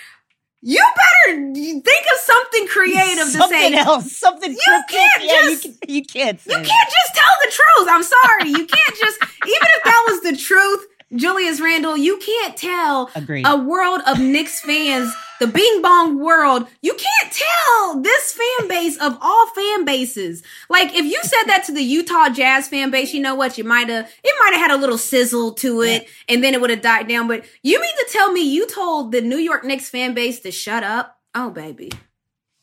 You 0.65 0.81
better 0.95 1.53
think 1.53 1.85
of 2.13 2.19
something 2.19 2.67
creative 2.67 3.27
something 3.27 3.71
to 3.73 3.77
say. 3.77 3.83
else, 3.83 4.15
something 4.15 4.51
you 4.51 4.83
can't 4.89 5.23
yeah, 5.23 5.41
just 5.41 5.65
you, 5.65 5.71
can, 5.71 5.95
you 5.95 6.05
can't 6.05 6.45
you 6.45 6.53
can't 6.53 6.67
just 6.67 7.15
tell 7.15 7.33
the 7.43 7.51
truth. 7.51 7.87
I'm 7.89 8.03
sorry, 8.03 8.49
you 8.49 8.65
can't 8.65 8.97
just 8.97 9.21
even 9.21 9.67
if 9.75 9.83
that 9.83 10.03
was 10.07 10.21
the 10.21 10.37
truth. 10.37 10.87
Julius 11.15 11.61
Randle, 11.61 11.97
you 11.97 12.17
can't 12.17 12.57
tell 12.57 13.11
Agreed. 13.15 13.45
a 13.47 13.57
world 13.57 14.01
of 14.07 14.19
Knicks 14.19 14.61
fans, 14.61 15.13
the 15.39 15.47
Bing 15.47 15.81
Bong 15.81 16.19
world, 16.19 16.67
you 16.81 16.93
can't 16.93 17.33
tell 17.33 18.01
this 18.01 18.33
fan 18.33 18.67
base 18.67 18.97
of 18.97 19.17
all 19.21 19.47
fan 19.47 19.85
bases. 19.85 20.43
Like 20.69 20.93
if 20.93 21.05
you 21.05 21.19
said 21.23 21.43
that 21.45 21.63
to 21.65 21.71
the 21.71 21.83
Utah 21.83 22.29
Jazz 22.29 22.67
fan 22.67 22.91
base, 22.91 23.13
you 23.13 23.21
know 23.21 23.35
what? 23.35 23.57
You 23.57 23.63
might 23.63 23.89
have 23.89 24.11
it 24.23 24.35
might 24.39 24.53
have 24.53 24.69
had 24.69 24.71
a 24.71 24.81
little 24.81 24.97
sizzle 24.97 25.53
to 25.55 25.81
it 25.81 26.07
and 26.27 26.43
then 26.43 26.53
it 26.53 26.61
would 26.61 26.69
have 26.69 26.81
died 26.81 27.07
down. 27.07 27.27
But 27.27 27.45
you 27.61 27.79
mean 27.79 27.95
to 27.97 28.09
tell 28.11 28.31
me 28.31 28.41
you 28.41 28.67
told 28.67 29.11
the 29.11 29.21
New 29.21 29.37
York 29.37 29.63
Knicks 29.63 29.89
fan 29.89 30.13
base 30.13 30.39
to 30.41 30.51
shut 30.51 30.83
up? 30.83 31.19
Oh 31.35 31.49
baby. 31.49 31.91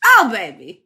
Oh 0.03 0.29
baby. 0.31 0.85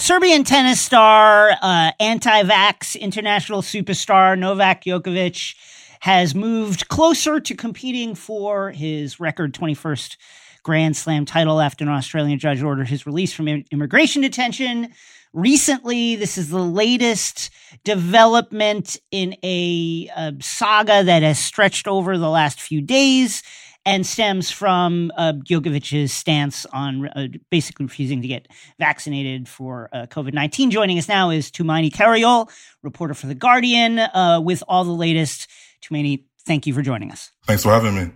Serbian 0.00 0.44
tennis 0.44 0.80
star, 0.80 1.50
uh, 1.60 1.92
anti-vax 2.00 2.98
international 2.98 3.60
superstar 3.60 4.36
Novak 4.36 4.84
Djokovic 4.84 5.54
has 6.00 6.34
moved 6.34 6.88
closer 6.88 7.38
to 7.38 7.54
competing 7.54 8.14
for 8.14 8.70
his 8.70 9.20
record 9.20 9.52
21st 9.52 10.16
Grand 10.62 10.96
Slam 10.96 11.26
title 11.26 11.60
after 11.60 11.84
an 11.84 11.90
Australian 11.90 12.38
judge 12.38 12.62
ordered 12.62 12.88
his 12.88 13.04
release 13.04 13.34
from 13.34 13.46
immigration 13.46 14.22
detention. 14.22 14.88
Recently, 15.34 16.16
this 16.16 16.38
is 16.38 16.48
the 16.48 16.64
latest 16.64 17.50
development 17.84 18.96
in 19.10 19.36
a, 19.44 20.10
a 20.16 20.32
saga 20.40 21.04
that 21.04 21.22
has 21.22 21.38
stretched 21.38 21.86
over 21.86 22.16
the 22.16 22.30
last 22.30 22.58
few 22.58 22.80
days 22.80 23.42
and 23.86 24.06
stems 24.06 24.50
from 24.50 25.10
uh, 25.16 25.32
Djokovic's 25.32 26.12
stance 26.12 26.66
on 26.66 27.08
uh, 27.08 27.28
basically 27.50 27.86
refusing 27.86 28.22
to 28.22 28.28
get 28.28 28.48
vaccinated 28.78 29.48
for 29.48 29.88
uh, 29.92 30.06
COVID 30.06 30.34
19. 30.34 30.70
Joining 30.70 30.98
us 30.98 31.08
now 31.08 31.30
is 31.30 31.50
Tumaini 31.50 31.90
Carayol, 31.90 32.50
reporter 32.82 33.14
for 33.14 33.26
The 33.26 33.34
Guardian, 33.34 33.98
uh, 33.98 34.40
with 34.42 34.62
all 34.68 34.84
the 34.84 34.92
latest. 34.92 35.48
Tumaini, 35.82 36.24
thank 36.46 36.66
you 36.66 36.74
for 36.74 36.82
joining 36.82 37.10
us. 37.10 37.32
Thanks 37.46 37.62
for 37.62 37.70
having 37.70 37.94
me. 37.94 38.10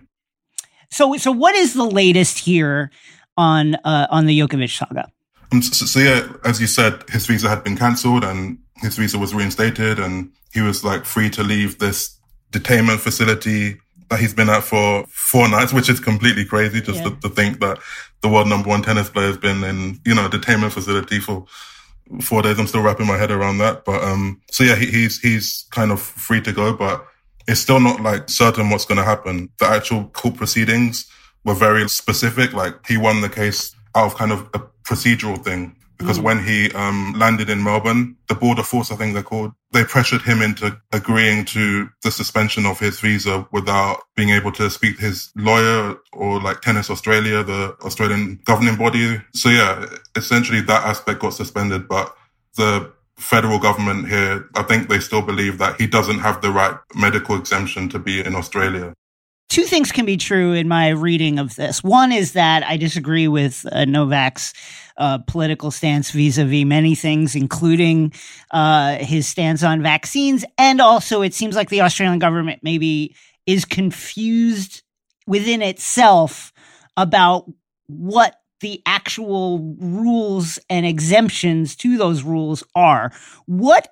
So, 0.91 1.17
so 1.17 1.31
what 1.31 1.55
is 1.55 1.73
the 1.73 1.83
latest 1.83 2.39
here 2.39 2.91
on 3.37 3.75
uh, 3.75 4.07
on 4.09 4.27
the 4.27 4.39
Djokovic 4.39 4.77
saga? 4.77 5.11
Um, 5.51 5.61
so, 5.61 5.85
so, 5.85 5.99
yeah, 5.99 6.27
as 6.43 6.61
you 6.61 6.67
said, 6.67 7.03
his 7.09 7.25
visa 7.27 7.49
had 7.49 7.63
been 7.63 7.77
cancelled 7.77 8.23
and 8.23 8.59
his 8.77 8.97
visa 8.97 9.17
was 9.17 9.33
reinstated, 9.33 9.99
and 9.99 10.31
he 10.53 10.61
was 10.61 10.83
like 10.83 11.05
free 11.05 11.29
to 11.31 11.43
leave 11.43 11.79
this 11.79 12.19
detainment 12.51 12.99
facility 12.99 13.77
that 14.09 14.19
he's 14.19 14.33
been 14.33 14.49
at 14.49 14.63
for 14.63 15.05
four 15.07 15.47
nights, 15.47 15.73
which 15.73 15.89
is 15.89 15.99
completely 15.99 16.45
crazy. 16.45 16.81
Just 16.81 17.03
yeah. 17.03 17.09
to, 17.09 17.19
to, 17.21 17.29
think 17.29 17.59
that 17.59 17.79
the 18.21 18.29
world 18.29 18.47
number 18.47 18.69
one 18.69 18.81
tennis 18.81 19.09
player 19.09 19.27
has 19.27 19.37
been 19.37 19.63
in, 19.63 19.99
you 20.05 20.13
know, 20.13 20.25
a 20.25 20.29
detainment 20.29 20.71
facility 20.71 21.19
for 21.19 21.45
four 22.21 22.41
days. 22.41 22.59
I'm 22.59 22.67
still 22.67 22.81
wrapping 22.81 23.07
my 23.07 23.17
head 23.17 23.31
around 23.31 23.57
that. 23.59 23.85
But, 23.85 24.03
um, 24.03 24.41
so 24.51 24.63
yeah, 24.63 24.75
he, 24.75 24.87
he's, 24.87 25.19
he's 25.19 25.65
kind 25.71 25.91
of 25.91 26.01
free 26.01 26.41
to 26.41 26.51
go, 26.51 26.73
but 26.73 27.05
it's 27.47 27.59
still 27.59 27.79
not 27.79 28.01
like 28.01 28.29
certain 28.29 28.69
what's 28.69 28.85
going 28.85 28.97
to 28.97 29.03
happen. 29.03 29.49
The 29.59 29.65
actual 29.65 30.05
court 30.09 30.35
proceedings 30.35 31.09
were 31.43 31.55
very 31.55 31.87
specific. 31.89 32.53
Like 32.53 32.85
he 32.87 32.97
won 32.97 33.21
the 33.21 33.29
case 33.29 33.75
out 33.95 34.07
of 34.07 34.15
kind 34.15 34.31
of 34.31 34.49
a 34.53 34.59
procedural 34.83 35.43
thing 35.43 35.75
because 35.97 36.19
mm. 36.19 36.23
when 36.23 36.43
he 36.43 36.71
um, 36.71 37.13
landed 37.17 37.49
in 37.49 37.63
Melbourne, 37.63 38.17
the 38.27 38.35
border 38.35 38.63
force, 38.63 38.91
I 38.91 38.95
think 38.95 39.13
they're 39.13 39.23
called, 39.23 39.53
they 39.71 39.83
pressured 39.83 40.21
him 40.21 40.41
into 40.41 40.77
agreeing 40.91 41.45
to 41.45 41.89
the 42.03 42.11
suspension 42.11 42.65
of 42.65 42.79
his 42.79 42.99
visa 42.99 43.47
without 43.51 44.01
being 44.15 44.29
able 44.29 44.51
to 44.53 44.69
speak 44.69 44.97
to 44.97 45.05
his 45.05 45.31
lawyer 45.35 45.95
or 46.13 46.41
like 46.41 46.61
Tennis 46.61 46.89
Australia, 46.89 47.43
the 47.43 47.75
Australian 47.81 48.39
governing 48.45 48.75
body. 48.75 49.21
So 49.33 49.49
yeah, 49.49 49.85
essentially 50.15 50.61
that 50.61 50.83
aspect 50.85 51.19
got 51.19 51.33
suspended, 51.33 51.87
but 51.87 52.15
the 52.55 52.91
federal 53.17 53.59
government 53.59 54.09
here, 54.09 54.49
I 54.55 54.63
think 54.63 54.89
they 54.89 54.99
still 54.99 55.21
believe 55.21 55.57
that 55.59 55.79
he 55.79 55.87
doesn't 55.87 56.19
have 56.19 56.41
the 56.41 56.51
right 56.51 56.75
medical 56.95 57.37
exemption 57.37 57.89
to 57.89 57.99
be 57.99 58.19
in 58.19 58.35
Australia 58.35 58.93
two 59.49 59.63
things 59.63 59.91
can 59.91 60.05
be 60.05 60.17
true 60.17 60.53
in 60.53 60.67
my 60.67 60.89
reading 60.89 61.39
of 61.39 61.55
this. 61.55 61.83
One 61.83 62.11
is 62.11 62.33
that 62.33 62.63
I 62.63 62.77
disagree 62.77 63.27
with 63.27 63.65
uh, 63.71 63.85
Novak's 63.85 64.53
uh, 64.97 65.19
political 65.19 65.71
stance 65.71 66.11
vis-a-vis 66.11 66.65
many 66.65 66.95
things, 66.95 67.35
including 67.35 68.13
uh, 68.51 68.95
his 68.95 69.27
stance 69.27 69.63
on 69.63 69.81
vaccines, 69.81 70.45
and 70.57 70.81
also 70.81 71.21
it 71.21 71.33
seems 71.33 71.55
like 71.55 71.69
the 71.69 71.81
Australian 71.81 72.19
government 72.19 72.61
maybe 72.63 73.15
is 73.45 73.65
confused 73.65 74.83
within 75.27 75.61
itself 75.61 76.53
about 76.97 77.51
what 77.87 78.41
the 78.61 78.81
actual 78.85 79.75
rules 79.79 80.57
and 80.69 80.85
exemptions 80.85 81.75
to 81.75 81.97
those 81.97 82.23
rules 82.23 82.63
are. 82.73 83.11
What 83.45 83.89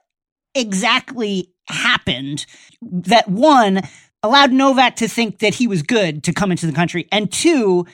exactly 0.55 1.51
happened 1.67 2.45
that 2.81 3.27
one 3.27 3.81
allowed 4.23 4.51
Novak 4.51 4.95
to 4.97 5.07
think 5.07 5.39
that 5.39 5.53
he 5.53 5.67
was 5.67 5.83
good 5.83 6.23
to 6.23 6.33
come 6.33 6.51
into 6.51 6.65
the 6.65 6.73
country, 6.73 7.07
and 7.11 7.31
two, 7.31 7.85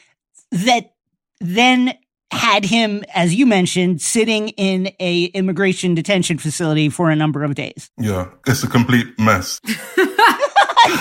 that 0.52 0.94
then 1.42 1.98
had 2.32 2.64
him, 2.64 3.04
as 3.14 3.34
you 3.34 3.46
mentioned, 3.46 4.02
sitting 4.02 4.50
in 4.50 4.92
a 5.00 5.26
immigration 5.26 5.96
detention 5.96 6.38
facility 6.38 6.90
for 6.90 7.10
a 7.10 7.16
number 7.16 7.44
of 7.44 7.56
days. 7.56 7.90
Yeah, 7.98 8.30
it's 8.46 8.64
a 8.64 8.68
complete 8.68 9.08
mess. 9.18 9.60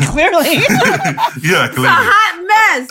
clearly. 0.07 0.55
yeah, 1.43 1.69
clearly. 1.75 2.09
Mess. 2.59 2.91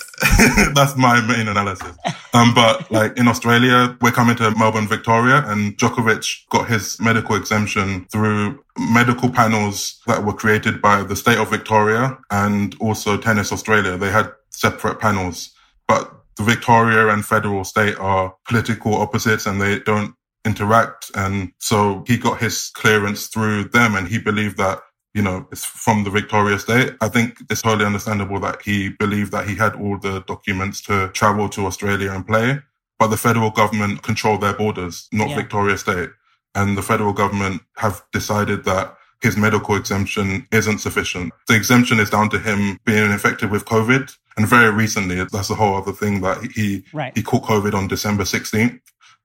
That's 0.76 0.98
my 0.98 1.22
main 1.28 1.48
analysis. 1.48 1.96
Um, 2.34 2.54
but 2.54 2.92
like 2.92 3.18
in 3.18 3.28
Australia, 3.28 3.98
we're 4.02 4.12
coming 4.12 4.36
to 4.38 4.52
Melbourne, 4.58 4.88
Victoria, 4.88 5.44
and 5.48 5.78
Djokovic 5.78 6.26
got 6.50 6.68
his 6.70 7.00
medical 7.02 7.36
exemption 7.36 8.06
through 8.12 8.64
medical 8.78 9.30
panels 9.30 10.02
that 10.08 10.24
were 10.26 10.34
created 10.34 10.82
by 10.82 11.04
the 11.04 11.16
state 11.16 11.38
of 11.38 11.50
Victoria 11.50 12.18
and 12.32 12.76
also 12.80 13.18
Tennis 13.18 13.52
Australia. 13.52 13.98
They 13.98 14.12
had 14.12 14.32
separate 14.52 15.00
panels, 15.00 15.52
but 15.88 16.12
the 16.38 16.44
Victoria 16.44 17.10
and 17.10 17.26
federal 17.26 17.64
state 17.64 17.98
are 18.00 18.36
political 18.48 18.96
opposites 18.96 19.46
and 19.46 19.62
they 19.62 19.80
don't 19.80 20.14
interact. 20.46 21.12
And 21.16 21.52
so 21.60 22.04
he 22.08 22.18
got 22.18 22.40
his 22.40 22.72
clearance 22.76 23.28
through 23.28 23.66
them 23.66 23.96
and 23.96 24.08
he 24.08 24.20
believed 24.20 24.58
that 24.58 24.80
you 25.18 25.24
know, 25.24 25.48
it's 25.52 25.66
from 25.66 26.04
the 26.04 26.12
Victoria 26.12 26.60
State. 26.60 26.94
I 27.02 27.10
think 27.10 27.40
it's 27.50 27.64
totally 27.64 27.88
understandable 27.88 28.40
that 28.42 28.62
he 28.62 28.90
believed 28.90 29.32
that 29.32 29.50
he 29.50 29.56
had 29.56 29.74
all 29.74 29.98
the 29.98 30.20
documents 30.28 30.80
to 30.82 31.08
travel 31.08 31.50
to 31.50 31.66
Australia 31.66 32.12
and 32.12 32.26
play. 32.26 32.60
But 33.00 33.08
the 33.08 33.18
federal 33.18 33.50
government 33.50 34.04
control 34.04 34.38
their 34.38 34.54
borders, 34.54 35.10
not 35.12 35.30
yeah. 35.30 35.38
Victoria 35.38 35.76
State. 35.80 36.12
And 36.54 36.78
the 36.78 36.84
federal 36.84 37.14
government 37.14 37.64
have 37.78 38.04
decided 38.14 38.64
that 38.66 38.96
his 39.24 39.36
medical 39.36 39.76
exemption 39.76 40.48
isn't 40.52 40.78
sufficient. 40.78 41.34
The 41.48 41.56
exemption 41.56 42.00
is 42.00 42.12
down 42.12 42.30
to 42.30 42.38
him 42.38 42.80
being 42.86 43.12
infected 43.12 43.50
with 43.50 43.66
COVID. 43.66 44.16
And 44.38 44.48
very 44.48 44.70
recently, 44.70 45.16
that's 45.16 45.50
a 45.50 45.56
whole 45.56 45.78
other 45.78 45.94
thing 45.94 46.22
that 46.22 46.44
he, 46.54 46.84
right. 46.94 47.12
he 47.18 47.24
caught 47.24 47.42
COVID 47.42 47.74
on 47.74 47.88
December 47.88 48.24
16th. 48.24 48.80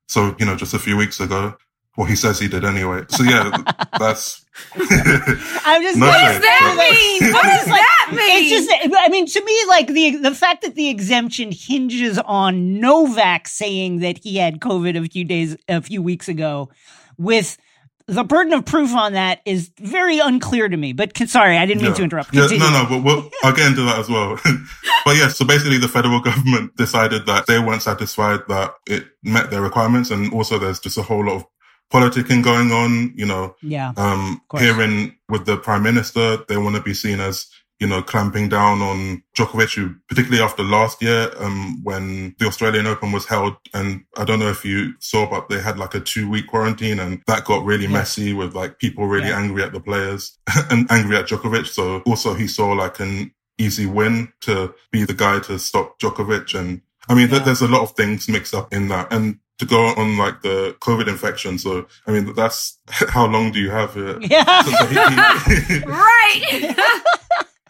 So, 0.09 0.35
you 0.39 0.47
know, 0.47 0.57
just 0.57 0.73
a 0.73 0.79
few 0.79 0.97
weeks 0.97 1.21
ago. 1.21 1.55
Well, 1.97 2.07
he 2.07 2.17
says 2.17 2.39
he 2.39 2.49
did 2.49 2.65
anyway. 2.65 3.03
So 3.09 3.23
yeah, 3.23 3.51
that's. 3.99 4.45
I'm 4.75 5.83
just 5.83 5.99
No 5.99 6.07
What 6.07 6.21
does 6.21 6.41
that 6.41 6.77
mean? 6.79 7.33
What 7.33 7.43
does 7.43 7.67
that 7.67 8.09
mean? 8.11 8.21
It's 8.21 8.51
just, 8.51 8.97
I 8.99 9.09
mean, 9.09 9.27
to 9.27 9.45
me, 9.45 9.65
like 9.69 9.89
the 9.89 10.17
the 10.17 10.35
fact 10.35 10.63
that 10.63 10.75
the 10.75 10.89
exemption 10.89 11.53
hinges 11.53 12.19
on 12.19 12.81
Novak 12.81 13.47
saying 13.47 14.01
that 14.01 14.19
he 14.19 14.37
had 14.37 14.61
COVID 14.61 15.03
a 15.03 15.09
few 15.09 15.25
days, 15.25 15.57
a 15.69 15.83
few 15.83 16.03
weeks 16.03 16.29
ago, 16.29 16.71
with 17.19 17.59
the 18.07 18.25
burden 18.25 18.53
of 18.53 18.65
proof 18.65 18.95
on 18.95 19.13
that 19.13 19.41
is 19.45 19.71
very 19.79 20.19
unclear 20.19 20.69
to 20.69 20.77
me. 20.77 20.93
But 20.93 21.17
sorry, 21.29 21.57
I 21.57 21.67
didn't 21.67 21.83
mean 21.83 21.95
to 21.95 22.03
interrupt. 22.03 22.35
Yeah, 22.35 22.47
no, 22.47 22.71
no, 22.71 22.87
but 22.89 23.03
we'll, 23.03 23.31
I'll 23.43 23.55
get 23.55 23.69
into 23.69 23.83
that 23.83 23.99
as 23.99 24.09
well. 24.09 24.39
but 25.05 25.17
yeah, 25.17 25.29
so 25.29 25.45
basically 25.45 25.79
the 25.79 25.89
federal 25.89 26.21
government 26.23 26.77
decided 26.77 27.27
that 27.27 27.47
they 27.47 27.59
weren't 27.59 27.83
satisfied 27.83 28.41
that 28.49 28.75
it 28.87 29.05
met 29.23 29.51
their 29.51 29.63
requirements. 29.63 30.11
And 30.11 30.33
also 30.33 30.59
there's 30.59 30.81
just 30.81 30.99
a 30.99 31.03
whole 31.03 31.25
lot 31.25 31.37
of 31.37 31.45
politicking 31.93 32.43
going 32.43 32.73
on, 32.73 33.13
you 33.17 33.27
know, 33.27 33.55
Yeah, 33.63 33.93
um, 33.97 34.41
here 34.59 34.81
in 34.83 35.15
with 35.29 35.45
the 35.47 35.57
prime 35.57 35.83
minister, 35.83 36.39
they 36.49 36.57
want 36.57 36.77
to 36.77 36.83
be 36.83 36.95
seen 36.95 37.21
as, 37.21 37.47
you 37.81 37.87
know, 37.87 38.01
clamping 38.03 38.49
down 38.49 38.81
on 38.81 39.23
Djokovic, 39.37 39.75
who 39.75 39.95
particularly 40.09 40.43
after 40.43 40.63
last 40.63 41.03
year, 41.03 41.31
um, 41.39 41.83
when 41.83 42.35
the 42.39 42.47
Australian 42.47 42.87
Open 42.87 43.11
was 43.13 43.27
held. 43.27 43.57
And 43.75 44.05
I 44.17 44.25
don't 44.25 44.39
know 44.39 44.49
if 44.51 44.65
you 44.65 44.95
saw, 45.01 45.29
but 45.29 45.49
they 45.49 45.61
had 45.61 45.79
like 45.79 45.95
a 45.95 46.01
two 46.01 46.31
week 46.31 46.47
quarantine 46.47 46.99
and 47.01 47.21
that 47.27 47.45
got 47.45 47.65
really 47.65 47.85
Yes. 47.85 47.93
messy 47.93 48.33
with 48.33 48.55
like 48.55 48.79
people 48.79 49.07
really 49.07 49.29
Yeah. 49.29 49.39
angry 49.41 49.63
at 49.63 49.73
the 49.73 49.81
players 49.81 50.39
and 50.71 50.91
angry 50.91 51.17
at 51.17 51.27
Djokovic. 51.29 51.67
So 51.67 52.01
also 52.07 52.35
he 52.35 52.47
saw 52.47 52.73
like 52.73 53.01
an 53.01 53.33
easy 53.59 53.87
win 53.87 54.33
to 54.43 54.75
be 54.93 55.05
the 55.05 55.15
guy 55.15 55.41
to 55.41 55.59
stop 55.59 55.99
Djokovic. 56.01 56.55
And 56.59 56.81
I 57.09 57.15
mean, 57.15 57.29
th- 57.29 57.41
Yeah. 57.41 57.45
there's 57.47 57.63
a 57.63 57.69
lot 57.69 57.83
of 57.83 57.93
things 57.97 58.29
mixed 58.29 58.55
up 58.55 58.73
in 58.73 58.89
that. 58.89 59.13
And 59.13 59.39
to 59.63 59.69
go 59.69 59.87
on 59.95 60.19
like 60.19 60.43
the 60.43 60.77
COVID 60.81 61.07
infection. 61.07 61.57
So, 61.57 61.87
I 62.07 62.11
mean, 62.11 62.35
that's 62.35 62.79
how 62.89 63.27
long 63.27 63.53
do 63.53 63.61
you 63.61 63.71
have 63.71 63.97
it? 63.97 64.19
yeah. 64.31 64.63
So 64.63 64.87
he- 64.87 65.75
he- 65.75 65.79
right. 65.87 66.77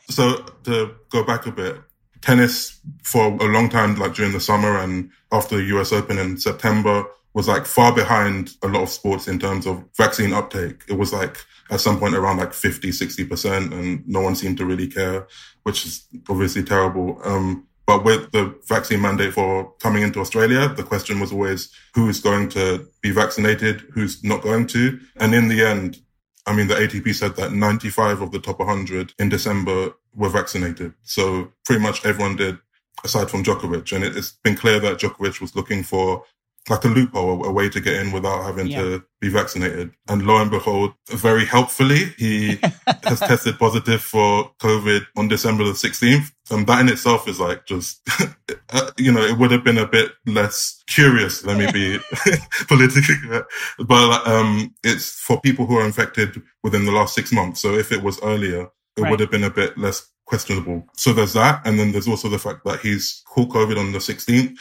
so 0.09 0.43
to 0.65 0.95
go 1.11 1.23
back 1.23 1.47
a 1.47 1.53
bit, 1.53 1.77
tennis 2.23 2.81
for 3.03 3.27
a 3.27 3.45
long 3.45 3.69
time, 3.69 3.97
like 3.97 4.15
during 4.15 4.33
the 4.33 4.41
summer 4.41 4.79
and 4.79 5.11
after 5.33 5.57
the 5.57 5.65
US 5.79 5.93
Open 5.93 6.19
in 6.19 6.39
September 6.39 7.05
was 7.35 7.47
like 7.49 7.67
far 7.67 7.95
behind 7.95 8.51
a 8.63 8.69
lot 8.69 8.83
of 8.83 8.89
sports 8.89 9.29
in 9.29 9.39
terms 9.39 9.67
of 9.67 9.85
vaccine 9.97 10.33
uptake. 10.33 10.85
It 10.89 10.95
was 10.95 11.13
like 11.13 11.37
at 11.71 11.81
some 11.81 11.99
point 11.99 12.15
around 12.15 12.39
like 12.39 12.53
50, 12.55 12.89
60% 12.91 13.73
and 13.73 14.07
no 14.07 14.21
one 14.21 14.35
seemed 14.37 14.59
to 14.59 14.65
really 14.67 14.87
care, 14.89 15.27
which 15.65 15.85
is 15.87 16.07
obviously 16.29 16.63
terrible. 16.63 17.21
Um, 17.25 17.67
but 17.87 18.05
with 18.05 18.31
the 18.33 18.55
vaccine 18.67 19.01
mandate 19.01 19.35
for 19.35 19.73
coming 19.81 20.03
into 20.03 20.21
Australia, 20.21 20.69
the 20.69 20.83
question 20.83 21.21
was 21.21 21.33
always 21.33 21.71
who 21.95 22.09
is 22.09 22.21
going 22.21 22.49
to 22.51 22.87
be 23.03 23.11
vaccinated, 23.11 23.81
who's 23.93 24.23
not 24.23 24.43
going 24.43 24.67
to. 24.69 25.01
And 25.17 25.35
in 25.35 25.49
the 25.49 25.65
end, 25.65 26.01
I 26.47 26.55
mean, 26.55 26.69
the 26.69 26.75
ATP 26.75 27.15
said 27.15 27.37
that 27.37 27.53
95 27.53 28.21
of 28.21 28.33
the 28.33 28.41
top 28.41 28.59
100 28.59 29.15
in 29.19 29.29
December 29.29 29.93
were 30.15 30.29
vaccinated. 30.29 30.95
So 31.03 31.53
pretty 31.65 31.83
much 31.83 32.05
everyone 32.05 32.37
did, 32.37 32.59
aside 33.05 33.31
from 33.31 33.45
Djokovic. 33.45 33.95
And 33.95 34.05
it, 34.05 34.17
it's 34.17 34.33
been 34.45 34.57
clear 34.57 34.79
that 34.81 34.99
Djokovic 34.99 35.41
was 35.41 35.57
looking 35.57 35.83
for 35.83 36.25
like 36.71 36.85
a 36.85 36.89
loophole, 36.89 37.45
a, 37.45 37.49
a 37.49 37.53
way 37.53 37.69
to 37.69 37.81
get 37.81 37.95
in 37.95 38.13
without 38.13 38.45
having 38.45 38.69
Yeah. 38.69 38.83
to 38.83 39.05
be 39.21 39.29
vaccinated. 39.29 39.91
And 40.09 40.25
lo 40.27 40.37
and 40.41 40.51
behold, 40.51 40.93
very 41.09 41.45
helpfully, 41.45 42.05
he 42.19 42.59
has 43.05 43.19
tested 43.21 43.59
positive 43.59 44.01
for 44.01 44.53
COVID 44.61 45.07
on 45.17 45.29
December 45.29 45.65
the 45.65 45.73
16th. 45.73 46.31
And 46.51 46.67
that 46.69 46.81
in 46.81 46.89
itself 46.89 47.27
is 47.27 47.41
like 47.41 47.67
just, 47.67 48.01
uh, 48.73 48.91
you 48.97 49.11
know, 49.11 49.23
it 49.23 49.39
would 49.39 49.51
have 49.51 49.65
been 49.65 49.79
a 49.79 49.89
bit 49.89 50.13
less 50.27 50.83
curious. 50.87 51.45
Let 51.45 51.59
me 51.59 51.71
be 51.73 51.99
politically 52.69 53.17
correct. 53.25 53.51
But, 53.79 54.27
um, 54.27 54.75
it's 54.85 55.11
for 55.21 55.41
people 55.41 55.67
who 55.67 55.77
are 55.79 55.85
infected 55.87 56.41
within 56.63 56.85
the 56.85 56.93
last 56.93 57.15
six 57.15 57.33
months. 57.33 57.61
So 57.61 57.75
if 57.75 57.91
it 57.93 58.03
was 58.03 58.21
earlier, 58.23 58.69
it 58.97 59.03
Right. 59.03 59.11
would 59.11 59.21
have 59.21 59.31
been 59.31 59.45
a 59.45 59.51
bit 59.51 59.77
less 59.79 60.07
questionable. 60.27 60.87
So 60.97 61.13
there's 61.13 61.33
that. 61.33 61.67
And 61.67 61.79
then 61.79 61.93
there's 61.93 62.09
also 62.09 62.29
the 62.29 62.39
fact 62.39 62.65
that 62.67 62.81
he's 62.81 63.23
caught 63.27 63.49
COVID 63.49 63.79
on 63.79 63.93
the 63.93 63.99
16th. 64.01 64.57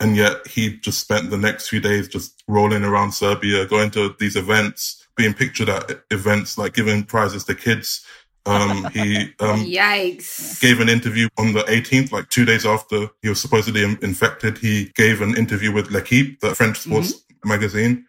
And 0.00 0.16
yet 0.16 0.46
he 0.46 0.78
just 0.78 0.98
spent 0.98 1.30
the 1.30 1.36
next 1.36 1.68
few 1.68 1.78
days 1.78 2.08
just 2.08 2.42
rolling 2.48 2.84
around 2.84 3.12
Serbia, 3.12 3.66
going 3.66 3.90
to 3.92 4.16
these 4.18 4.34
events, 4.34 5.06
being 5.14 5.34
pictured 5.34 5.68
at 5.68 6.02
events, 6.10 6.56
like 6.56 6.72
giving 6.72 7.04
prizes 7.04 7.44
to 7.44 7.54
kids. 7.54 8.04
Um, 8.46 8.88
he, 8.94 9.34
um, 9.40 9.60
Yikes. 9.60 10.58
gave 10.60 10.80
an 10.80 10.88
interview 10.88 11.28
on 11.38 11.52
the 11.52 11.62
18th, 11.64 12.12
like 12.12 12.30
two 12.30 12.46
days 12.46 12.64
after 12.64 13.08
he 13.20 13.28
was 13.28 13.40
supposedly 13.40 13.84
in- 13.84 13.98
infected. 14.00 14.56
He 14.56 14.90
gave 14.94 15.20
an 15.20 15.36
interview 15.36 15.70
with 15.70 15.90
L'Equipe, 15.90 16.40
the 16.40 16.54
French 16.54 16.78
sports 16.78 17.22
magazine, 17.44 18.06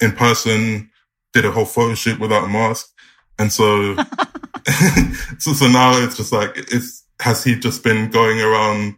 in 0.00 0.12
person, 0.12 0.90
did 1.32 1.44
a 1.44 1.50
whole 1.50 1.64
photo 1.64 1.94
shoot 1.96 2.20
without 2.20 2.44
a 2.44 2.48
mask. 2.48 2.90
And 3.40 3.52
so, 3.52 3.96
so, 5.38 5.52
so 5.52 5.66
now 5.66 5.98
it's 5.98 6.16
just 6.16 6.32
like, 6.32 6.52
it's, 6.56 7.04
has 7.20 7.42
he 7.42 7.56
just 7.56 7.82
been 7.82 8.10
going 8.10 8.40
around? 8.40 8.96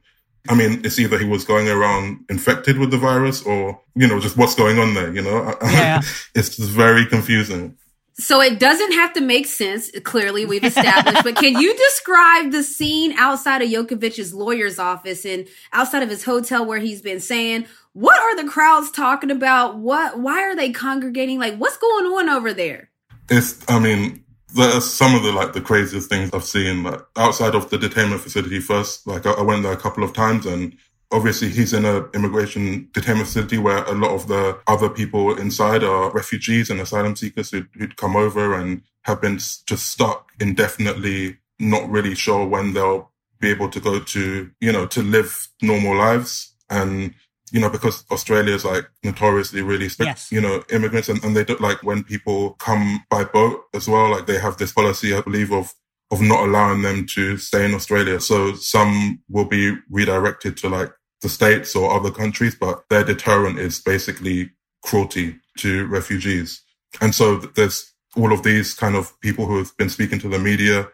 I 0.49 0.55
mean, 0.55 0.81
it's 0.85 0.99
either 0.99 1.19
he 1.19 1.25
was 1.25 1.45
going 1.45 1.69
around 1.69 2.25
infected 2.29 2.79
with 2.79 2.91
the 2.91 2.99
virus 2.99 3.43
or, 3.43 3.81
you 3.95 4.07
know, 4.07 4.21
just 4.21 4.37
what's 4.37 4.55
going 4.55 4.79
on 4.79 4.95
there, 4.95 5.13
you 5.15 5.23
know? 5.23 5.57
Yeah. 5.63 6.01
it's 6.35 6.57
just 6.57 6.71
very 6.71 7.07
confusing. 7.07 7.77
So 8.19 8.41
it 8.41 8.59
doesn't 8.59 8.93
have 8.93 9.13
to 9.15 9.21
make 9.21 9.47
sense. 9.47 9.91
Clearly, 10.05 10.47
we've 10.47 10.65
established. 10.65 11.23
but 11.23 11.37
can 11.37 11.61
you 11.61 11.77
describe 11.77 12.51
the 12.51 12.63
scene 12.63 13.13
outside 13.19 13.61
of 13.61 13.69
Djokovic's 13.69 14.33
lawyer's 14.33 14.79
office 14.79 15.27
and 15.27 15.47
outside 15.75 16.03
of 16.03 16.09
his 16.09 16.25
hotel 16.25 16.65
where 16.65 16.79
he's 16.79 17.03
been 17.03 17.21
saying, 17.21 17.67
"What 17.93 18.19
are 18.19 18.35
the 18.35 18.49
crowds 18.49 18.91
talking 18.91 19.31
about? 19.31 19.79
What? 19.79 20.19
Why 20.19 20.41
are 20.45 20.57
they 20.57 20.73
congregating? 20.73 21.39
Like, 21.39 21.57
what's 21.59 21.77
going 21.77 22.07
on 22.07 22.31
over 22.31 22.55
there?" 22.55 22.89
It's, 23.29 23.63
I 23.69 23.79
mean, 23.81 24.25
that's 24.57 24.87
some 24.87 25.15
of 25.15 25.23
the 25.23 25.33
like 25.33 25.53
the 25.53 25.61
craziest 25.61 26.09
things 26.09 26.31
I've 26.33 26.45
seen. 26.45 26.83
Like 26.83 27.01
outside 27.17 27.55
of 27.55 27.71
the 27.71 27.79
detainment 27.79 28.21
facility 28.21 28.61
first, 28.61 29.07
like 29.07 29.27
I, 29.27 29.33
I 29.33 29.43
went 29.43 29.63
there 29.63 29.73
a 29.73 29.77
couple 29.77 30.05
of 30.05 30.13
times 30.13 30.47
and 30.47 30.77
obviously 31.13 31.49
he's 31.49 31.73
in 31.73 31.85
a 31.85 32.09
immigration 32.11 32.89
detainment 32.93 33.27
facility 33.27 33.59
where 33.59 33.85
a 33.85 33.93
lot 33.93 34.11
of 34.11 34.29
the 34.29 34.59
other 34.67 34.89
people 34.89 35.37
inside 35.39 35.85
are 35.85 36.11
refugees 36.11 36.71
and 36.71 36.81
asylum 36.81 37.17
seekers 37.17 37.51
who'd, 37.51 37.69
who'd 37.75 37.97
come 37.97 38.17
over 38.17 38.55
and 38.55 38.83
have 39.03 39.21
been 39.21 39.39
just 39.39 39.87
stuck 39.87 40.31
indefinitely, 40.41 41.39
not 41.59 41.89
really 41.89 42.15
sure 42.15 42.47
when 42.47 42.73
they'll 42.73 43.11
be 43.41 43.51
able 43.51 43.69
to 43.69 43.81
go 43.81 44.01
to, 44.01 44.51
you 44.61 44.73
know, 44.73 44.87
to 44.87 45.03
live 45.03 45.49
normal 45.63 45.97
lives. 45.97 46.55
And, 46.69 47.15
you 47.53 47.61
know, 47.61 47.71
because 47.71 48.05
Australia 48.11 48.55
is 48.55 48.65
like 48.65 48.85
notoriously 49.05 49.63
really 49.63 49.89
strict, 49.89 50.09
Yes. 50.09 50.33
you 50.33 50.41
know, 50.41 50.63
immigrants 50.73 51.09
and, 51.09 51.23
and 51.25 51.37
they 51.37 51.45
don't 51.45 51.61
like 51.61 51.83
when 51.83 52.03
people 52.05 52.51
come 52.55 53.05
by 53.11 53.25
boat 53.25 53.61
as 53.75 53.89
well, 53.89 54.11
like 54.11 54.27
they 54.27 54.39
have 54.39 54.57
this 54.57 54.73
policy, 54.73 55.15
I 55.15 55.21
believe, 55.21 55.53
of 55.53 55.73
of 56.13 56.21
not 56.21 56.45
allowing 56.47 56.83
them 56.83 57.05
to 57.05 57.37
stay 57.37 57.65
in 57.65 57.75
Australia. 57.75 58.21
So 58.21 58.55
some 58.55 59.21
will 59.29 59.45
be 59.45 59.77
redirected 59.91 60.57
to 60.59 60.69
like 60.69 60.93
the 61.21 61.29
States 61.29 61.75
or 61.75 61.93
other 61.93 62.13
countries, 62.13 62.55
but 62.55 62.85
their 62.91 63.03
deterrent 63.03 63.59
is 63.59 63.81
basically 63.81 64.51
cruelty 64.85 65.37
to 65.59 65.87
refugees. 65.87 66.63
And 67.01 67.13
so 67.13 67.39
there's 67.39 67.93
all 68.17 68.33
of 68.33 68.45
these 68.45 68.73
kind 68.75 68.95
of 68.95 69.19
people 69.21 69.47
who 69.47 69.59
have 69.59 69.77
been 69.77 69.91
speaking 69.91 70.21
to 70.21 70.29
the 70.29 70.39
media. 70.39 70.89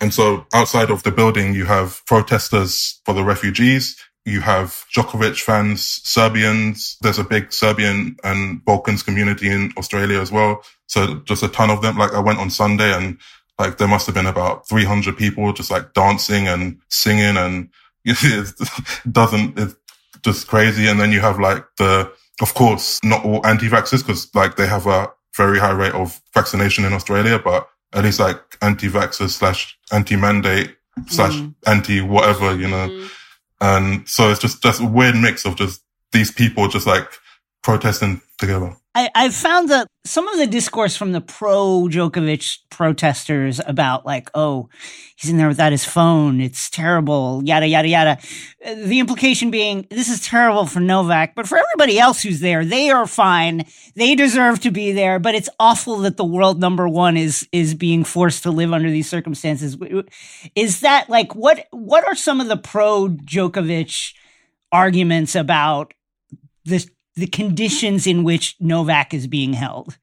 And 0.00 0.12
so 0.12 0.46
outside 0.52 0.90
of 0.90 1.04
the 1.04 1.12
building, 1.12 1.54
you 1.54 1.64
have 1.66 2.02
protesters 2.06 3.00
for 3.04 3.14
the 3.14 3.22
refugees. 3.24 3.96
You 4.26 4.40
have 4.40 4.84
Djokovic 4.92 5.40
fans, 5.40 6.00
Serbians. 6.02 6.96
There's 7.00 7.20
a 7.20 7.24
big 7.24 7.52
Serbian 7.52 8.16
and 8.24 8.62
Balkans 8.64 9.04
community 9.04 9.48
in 9.48 9.72
Australia 9.78 10.20
as 10.20 10.32
well. 10.32 10.62
So 10.88 11.20
just 11.26 11.44
a 11.44 11.48
ton 11.48 11.70
of 11.70 11.80
them. 11.80 11.96
Like 11.96 12.12
I 12.12 12.18
went 12.18 12.40
on 12.40 12.50
Sunday 12.50 12.92
and 12.92 13.18
like 13.56 13.78
there 13.78 13.86
must 13.86 14.04
have 14.06 14.16
been 14.16 14.26
about 14.26 14.68
300 14.68 15.16
people 15.16 15.52
just 15.52 15.70
like 15.70 15.94
dancing 15.94 16.48
and 16.48 16.78
singing 16.88 17.36
and 17.36 17.68
it 18.04 18.52
doesn't, 19.10 19.58
it's 19.58 19.76
just 20.22 20.48
crazy. 20.48 20.88
And 20.88 20.98
then 20.98 21.12
you 21.12 21.20
have 21.20 21.38
like 21.38 21.64
the, 21.78 22.12
of 22.40 22.52
course, 22.54 22.98
not 23.04 23.24
all 23.24 23.46
anti-vaxxers 23.46 24.04
because 24.04 24.34
like 24.34 24.56
they 24.56 24.66
have 24.66 24.88
a 24.88 25.08
very 25.36 25.60
high 25.60 25.70
rate 25.70 25.94
of 25.94 26.20
vaccination 26.34 26.84
in 26.84 26.92
Australia, 26.92 27.38
but 27.38 27.68
at 27.92 28.02
least 28.02 28.18
like 28.18 28.40
anti-vaxxers 28.60 29.30
slash 29.30 29.78
anti-mandate 29.92 30.76
slash 31.06 31.40
anti-whatever, 31.66 32.56
you 32.56 32.66
know. 32.68 32.88
Mhm. 32.88 33.10
And 33.60 34.08
so 34.08 34.30
it's 34.30 34.40
just, 34.40 34.62
just 34.62 34.80
a 34.80 34.86
weird 34.86 35.16
mix 35.16 35.44
of 35.44 35.56
just 35.56 35.82
these 36.12 36.30
people 36.30 36.68
just 36.68 36.86
like 36.86 37.10
protesting 37.62 38.20
together. 38.38 38.76
I, 38.96 39.10
I've 39.14 39.34
found 39.34 39.68
that 39.68 39.88
some 40.06 40.26
of 40.26 40.38
the 40.38 40.46
discourse 40.46 40.96
from 40.96 41.12
the 41.12 41.20
pro 41.20 41.86
Djokovic 41.90 42.60
protesters 42.70 43.60
about 43.66 44.06
like, 44.06 44.30
oh, 44.34 44.70
he's 45.16 45.30
in 45.30 45.36
there 45.36 45.48
without 45.48 45.72
his 45.72 45.84
phone. 45.84 46.40
It's 46.40 46.70
terrible, 46.70 47.42
yada, 47.44 47.66
yada, 47.66 47.88
yada. 47.88 48.18
The 48.64 48.98
implication 48.98 49.50
being 49.50 49.86
this 49.90 50.08
is 50.08 50.26
terrible 50.26 50.64
for 50.64 50.80
Novak, 50.80 51.34
but 51.34 51.46
for 51.46 51.58
everybody 51.58 51.98
else 51.98 52.22
who's 52.22 52.40
there, 52.40 52.64
they 52.64 52.88
are 52.88 53.06
fine. 53.06 53.66
They 53.96 54.14
deserve 54.14 54.60
to 54.60 54.70
be 54.70 54.92
there, 54.92 55.18
but 55.18 55.34
it's 55.34 55.50
awful 55.60 55.98
that 55.98 56.16
the 56.16 56.24
world 56.24 56.58
number 56.58 56.88
one 56.88 57.18
is, 57.18 57.46
is 57.52 57.74
being 57.74 58.02
forced 58.02 58.44
to 58.44 58.50
live 58.50 58.72
under 58.72 58.90
these 58.90 59.10
circumstances. 59.10 59.76
Is 60.54 60.80
that 60.80 61.10
like, 61.10 61.34
what, 61.34 61.66
what 61.70 62.06
are 62.08 62.14
some 62.14 62.40
of 62.40 62.48
the 62.48 62.56
pro 62.56 63.08
Djokovic 63.08 64.14
arguments 64.72 65.34
about 65.34 65.92
this 66.64 66.88
the 67.16 67.26
conditions 67.26 68.06
in 68.06 68.24
which 68.24 68.56
Novak 68.60 69.14
is 69.14 69.26
being 69.26 69.54
held. 69.54 69.98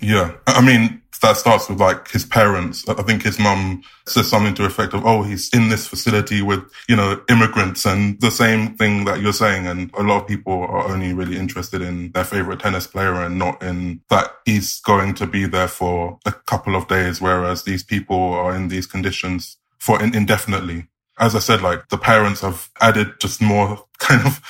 Yeah. 0.00 0.34
I 0.46 0.64
mean, 0.64 1.02
that 1.22 1.36
starts 1.36 1.68
with 1.68 1.80
like 1.80 2.10
his 2.10 2.24
parents. 2.26 2.86
I 2.88 3.02
think 3.02 3.22
his 3.22 3.38
mum 3.38 3.82
says 4.06 4.28
something 4.28 4.54
to 4.54 4.62
the 4.62 4.68
effect 4.68 4.92
of, 4.92 5.06
Oh, 5.06 5.22
he's 5.22 5.48
in 5.54 5.68
this 5.68 5.86
facility 5.86 6.42
with, 6.42 6.64
you 6.88 6.96
know, 6.96 7.22
immigrants 7.30 7.86
and 7.86 8.20
the 8.20 8.30
same 8.30 8.74
thing 8.74 9.04
that 9.04 9.20
you're 9.20 9.32
saying. 9.32 9.66
And 9.66 9.90
a 9.94 10.02
lot 10.02 10.22
of 10.22 10.28
people 10.28 10.52
are 10.52 10.88
only 10.90 11.12
really 11.12 11.38
interested 11.38 11.80
in 11.80 12.10
their 12.12 12.24
favorite 12.24 12.60
tennis 12.60 12.86
player 12.86 13.14
and 13.14 13.38
not 13.38 13.62
in 13.62 14.02
that 14.10 14.32
he's 14.44 14.80
going 14.80 15.14
to 15.14 15.26
be 15.26 15.46
there 15.46 15.68
for 15.68 16.18
a 16.26 16.32
couple 16.32 16.74
of 16.74 16.88
days. 16.88 17.20
Whereas 17.20 17.62
these 17.62 17.84
people 17.84 18.34
are 18.34 18.54
in 18.54 18.68
these 18.68 18.86
conditions 18.86 19.56
for 19.78 20.02
in- 20.02 20.14
indefinitely. 20.14 20.88
As 21.18 21.36
I 21.36 21.38
said, 21.38 21.62
like 21.62 21.88
the 21.88 21.98
parents 21.98 22.40
have 22.40 22.70
added 22.80 23.20
just 23.20 23.40
more 23.40 23.84
kind 23.98 24.26
of 24.26 24.40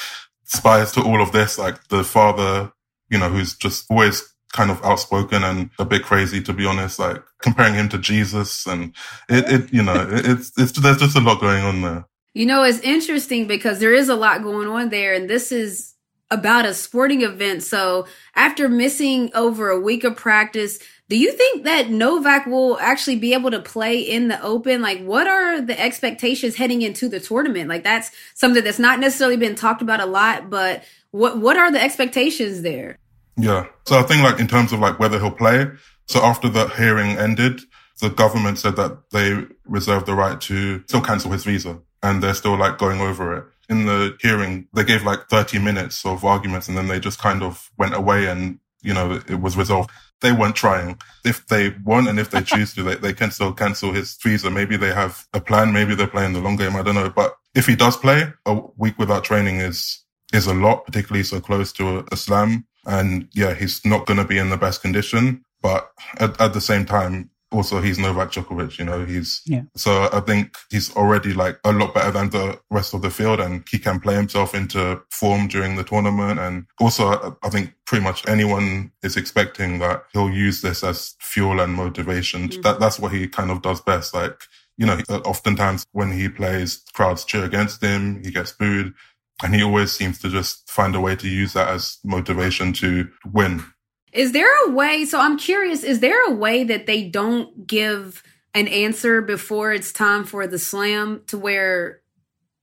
spice 0.53 0.93
to 0.93 1.03
all 1.03 1.23
of 1.23 1.33
this. 1.33 1.59
Like 1.59 1.89
the 1.89 2.05
father, 2.05 2.73
you 3.11 3.19
know, 3.19 3.29
who's 3.29 3.55
just 3.55 3.91
always 3.91 4.33
kind 4.53 4.71
of 4.71 4.83
outspoken 4.85 5.43
and 5.43 5.71
a 5.79 5.85
bit 5.85 6.03
crazy, 6.03 6.43
to 6.43 6.53
be 6.53 6.67
honest, 6.67 6.99
like 6.99 7.23
comparing 7.41 7.75
him 7.75 7.89
to 7.89 7.99
Jesus. 7.99 8.67
And 8.67 8.95
it, 9.29 9.51
it 9.51 9.73
you 9.73 9.83
know, 9.83 10.07
it, 10.11 10.27
it's, 10.29 10.53
it's, 10.59 10.73
there's 10.73 10.99
just 10.99 11.17
a 11.17 11.21
lot 11.21 11.41
going 11.41 11.65
on 11.65 11.83
there. 11.83 12.05
You 12.35 12.47
know, 12.47 12.63
it's 12.63 12.81
interesting 12.81 13.47
because 13.47 13.79
there 13.79 13.95
is 13.95 14.09
a 14.09 14.15
lot 14.15 14.43
going 14.43 14.69
on 14.69 14.91
there. 14.91 15.15
And 15.15 15.29
this 15.29 15.53
is 15.53 15.95
about 16.31 16.65
a 16.65 16.73
sporting 16.73 17.23
event. 17.23 17.63
So 17.63 18.07
after 18.35 18.69
missing 18.69 19.31
over 19.35 19.69
a 19.69 19.81
week 19.81 20.05
of 20.05 20.17
practice, 20.17 20.79
do 21.13 21.19
you 21.19 21.33
think 21.33 21.65
that 21.65 21.91
Novak 21.91 22.47
will 22.47 22.79
actually 22.79 23.17
be 23.17 23.35
able 23.35 23.51
to 23.51 23.61
play 23.61 23.99
in 23.99 24.29
the 24.29 24.43
open? 24.43 24.81
Like, 24.81 25.05
what 25.05 25.27
are 25.27 25.61
the 25.61 25.79
expectations 25.79 26.57
heading 26.57 26.81
into 26.81 27.07
the 27.07 27.21
tournament? 27.21 27.69
Like, 27.69 27.85
that's 27.85 28.11
something 28.33 28.65
that's 28.65 28.79
not 28.79 28.99
necessarily 28.99 29.37
been 29.37 29.55
talked 29.55 29.83
about 29.83 30.01
a 30.01 30.07
lot, 30.07 30.49
but 30.49 30.85
what, 31.11 31.37
what 31.37 31.59
are 31.59 31.71
the 31.71 31.83
expectations 31.83 32.63
there? 32.63 32.97
Yeah. 33.37 33.67
So 33.85 33.99
I 33.99 34.05
think 34.05 34.23
like 34.23 34.41
in 34.41 34.47
terms 34.47 34.73
of 34.73 34.79
like 34.79 34.99
whether 34.99 35.19
he'll 35.19 35.31
play. 35.31 35.67
So 36.07 36.21
after 36.23 36.49
the 36.49 36.69
hearing 36.69 37.19
ended, 37.19 37.61
the 38.01 38.09
government 38.09 38.59
said 38.59 38.77
that 38.77 39.11
they 39.11 39.45
reserve 39.67 40.07
the 40.07 40.15
right 40.15 40.41
to 40.41 40.83
still 40.85 41.03
cancel 41.03 41.33
his 41.33 41.45
visa 41.45 41.79
and 42.03 42.23
they're 42.23 42.33
still 42.33 42.57
like 42.57 42.79
going 42.79 43.03
over 43.03 43.37
it. 43.37 43.45
In 43.69 43.85
the 43.85 44.17
hearing, 44.23 44.67
they 44.73 44.85
gave 44.85 45.03
like 45.05 45.29
30 45.29 45.59
minutes 45.59 46.07
of 46.07 46.25
arguments 46.25 46.69
and 46.69 46.77
then 46.79 46.89
they 46.89 47.01
just 47.01 47.19
kind 47.19 47.43
of 47.43 47.71
went 47.77 47.95
away 47.95 48.29
and, 48.29 48.61
you 48.83 48.95
know, 48.95 49.21
it 49.29 49.41
was 49.41 49.57
resolved. 49.57 49.91
They 50.21 50.33
weren't 50.33 50.57
trying. 50.57 50.99
If 51.25 51.47
they 51.49 51.71
want 51.85 52.09
and 52.09 52.21
if 52.21 52.31
they 52.31 52.43
choose 52.43 52.75
to, 52.75 52.83
they, 52.83 52.95
they 52.95 53.13
can 53.13 53.31
still 53.31 53.53
cancel 53.53 53.93
his 53.93 54.17
visa. 54.23 54.51
Maybe 54.51 54.77
they 54.77 54.93
have 54.93 55.27
a 55.33 55.41
plan. 55.41 55.73
Maybe 55.73 55.95
they're 55.95 56.07
playing 56.07 56.33
the 56.33 56.41
long 56.41 56.57
game. 56.57 56.77
I 56.77 56.83
don't 56.83 56.95
know. 56.95 57.11
But 57.11 57.37
if 57.55 57.67
he 57.67 57.75
does 57.75 57.97
play, 57.97 58.33
a 58.47 58.55
week 58.77 58.99
without 58.99 59.25
training 59.25 59.57
is, 59.57 60.05
is 60.33 60.47
a 60.47 60.55
lot, 60.55 60.87
particularly 60.87 61.25
so 61.25 61.41
close 61.41 61.73
to 61.75 61.99
a, 61.99 62.05
a 62.13 62.17
slam. 62.17 62.67
And 62.87 63.29
yeah, 63.33 63.55
he's 63.55 63.85
not 63.85 64.07
going 64.07 64.19
to 64.19 64.25
be 64.25 64.39
in 64.39 64.51
the 64.51 64.57
best 64.57 64.83
condition, 64.83 65.45
but 65.61 65.91
at, 66.19 66.41
at 66.41 66.53
the 66.53 66.61
same 66.61 66.85
time, 66.85 67.31
also 67.53 67.81
he's 67.81 67.99
Novak 67.99 68.33
Djokovic, 68.33 68.79
you 68.79 68.85
know, 68.85 69.05
he's, 69.05 69.43
yeah. 69.47 69.63
so 69.77 70.09
I 70.13 70.21
think 70.21 70.57
he's 70.71 70.95
already 70.97 71.33
like 71.33 71.59
a 71.65 71.73
lot 71.73 71.95
better 71.95 72.11
than 72.11 72.31
the 72.31 72.59
rest 72.71 72.95
of 72.95 73.03
the 73.03 73.11
field 73.11 73.41
and 73.41 73.65
he 73.71 73.79
can 73.79 74.01
play 74.01 74.15
himself 74.15 74.55
into 74.55 75.01
form 75.11 75.49
during 75.49 75.77
the 75.77 75.85
tournament. 75.85 76.41
And 76.41 76.67
also 76.81 77.37
I 77.43 77.49
think 77.51 77.75
pretty 77.87 78.05
much 78.05 78.27
anyone 78.27 78.93
is 79.03 79.17
expecting 79.17 79.79
that 79.81 80.05
he'll 80.13 80.31
use 80.31 80.63
this 80.63 80.83
as 80.83 81.15
fuel 81.21 81.61
and 81.61 81.75
motivation. 81.75 82.49
Mm-hmm. 82.49 82.63
That, 82.63 82.81
that's 82.81 82.99
what 82.99 83.13
he 83.13 83.29
kind 83.29 83.51
of 83.51 83.63
does 83.63 83.81
best. 83.81 84.15
Like, 84.15 84.41
you 84.77 84.87
know, 84.87 84.99
oftentimes 85.25 85.85
when 85.93 86.13
he 86.13 86.29
plays, 86.29 86.83
crowds 86.95 87.25
cheer 87.25 87.45
against 87.45 87.83
him, 87.83 88.23
he 88.25 88.31
gets 88.31 88.53
booed. 88.53 88.95
And 89.43 89.55
he 89.55 89.63
always 89.63 89.93
seems 89.93 90.21
to 90.21 90.29
just 90.29 90.71
find 90.71 90.95
a 90.95 91.01
way 91.01 91.17
to 91.17 91.29
use 91.29 91.53
that 91.55 91.69
as 91.69 91.99
motivation 92.05 92.73
to 92.75 93.09
win. 93.33 93.65
Is 94.13 94.33
there 94.33 94.51
a 94.67 94.71
way? 94.71 95.05
So 95.05 95.19
I'm 95.19 95.39
curious, 95.39 95.83
is 95.85 96.01
there 96.01 96.27
a 96.27 96.35
way 96.35 96.65
that 96.65 96.87
they 96.87 97.05
don't 97.05 97.67
give 97.67 98.23
an 98.55 98.69
answer 98.69 99.23
before 99.23 99.73
it's 99.73 99.93
time 99.93 100.25
for 100.25 100.47
the 100.47 100.59
slam 100.59 101.23
to 101.29 101.39
where 101.39 102.01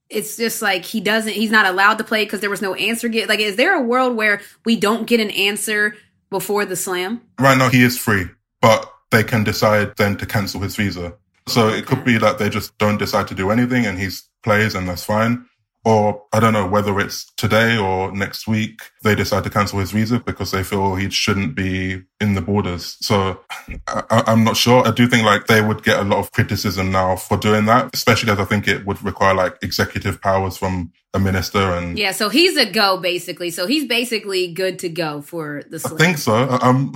it's 0.10 0.38
just 0.38 0.62
like 0.62 0.86
he 0.86 1.02
doesn't, 1.02 1.34
he's 1.34 1.52
not 1.52 1.66
allowed 1.66 1.98
to 1.98 2.04
play 2.04 2.24
because 2.24 2.42
there 2.42 2.50
was 2.50 2.62
no 2.62 2.76
answer 2.76 3.08
get 3.10 3.30
like 3.30 3.40
is 3.40 3.56
there 3.56 3.76
a 3.76 3.82
world 3.82 4.16
where 4.16 4.42
we 4.66 4.76
don't 4.76 5.08
get 5.08 5.20
an 5.20 5.32
answer 5.32 5.96
before 6.30 6.66
the 6.66 6.76
slam? 6.76 7.22
Right 7.40 7.58
now 7.58 7.70
he 7.70 7.84
is 7.84 7.98
free, 7.98 8.26
but 8.62 8.92
they 9.12 9.24
can 9.24 9.44
decide 9.44 9.98
then 9.98 10.18
to 10.18 10.26
cancel 10.28 10.62
his 10.62 10.76
visa. 10.76 11.16
So 11.48 11.68
okay. 11.68 11.80
it 11.80 11.88
could 11.88 12.04
be 12.06 12.20
that 12.20 12.38
they 12.38 12.50
just 12.50 12.78
don't 12.78 13.00
decide 13.00 13.28
to 13.30 13.36
do 13.36 13.50
anything 13.50 13.88
and 13.88 13.98
he 13.98 14.10
plays 14.44 14.76
and 14.76 14.88
that's 14.88 15.04
fine 15.04 15.49
or 15.86 16.24
I 16.34 16.40
don't 16.40 16.54
know 16.54 16.68
whether 16.68 17.00
it's 17.00 17.32
today 17.36 17.78
or 17.78 18.12
next 18.12 18.48
week, 18.48 18.82
they 19.04 19.16
decide 19.16 19.46
to 19.46 19.50
cancel 19.50 19.80
his 19.80 19.92
visa 19.92 20.20
because 20.20 20.52
they 20.52 20.62
feel 20.62 20.96
he 20.96 21.10
shouldn't 21.10 21.56
be 21.56 22.02
in 22.20 22.34
the 22.34 22.42
borders. 22.42 22.98
So 23.00 23.40
I, 23.88 24.24
am 24.28 24.44
not 24.44 24.58
sure. 24.58 24.86
I 24.86 24.92
do 24.92 25.08
think 25.08 25.26
like 25.26 25.48
they 25.48 25.62
would 25.62 25.84
get 25.84 26.00
a 26.00 26.04
lot 26.04 26.20
of 26.20 26.32
criticism 26.34 26.92
now 26.92 27.16
for 27.16 27.38
doing 27.38 27.66
that, 27.66 27.92
especially 27.94 28.32
as 28.32 28.40
I 28.40 28.46
think 28.46 28.68
it 28.68 28.86
would 28.86 29.02
require 29.04 29.34
like 29.34 29.58
executive 29.62 30.22
powers 30.22 30.58
from 30.58 30.92
a 31.14 31.20
minister 31.20 31.60
and 31.60 31.98
yeah. 31.98 32.12
So 32.12 32.28
he's 32.28 32.58
a 32.58 32.70
go 32.70 32.98
basically. 32.98 33.50
So 33.50 33.66
he's 33.66 33.86
basically 33.86 34.54
good 34.54 34.80
to 34.80 34.90
go 34.90 35.22
for 35.22 35.64
the. 35.70 35.82
I 35.86 35.98
think 35.98 36.18
so. 36.18 36.50
Um, 36.62 36.94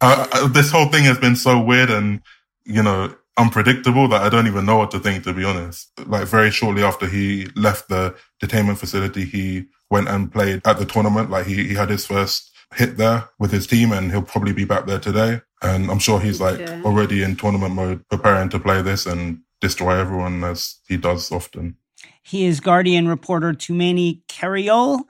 uh, 0.00 0.48
this 0.52 0.70
whole 0.70 0.86
thing 0.86 1.04
has 1.04 1.18
been 1.18 1.36
so 1.36 1.60
weird 1.60 1.90
and 1.90 2.22
you 2.64 2.82
know 2.82 3.14
unpredictable 3.36 4.08
that 4.08 4.22
I 4.22 4.28
don't 4.28 4.46
even 4.46 4.66
know 4.66 4.76
what 4.76 4.90
to 4.92 4.98
think, 4.98 5.24
to 5.24 5.32
be 5.32 5.44
honest. 5.44 5.90
Like 6.06 6.26
very 6.26 6.50
shortly 6.50 6.82
after 6.82 7.06
he 7.06 7.46
left 7.54 7.88
the 7.88 8.14
detainment 8.42 8.78
facility, 8.78 9.24
he 9.24 9.66
went 9.90 10.08
and 10.08 10.32
played 10.32 10.62
at 10.66 10.78
the 10.78 10.86
tournament. 10.86 11.30
Like 11.30 11.46
he, 11.46 11.68
he 11.68 11.74
had 11.74 11.90
his 11.90 12.06
first 12.06 12.50
hit 12.74 12.96
there 12.96 13.28
with 13.38 13.52
his 13.52 13.66
team 13.66 13.92
and 13.92 14.10
he'll 14.10 14.22
probably 14.22 14.52
be 14.52 14.64
back 14.64 14.86
there 14.86 14.98
today. 14.98 15.40
And 15.62 15.90
I'm 15.90 15.98
sure 15.98 16.20
he's 16.20 16.40
like 16.40 16.60
okay. 16.60 16.82
already 16.82 17.22
in 17.22 17.36
tournament 17.36 17.74
mode, 17.74 18.06
preparing 18.08 18.48
to 18.50 18.58
play 18.58 18.82
this 18.82 19.06
and 19.06 19.40
destroy 19.60 19.98
everyone 19.98 20.44
as 20.44 20.76
he 20.88 20.96
does 20.96 21.30
often. 21.30 21.76
He 22.22 22.46
is 22.46 22.60
Guardian 22.60 23.08
reporter 23.08 23.52
Tumaini 23.52 24.22
Carayol. 24.28 25.00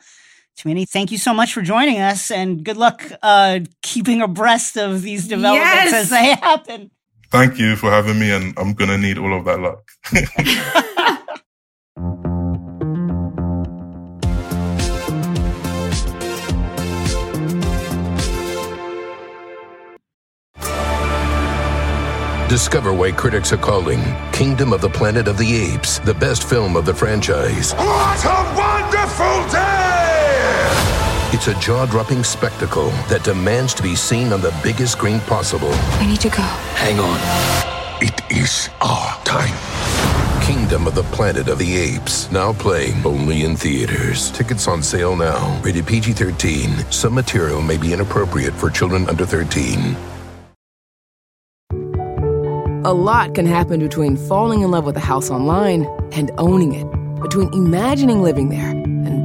Tumaini, 0.58 0.88
thank 0.88 1.12
you 1.12 1.18
so 1.18 1.34
much 1.34 1.52
for 1.52 1.62
joining 1.62 1.98
us 2.00 2.30
and 2.30 2.64
good 2.64 2.76
luck 2.76 3.02
uh, 3.22 3.60
keeping 3.82 4.22
abreast 4.22 4.76
of 4.76 5.02
these 5.02 5.28
developments 5.28 5.92
yes! 5.92 5.94
as 5.94 6.10
they 6.10 6.34
happen. 6.34 6.90
Thank 7.30 7.58
you 7.58 7.76
for 7.76 7.90
having 7.90 8.18
me, 8.18 8.30
and 8.30 8.54
I'm 8.58 8.72
going 8.74 8.90
to 8.90 8.98
need 8.98 9.18
all 9.18 9.36
of 9.36 9.44
that 9.44 9.60
luck. 9.60 9.82
Discover 22.48 22.94
why 22.94 23.10
critics 23.10 23.52
are 23.52 23.56
calling 23.56 24.00
Kingdom 24.32 24.72
of 24.72 24.80
the 24.80 24.88
Planet 24.88 25.26
of 25.26 25.36
the 25.36 25.56
Apes 25.56 25.98
the 25.98 26.14
best 26.14 26.48
film 26.48 26.76
of 26.76 26.86
the 26.86 26.94
franchise. 26.94 27.74
What 27.74 28.24
a 28.24 28.28
wonderful 28.28 28.70
day! 28.70 28.75
It's 31.30 31.48
a 31.48 31.54
jaw 31.58 31.86
dropping 31.86 32.22
spectacle 32.22 32.90
that 33.08 33.24
demands 33.24 33.74
to 33.74 33.82
be 33.82 33.96
seen 33.96 34.32
on 34.32 34.40
the 34.40 34.54
biggest 34.62 34.92
screen 34.92 35.18
possible. 35.20 35.72
I 35.72 36.06
need 36.06 36.20
to 36.20 36.28
go. 36.28 36.42
Hang 36.76 37.00
on. 37.00 37.18
It 38.00 38.20
is 38.30 38.70
our 38.80 39.18
time. 39.24 39.56
Kingdom 40.40 40.86
of 40.86 40.94
the 40.94 41.02
Planet 41.02 41.48
of 41.48 41.58
the 41.58 41.76
Apes, 41.76 42.30
now 42.30 42.52
playing 42.52 43.04
only 43.04 43.42
in 43.42 43.56
theaters. 43.56 44.30
Tickets 44.30 44.68
on 44.68 44.84
sale 44.84 45.16
now. 45.16 45.60
Rated 45.62 45.84
PG 45.88 46.12
13. 46.12 46.92
Some 46.92 47.14
material 47.14 47.60
may 47.60 47.76
be 47.76 47.92
inappropriate 47.92 48.54
for 48.54 48.70
children 48.70 49.08
under 49.08 49.26
13. 49.26 49.96
A 52.84 52.94
lot 52.94 53.34
can 53.34 53.46
happen 53.46 53.80
between 53.80 54.16
falling 54.16 54.62
in 54.62 54.70
love 54.70 54.84
with 54.86 54.96
a 54.96 55.00
house 55.00 55.28
online 55.28 55.86
and 56.12 56.30
owning 56.38 56.72
it, 56.72 56.86
between 57.20 57.52
imagining 57.52 58.22
living 58.22 58.48
there 58.48 58.70
and 58.70 58.85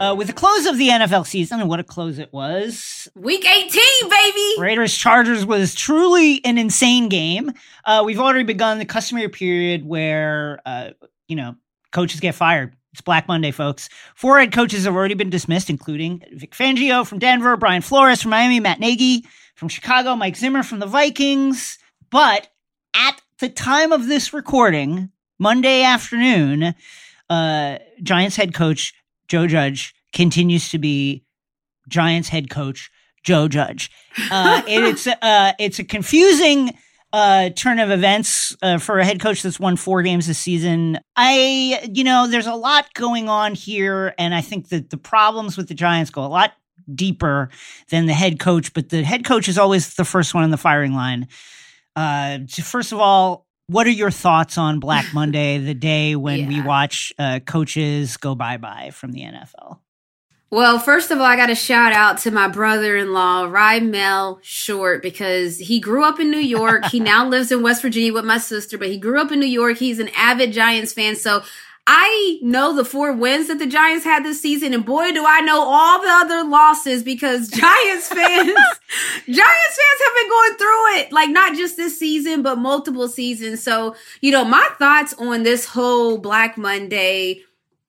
Uh, 0.00 0.14
with 0.14 0.28
the 0.28 0.32
close 0.32 0.66
of 0.66 0.78
the 0.78 0.88
NFL 0.88 1.26
season, 1.26 1.58
and 1.60 1.68
what 1.68 1.80
a 1.80 1.84
close 1.84 2.18
it 2.20 2.32
was. 2.32 3.08
Week 3.16 3.44
18, 3.44 3.82
baby! 4.08 4.54
Raiders 4.58 4.96
Chargers 4.96 5.44
was 5.44 5.74
truly 5.74 6.40
an 6.44 6.56
insane 6.56 7.08
game. 7.08 7.52
Uh, 7.84 8.02
we've 8.06 8.20
already 8.20 8.44
begun 8.44 8.78
the 8.78 8.84
customary 8.84 9.28
period 9.28 9.84
where, 9.84 10.60
uh, 10.64 10.90
you 11.26 11.34
know, 11.34 11.56
coaches 11.90 12.20
get 12.20 12.36
fired 12.36 12.76
It's 12.92 13.00
Black 13.00 13.26
Monday, 13.26 13.50
folks. 13.50 13.88
Four 14.14 14.38
head 14.38 14.52
coaches 14.52 14.84
have 14.84 14.94
already 14.94 15.14
been 15.14 15.30
dismissed, 15.30 15.68
including 15.68 16.22
Vic 16.32 16.52
Fangio 16.54 17.04
from 17.04 17.18
Denver, 17.18 17.56
Brian 17.56 17.82
Flores 17.82 18.22
from 18.22 18.30
Miami, 18.30 18.60
Matt 18.60 18.78
Nagy 18.78 19.26
from 19.56 19.68
Chicago, 19.68 20.14
Mike 20.14 20.36
Zimmer 20.36 20.62
from 20.62 20.78
the 20.78 20.86
Vikings. 20.86 21.76
But 22.10 22.48
at 22.94 23.20
the 23.40 23.48
time 23.48 23.90
of 23.90 24.06
this 24.06 24.32
recording, 24.32 25.10
Monday 25.40 25.82
afternoon, 25.82 26.74
uh, 27.28 27.78
Giants 28.02 28.36
head 28.36 28.54
coach 28.54 28.94
Joe 29.28 29.46
Judge 29.46 29.94
continues 30.12 30.70
to 30.70 30.78
be 30.78 31.24
Giants 31.88 32.28
head 32.28 32.50
coach 32.50 32.90
Joe 33.22 33.48
Judge. 33.48 33.90
Uh, 34.30 34.62
it's 34.66 35.06
uh, 35.06 35.52
it's 35.58 35.78
a 35.78 35.84
confusing 35.84 36.76
uh, 37.12 37.50
turn 37.50 37.78
of 37.78 37.90
events 37.90 38.56
uh, 38.62 38.78
for 38.78 38.98
a 38.98 39.04
head 39.04 39.20
coach 39.20 39.42
that's 39.42 39.60
won 39.60 39.76
four 39.76 40.02
games 40.02 40.26
this 40.26 40.38
season. 40.38 40.98
I, 41.16 41.88
you 41.92 42.04
know, 42.04 42.26
there's 42.26 42.46
a 42.46 42.54
lot 42.54 42.92
going 42.94 43.28
on 43.28 43.54
here, 43.54 44.14
and 44.18 44.34
I 44.34 44.40
think 44.40 44.68
that 44.68 44.90
the 44.90 44.98
problems 44.98 45.56
with 45.56 45.68
the 45.68 45.74
Giants 45.74 46.10
go 46.10 46.24
a 46.24 46.26
lot 46.26 46.52
deeper 46.94 47.50
than 47.90 48.06
the 48.06 48.14
head 48.14 48.38
coach. 48.38 48.72
But 48.72 48.90
the 48.90 49.02
head 49.02 49.24
coach 49.24 49.48
is 49.48 49.58
always 49.58 49.94
the 49.94 50.04
first 50.04 50.34
one 50.34 50.44
in 50.44 50.50
the 50.50 50.56
firing 50.56 50.94
line. 50.94 51.28
Uh, 51.96 52.40
first 52.62 52.92
of 52.92 53.00
all, 53.00 53.46
what 53.68 53.86
are 53.86 53.90
your 53.90 54.10
thoughts 54.10 54.58
on 54.58 54.80
Black 54.80 55.06
Monday, 55.14 55.58
the 55.58 55.74
day 55.74 56.16
when 56.16 56.40
yeah. 56.40 56.48
we 56.48 56.62
watch 56.62 57.12
uh, 57.18 57.40
coaches 57.40 58.16
go 58.16 58.34
bye 58.34 58.56
bye 58.56 58.90
from 58.92 59.12
the 59.12 59.20
NFL? 59.20 59.78
Well, 60.50 60.78
first 60.78 61.10
of 61.10 61.18
all, 61.18 61.24
I 61.24 61.36
got 61.36 61.48
to 61.48 61.54
shout 61.54 61.92
out 61.92 62.16
to 62.18 62.30
my 62.30 62.48
brother-in-law, 62.48 63.48
Rymel 63.48 64.38
Short, 64.40 65.02
because 65.02 65.58
he 65.58 65.78
grew 65.78 66.02
up 66.02 66.18
in 66.18 66.30
New 66.30 66.38
York. 66.38 66.86
he 66.86 67.00
now 67.00 67.28
lives 67.28 67.52
in 67.52 67.62
West 67.62 67.82
Virginia 67.82 68.14
with 68.14 68.24
my 68.24 68.38
sister, 68.38 68.78
but 68.78 68.88
he 68.88 68.96
grew 68.96 69.20
up 69.20 69.30
in 69.30 69.40
New 69.40 69.46
York. 69.46 69.76
He's 69.76 69.98
an 69.98 70.08
avid 70.16 70.54
Giants 70.54 70.94
fan. 70.94 71.16
So 71.16 71.42
I 71.90 72.38
know 72.42 72.76
the 72.76 72.84
four 72.84 73.14
wins 73.14 73.48
that 73.48 73.58
the 73.58 73.66
Giants 73.66 74.04
had 74.04 74.22
this 74.22 74.42
season, 74.42 74.74
and 74.74 74.84
boy, 74.84 75.10
do 75.12 75.24
I 75.26 75.40
know 75.40 75.62
all 75.62 76.02
the 76.02 76.10
other 76.10 76.44
losses 76.44 77.02
because 77.02 77.48
Giants 77.48 78.08
fans, 78.08 78.50
Giants 79.24 79.78
fans 79.78 80.00
have 80.04 80.14
been 80.14 80.28
going 80.28 80.54
through 80.58 80.96
it, 80.98 81.12
like 81.12 81.30
not 81.30 81.56
just 81.56 81.78
this 81.78 81.98
season, 81.98 82.42
but 82.42 82.58
multiple 82.58 83.08
seasons. 83.08 83.62
So, 83.62 83.96
you 84.20 84.30
know, 84.30 84.44
my 84.44 84.68
thoughts 84.78 85.14
on 85.14 85.44
this 85.44 85.64
whole 85.64 86.18
Black 86.18 86.58
Monday 86.58 87.40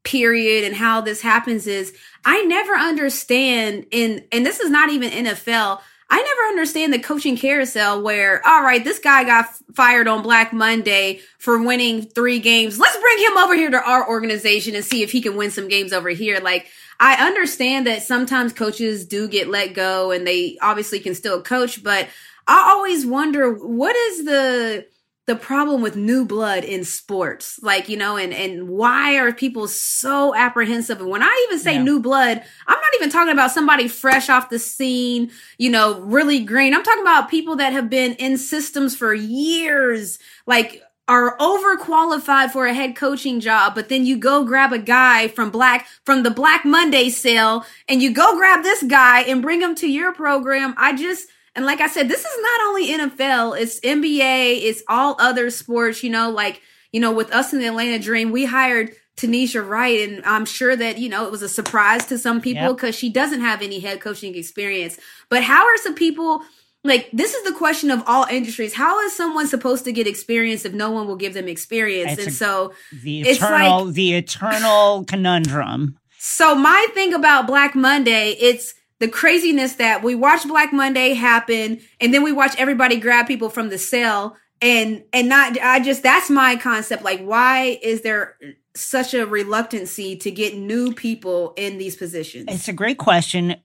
period 0.06 0.64
and 0.64 0.78
how 0.78 1.02
this 1.02 1.20
happens 1.20 1.68
is 1.68 1.94
I 2.24 2.46
never 2.46 2.76
understand 2.76 3.86
in 3.92 4.24
and 4.32 4.46
this 4.46 4.62
is 4.62 4.70
not 4.70 4.90
even 4.90 5.12
NFL. 5.12 5.82
I 6.12 6.22
never 6.22 6.42
understand 6.50 6.92
the 6.92 7.00
coaching 7.00 7.38
carousel 7.38 8.02
where, 8.02 8.46
all 8.48 8.64
right, 8.64 8.84
this 8.84 8.98
guy 9.00 9.24
got 9.24 9.46
fired 9.76 10.08
on 10.08 10.24
Black 10.24 10.52
Monday 10.52 11.22
for 11.38 11.62
winning 11.62 12.02
three 12.02 12.40
games. 12.40 12.80
Let's 12.80 12.98
bring 12.98 13.20
him 13.20 13.38
over 13.38 13.56
here 13.56 13.70
to 13.70 13.82
our 13.82 14.10
organization 14.10 14.76
and 14.76 14.84
see 14.84 15.04
if 15.04 15.12
he 15.12 15.22
can 15.22 15.36
win 15.36 15.52
some 15.52 15.68
games 15.68 15.94
over 15.94 16.10
here. 16.10 16.40
Like, 16.40 16.68
I 17.00 17.28
understand 17.28 17.86
that 17.88 18.02
sometimes 18.02 18.54
coaches 18.54 19.06
do 19.06 19.28
get 19.28 19.50
let 19.50 19.74
go 19.74 20.12
and 20.12 20.26
they 20.26 20.58
obviously 20.62 21.00
can 21.00 21.14
still 21.14 21.44
coach, 21.44 21.84
but 21.84 22.08
I 22.48 22.72
always 22.72 23.06
wonder 23.06 23.54
what 23.54 23.96
is 23.96 24.26
the, 24.26 24.88
the 25.30 25.36
problem 25.36 25.84
with 25.84 25.96
new 25.96 26.26
blood 26.26 26.64
in 26.64 26.84
sports 26.84 27.60
like 27.62 27.88
you 27.88 27.96
know 27.96 28.18
and 28.18 28.34
and 28.34 28.68
why 28.68 29.16
are 29.16 29.32
people 29.32 29.68
so 29.68 30.34
apprehensive 30.34 31.00
and 31.00 31.08
when 31.08 31.22
i 31.22 31.46
even 31.48 31.60
say 31.60 31.74
yeah. 31.74 31.84
new 31.84 32.00
blood 32.00 32.44
i'm 32.66 32.80
not 32.80 32.94
even 32.96 33.12
talking 33.12 33.32
about 33.32 33.52
somebody 33.52 33.88
fresh 33.88 34.28
off 34.28 34.50
the 34.50 34.58
scene 34.58 35.30
you 35.60 35.70
know 35.70 36.00
really 36.00 36.40
green 36.40 36.74
i'm 36.74 36.82
talking 36.82 37.04
about 37.04 37.30
people 37.30 37.56
that 37.56 37.72
have 37.72 37.92
been 37.92 38.14
in 38.16 38.40
systems 38.40 38.96
for 38.96 39.14
years 39.14 40.18
like 40.48 40.82
are 41.08 41.38
overqualified 41.38 42.50
for 42.50 42.68
a 42.68 42.74
head 42.74 42.96
coaching 42.96 43.40
job, 43.40 43.74
but 43.74 43.90
then 43.90 44.06
you 44.06 44.16
go 44.16 44.46
grab 44.46 44.72
a 44.72 44.78
guy 44.78 45.28
from 45.28 45.50
Black 45.50 45.88
from 46.06 46.22
the 46.22 46.30
Black 46.30 46.64
Monday 46.66 47.10
sale 47.10 47.66
and 47.88 48.00
you 48.00 48.14
go 48.14 48.38
grab 48.38 48.62
this 48.62 48.84
guy 48.84 49.22
and 49.22 49.42
bring 49.42 49.60
him 49.60 49.74
to 49.74 49.92
your 49.92 50.14
program. 50.14 50.76
I 50.78 50.96
just 50.96 51.28
and 51.60 51.66
like 51.66 51.82
I 51.82 51.88
said, 51.88 52.08
this 52.08 52.22
is 52.22 52.42
not 52.42 52.62
only 52.70 52.88
NFL, 52.88 53.60
it's 53.60 53.82
NBA, 53.82 54.62
it's 54.62 54.82
all 54.88 55.18
other 55.20 55.50
sports, 55.50 56.04
you 56.06 56.10
know, 56.10 56.30
like, 56.30 56.62
you 56.94 57.02
know, 57.02 57.12
with 57.12 57.34
us 57.34 57.52
in 57.52 57.60
the 57.60 57.68
Atlanta 57.68 58.00
Dream, 58.00 58.32
we 58.32 58.46
hired 58.46 58.96
Tanisha 59.18 59.68
Wright, 59.68 60.08
and 60.08 60.26
I'm 60.26 60.46
sure 60.46 60.74
that, 60.74 61.00
you 61.00 61.10
know, 61.10 61.26
it 61.26 61.32
was 61.32 61.42
a 61.42 61.50
surprise 61.50 62.06
to 62.06 62.18
some 62.18 62.40
people 62.40 62.74
because 62.74 62.96
yep. 62.96 63.00
she 63.02 63.10
doesn't 63.10 63.42
have 63.42 63.62
any 63.62 63.82
head 63.82 64.00
coaching 64.00 64.36
experience. 64.36 64.98
But 65.28 65.44
how 65.44 65.66
are 65.66 65.78
some 65.80 65.96
people 65.96 66.44
like 66.86 67.10
this 67.12 67.34
is 67.34 67.44
the 67.44 67.52
question 67.58 67.92
of 67.92 68.02
all 68.08 68.24
industries 68.32 68.74
how 68.74 69.02
is 69.02 69.14
someone 69.14 69.46
supposed 69.46 69.84
to 69.84 69.92
get 69.92 70.08
experience 70.08 70.64
if 70.64 70.72
no 70.72 70.90
one 70.90 71.08
will 71.08 71.18
give 71.18 71.34
them 71.34 71.50
experience 71.50 72.14
it's 72.14 72.22
and 72.22 72.30
a, 72.30 72.32
so 72.32 72.74
the 73.04 73.20
eternal 73.20 73.88
like, 73.88 73.96
the 73.96 74.14
eternal 74.14 75.04
conundrum 75.04 76.00
so 76.20 76.56
my 76.56 76.88
thing 76.94 77.14
about 77.14 77.46
black 77.46 77.76
monday 77.76 78.30
it's 78.40 78.76
the 79.00 79.08
craziness 79.08 79.76
that 79.76 80.04
we 80.04 80.16
watch 80.16 80.48
Black 80.48 80.74
Monday 80.74 81.14
happen 81.14 81.80
and 82.00 82.14
then 82.14 82.24
we 82.24 82.32
watch 82.32 82.56
everybody 82.58 83.00
grab 83.00 83.28
people 83.28 83.50
from 83.50 83.70
the 83.70 83.78
cell 83.78 84.38
and 84.62 85.04
and 85.14 85.30
not 85.30 85.58
I 85.62 85.80
just 85.80 86.04
that's 86.04 86.30
my 86.30 86.56
concept 86.58 87.04
like 87.04 87.22
why 87.22 87.80
is 87.82 88.02
there 88.02 88.38
such 88.76 89.14
a 89.14 89.26
reluctancy 89.26 90.16
to 90.18 90.32
get 90.32 90.56
new 90.56 90.94
people 90.94 91.54
in 91.58 91.78
these 91.78 91.96
positions? 91.96 92.46
It's 92.50 92.68
a 92.68 92.74
great 92.74 92.98
question 92.98 93.56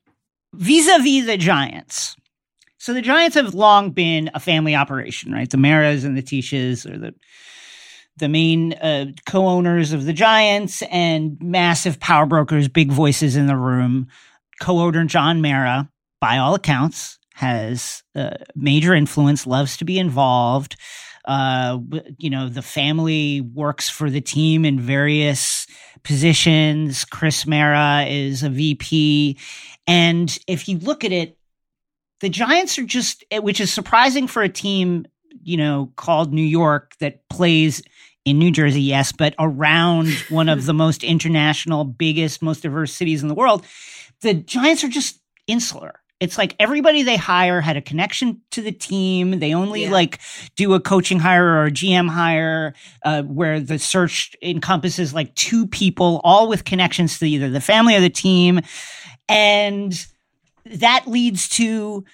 vis-a-vis 0.54 1.26
the 1.26 1.36
Giants. 1.36 2.16
So 2.78 2.92
the 2.94 3.02
Giants 3.02 3.34
have 3.34 3.54
long 3.54 3.90
been 3.90 4.30
a 4.34 4.40
family 4.40 4.74
operation, 4.74 5.32
right? 5.32 5.48
The 5.48 5.56
Maras 5.56 6.04
and 6.04 6.16
the 6.16 6.22
Tisches 6.22 6.88
are 6.88 6.98
the 6.98 7.14
the 8.16 8.28
main 8.28 8.74
uh, 8.74 9.06
co-owners 9.26 9.92
of 9.92 10.04
the 10.04 10.12
Giants 10.12 10.82
and 10.82 11.36
massive 11.40 11.98
power 11.98 12.26
brokers, 12.26 12.68
big 12.68 12.92
voices 12.92 13.34
in 13.34 13.48
the 13.48 13.56
room 13.56 14.06
co-owner 14.60 15.04
John 15.04 15.40
Mara, 15.40 15.90
by 16.20 16.38
all 16.38 16.54
accounts, 16.54 17.18
has 17.34 18.02
uh, 18.14 18.36
major 18.54 18.94
influence, 18.94 19.46
loves 19.46 19.76
to 19.78 19.84
be 19.84 19.98
involved. 19.98 20.76
Uh, 21.24 21.78
you 22.18 22.30
know, 22.30 22.48
the 22.48 22.62
family 22.62 23.40
works 23.40 23.88
for 23.88 24.10
the 24.10 24.20
team 24.20 24.64
in 24.64 24.78
various 24.78 25.66
positions. 26.02 27.04
Chris 27.04 27.46
Mara 27.46 28.04
is 28.06 28.42
a 28.42 28.50
VP. 28.50 29.38
And 29.86 30.36
if 30.46 30.68
you 30.68 30.78
look 30.78 31.04
at 31.04 31.12
it, 31.12 31.38
the 32.20 32.28
Giants 32.28 32.78
are 32.78 32.84
just, 32.84 33.24
eh, 33.30 33.38
which 33.38 33.60
is 33.60 33.72
surprising 33.72 34.26
for 34.28 34.42
a 34.42 34.48
team, 34.48 35.06
you 35.42 35.56
know, 35.56 35.92
called 35.96 36.32
New 36.32 36.42
York 36.44 36.92
that 37.00 37.28
plays 37.28 37.82
in 38.24 38.38
New 38.38 38.50
Jersey, 38.50 38.80
yes, 38.80 39.12
but 39.12 39.34
around 39.38 40.08
one 40.28 40.48
of 40.48 40.66
the 40.66 40.74
most 40.74 41.02
international, 41.02 41.84
biggest, 41.84 42.42
most 42.42 42.62
diverse 42.62 42.92
cities 42.92 43.22
in 43.22 43.28
the 43.28 43.34
world 43.34 43.66
the 44.24 44.34
Giants 44.34 44.82
are 44.82 44.88
just 44.88 45.20
insular. 45.46 46.00
It's 46.18 46.38
like 46.38 46.56
everybody 46.58 47.02
they 47.02 47.16
hire 47.16 47.60
had 47.60 47.76
a 47.76 47.82
connection 47.82 48.40
to 48.52 48.62
the 48.62 48.72
team. 48.72 49.40
They 49.40 49.52
only 49.52 49.84
yeah. 49.84 49.90
like 49.90 50.20
do 50.56 50.72
a 50.74 50.80
coaching 50.80 51.18
hire 51.18 51.46
or 51.46 51.66
a 51.66 51.70
GM 51.70 52.08
hire 52.08 52.74
uh, 53.04 53.22
where 53.22 53.60
the 53.60 53.78
search 53.78 54.34
encompasses 54.40 55.12
like 55.12 55.34
two 55.34 55.66
people, 55.66 56.20
all 56.24 56.48
with 56.48 56.64
connections 56.64 57.18
to 57.18 57.28
either 57.28 57.50
the 57.50 57.60
family 57.60 57.94
or 57.94 58.00
the 58.00 58.10
team. 58.10 58.60
And 59.28 60.06
that 60.64 61.06
leads 61.06 61.48
to 61.50 62.04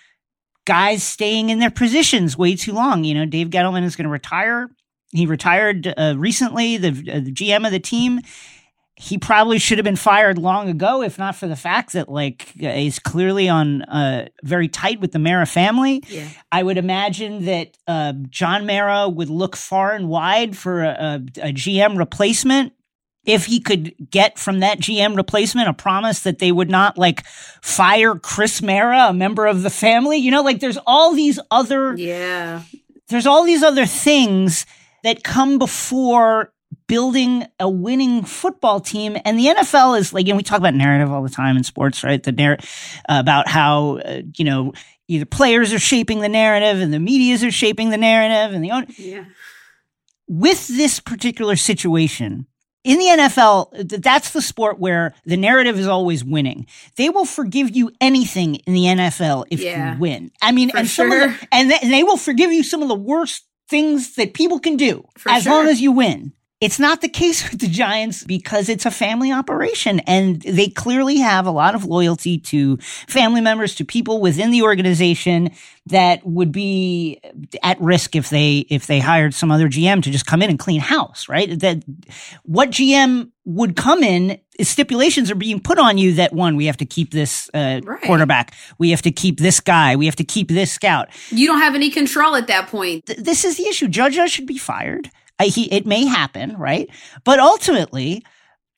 guys 0.64 1.02
staying 1.02 1.50
in 1.50 1.60
their 1.60 1.70
positions 1.70 2.36
way 2.36 2.56
too 2.56 2.72
long. 2.72 3.04
You 3.04 3.14
know, 3.14 3.26
Dave 3.26 3.50
Gettleman 3.50 3.84
is 3.84 3.96
going 3.96 4.04
to 4.04 4.10
retire. 4.10 4.68
He 5.12 5.26
retired 5.26 5.92
uh, 5.96 6.14
recently, 6.16 6.76
the, 6.78 6.88
uh, 6.88 7.20
the 7.20 7.32
GM 7.32 7.64
of 7.64 7.72
the 7.72 7.80
team 7.80 8.20
he 9.00 9.16
probably 9.16 9.58
should 9.58 9.78
have 9.78 9.84
been 9.84 9.96
fired 9.96 10.36
long 10.36 10.68
ago, 10.68 11.02
if 11.02 11.18
not 11.18 11.34
for 11.34 11.48
the 11.48 11.56
fact 11.56 11.94
that 11.94 12.10
like 12.10 12.52
he's 12.58 12.98
clearly 12.98 13.48
on 13.48 13.80
uh, 13.82 14.28
very 14.42 14.68
tight 14.68 15.00
with 15.00 15.12
the 15.12 15.18
Mara 15.18 15.46
family. 15.46 16.02
Yeah. 16.06 16.28
I 16.52 16.62
would 16.62 16.76
imagine 16.76 17.46
that 17.46 17.78
uh, 17.86 18.12
John 18.28 18.66
Mara 18.66 19.08
would 19.08 19.30
look 19.30 19.56
far 19.56 19.94
and 19.94 20.06
wide 20.06 20.54
for 20.54 20.84
a, 20.84 20.88
a, 20.88 21.14
a, 21.48 21.52
GM 21.52 21.96
replacement 21.96 22.74
if 23.24 23.46
he 23.46 23.58
could 23.58 23.94
get 24.10 24.38
from 24.38 24.60
that 24.60 24.80
GM 24.80 25.16
replacement 25.16 25.68
a 25.68 25.72
promise 25.72 26.20
that 26.20 26.38
they 26.38 26.52
would 26.52 26.68
not 26.68 26.98
like 26.98 27.24
fire 27.62 28.16
Chris 28.16 28.60
Mara, 28.60 29.06
a 29.08 29.14
member 29.14 29.46
of 29.46 29.62
the 29.62 29.70
family. 29.70 30.18
You 30.18 30.30
know, 30.30 30.42
like 30.42 30.60
there's 30.60 30.78
all 30.86 31.14
these 31.14 31.40
other 31.50 31.96
yeah, 31.96 32.64
there's 33.08 33.26
all 33.26 33.44
these 33.44 33.62
other 33.62 33.86
things 33.86 34.66
that 35.04 35.24
come 35.24 35.58
before 35.58 36.52
building 36.90 37.46
a 37.60 37.70
winning 37.70 38.24
football 38.24 38.80
team. 38.80 39.16
And 39.24 39.38
the 39.38 39.46
NFL 39.46 39.96
is 39.96 40.12
like, 40.12 40.26
know, 40.26 40.36
we 40.36 40.42
talk 40.42 40.58
about 40.58 40.74
narrative 40.74 41.12
all 41.12 41.22
the 41.22 41.30
time 41.30 41.56
in 41.56 41.62
sports, 41.62 42.02
right? 42.02 42.20
The 42.20 42.32
narrative 42.32 42.68
uh, 43.08 43.18
about 43.20 43.46
how, 43.46 43.98
uh, 43.98 44.22
you 44.36 44.44
know, 44.44 44.72
either 45.06 45.24
players 45.24 45.72
are 45.72 45.78
shaping 45.78 46.18
the 46.18 46.28
narrative 46.28 46.80
and 46.80 46.92
the 46.92 46.98
medias 46.98 47.44
are 47.44 47.52
shaping 47.52 47.90
the 47.90 47.96
narrative 47.96 48.56
and 48.56 48.64
the 48.64 48.72
own. 48.72 48.86
Yeah. 48.98 49.24
With 50.26 50.66
this 50.66 50.98
particular 50.98 51.54
situation, 51.54 52.46
in 52.82 52.98
the 52.98 53.04
NFL, 53.04 54.02
that's 54.02 54.30
the 54.30 54.42
sport 54.42 54.80
where 54.80 55.14
the 55.24 55.36
narrative 55.36 55.78
is 55.78 55.86
always 55.86 56.24
winning. 56.24 56.66
They 56.96 57.08
will 57.08 57.24
forgive 57.24 57.76
you 57.76 57.92
anything 58.00 58.56
in 58.56 58.72
the 58.72 58.84
NFL 58.84 59.44
if 59.48 59.60
yeah, 59.60 59.94
you 59.94 60.00
win. 60.00 60.32
I 60.42 60.50
mean, 60.50 60.72
and 60.74 60.88
sure. 60.88 61.08
some 61.08 61.12
of 61.12 61.20
the, 61.20 61.48
and, 61.52 61.70
they, 61.70 61.78
and 61.82 61.92
they 61.92 62.02
will 62.02 62.16
forgive 62.16 62.50
you 62.50 62.64
some 62.64 62.82
of 62.82 62.88
the 62.88 62.96
worst 62.96 63.44
things 63.68 64.16
that 64.16 64.34
people 64.34 64.58
can 64.58 64.76
do 64.76 65.04
For 65.16 65.30
as 65.30 65.44
sure. 65.44 65.52
long 65.52 65.68
as 65.68 65.80
you 65.80 65.92
win. 65.92 66.32
It's 66.60 66.78
not 66.78 67.00
the 67.00 67.08
case 67.08 67.42
with 67.50 67.60
the 67.60 67.68
Giants 67.68 68.24
because 68.24 68.68
it's 68.68 68.86
a 68.86 68.90
family 68.90 69.32
operation 69.32 70.00
and 70.00 70.42
they 70.42 70.68
clearly 70.68 71.18
have 71.18 71.46
a 71.46 71.50
lot 71.50 71.74
of 71.74 71.84
loyalty 71.84 72.38
to 72.38 72.76
family 73.08 73.40
members, 73.40 73.74
to 73.76 73.84
people 73.84 74.20
within 74.20 74.50
the 74.50 74.62
organization 74.62 75.50
that 75.86 76.24
would 76.26 76.52
be 76.52 77.20
at 77.62 77.80
risk 77.80 78.14
if 78.14 78.30
they, 78.30 78.66
if 78.68 78.86
they 78.86 79.00
hired 79.00 79.34
some 79.34 79.50
other 79.50 79.68
GM 79.68 80.02
to 80.02 80.10
just 80.10 80.26
come 80.26 80.42
in 80.42 80.50
and 80.50 80.58
clean 80.58 80.80
house, 80.80 81.28
right? 81.28 81.58
That 81.58 81.82
what 82.44 82.70
GM 82.70 83.30
would 83.44 83.76
come 83.76 84.02
in 84.02 84.38
stipulations 84.60 85.30
are 85.30 85.36
being 85.36 85.60
put 85.60 85.78
on 85.78 85.98
you 85.98 86.14
that 86.14 86.32
one, 86.32 86.56
we 86.56 86.66
have 86.66 86.76
to 86.76 86.84
keep 86.84 87.10
this 87.12 87.50
uh, 87.54 87.80
right. 87.82 88.02
quarterback. 88.02 88.54
We 88.78 88.90
have 88.90 89.02
to 89.02 89.10
keep 89.10 89.40
this 89.40 89.60
guy. 89.60 89.96
We 89.96 90.06
have 90.06 90.16
to 90.16 90.24
keep 90.24 90.48
this 90.48 90.72
scout. 90.72 91.08
You 91.30 91.46
don't 91.46 91.60
have 91.60 91.74
any 91.74 91.90
control 91.90 92.36
at 92.36 92.46
that 92.48 92.68
point. 92.68 93.06
Th- 93.06 93.18
this 93.18 93.44
is 93.44 93.56
the 93.56 93.66
issue. 93.66 93.88
Judge 93.88 94.18
should 94.30 94.46
be 94.46 94.58
fired. 94.58 95.10
He, 95.46 95.72
it 95.72 95.86
may 95.86 96.04
happen, 96.06 96.56
right? 96.56 96.88
But 97.24 97.38
ultimately, 97.38 98.24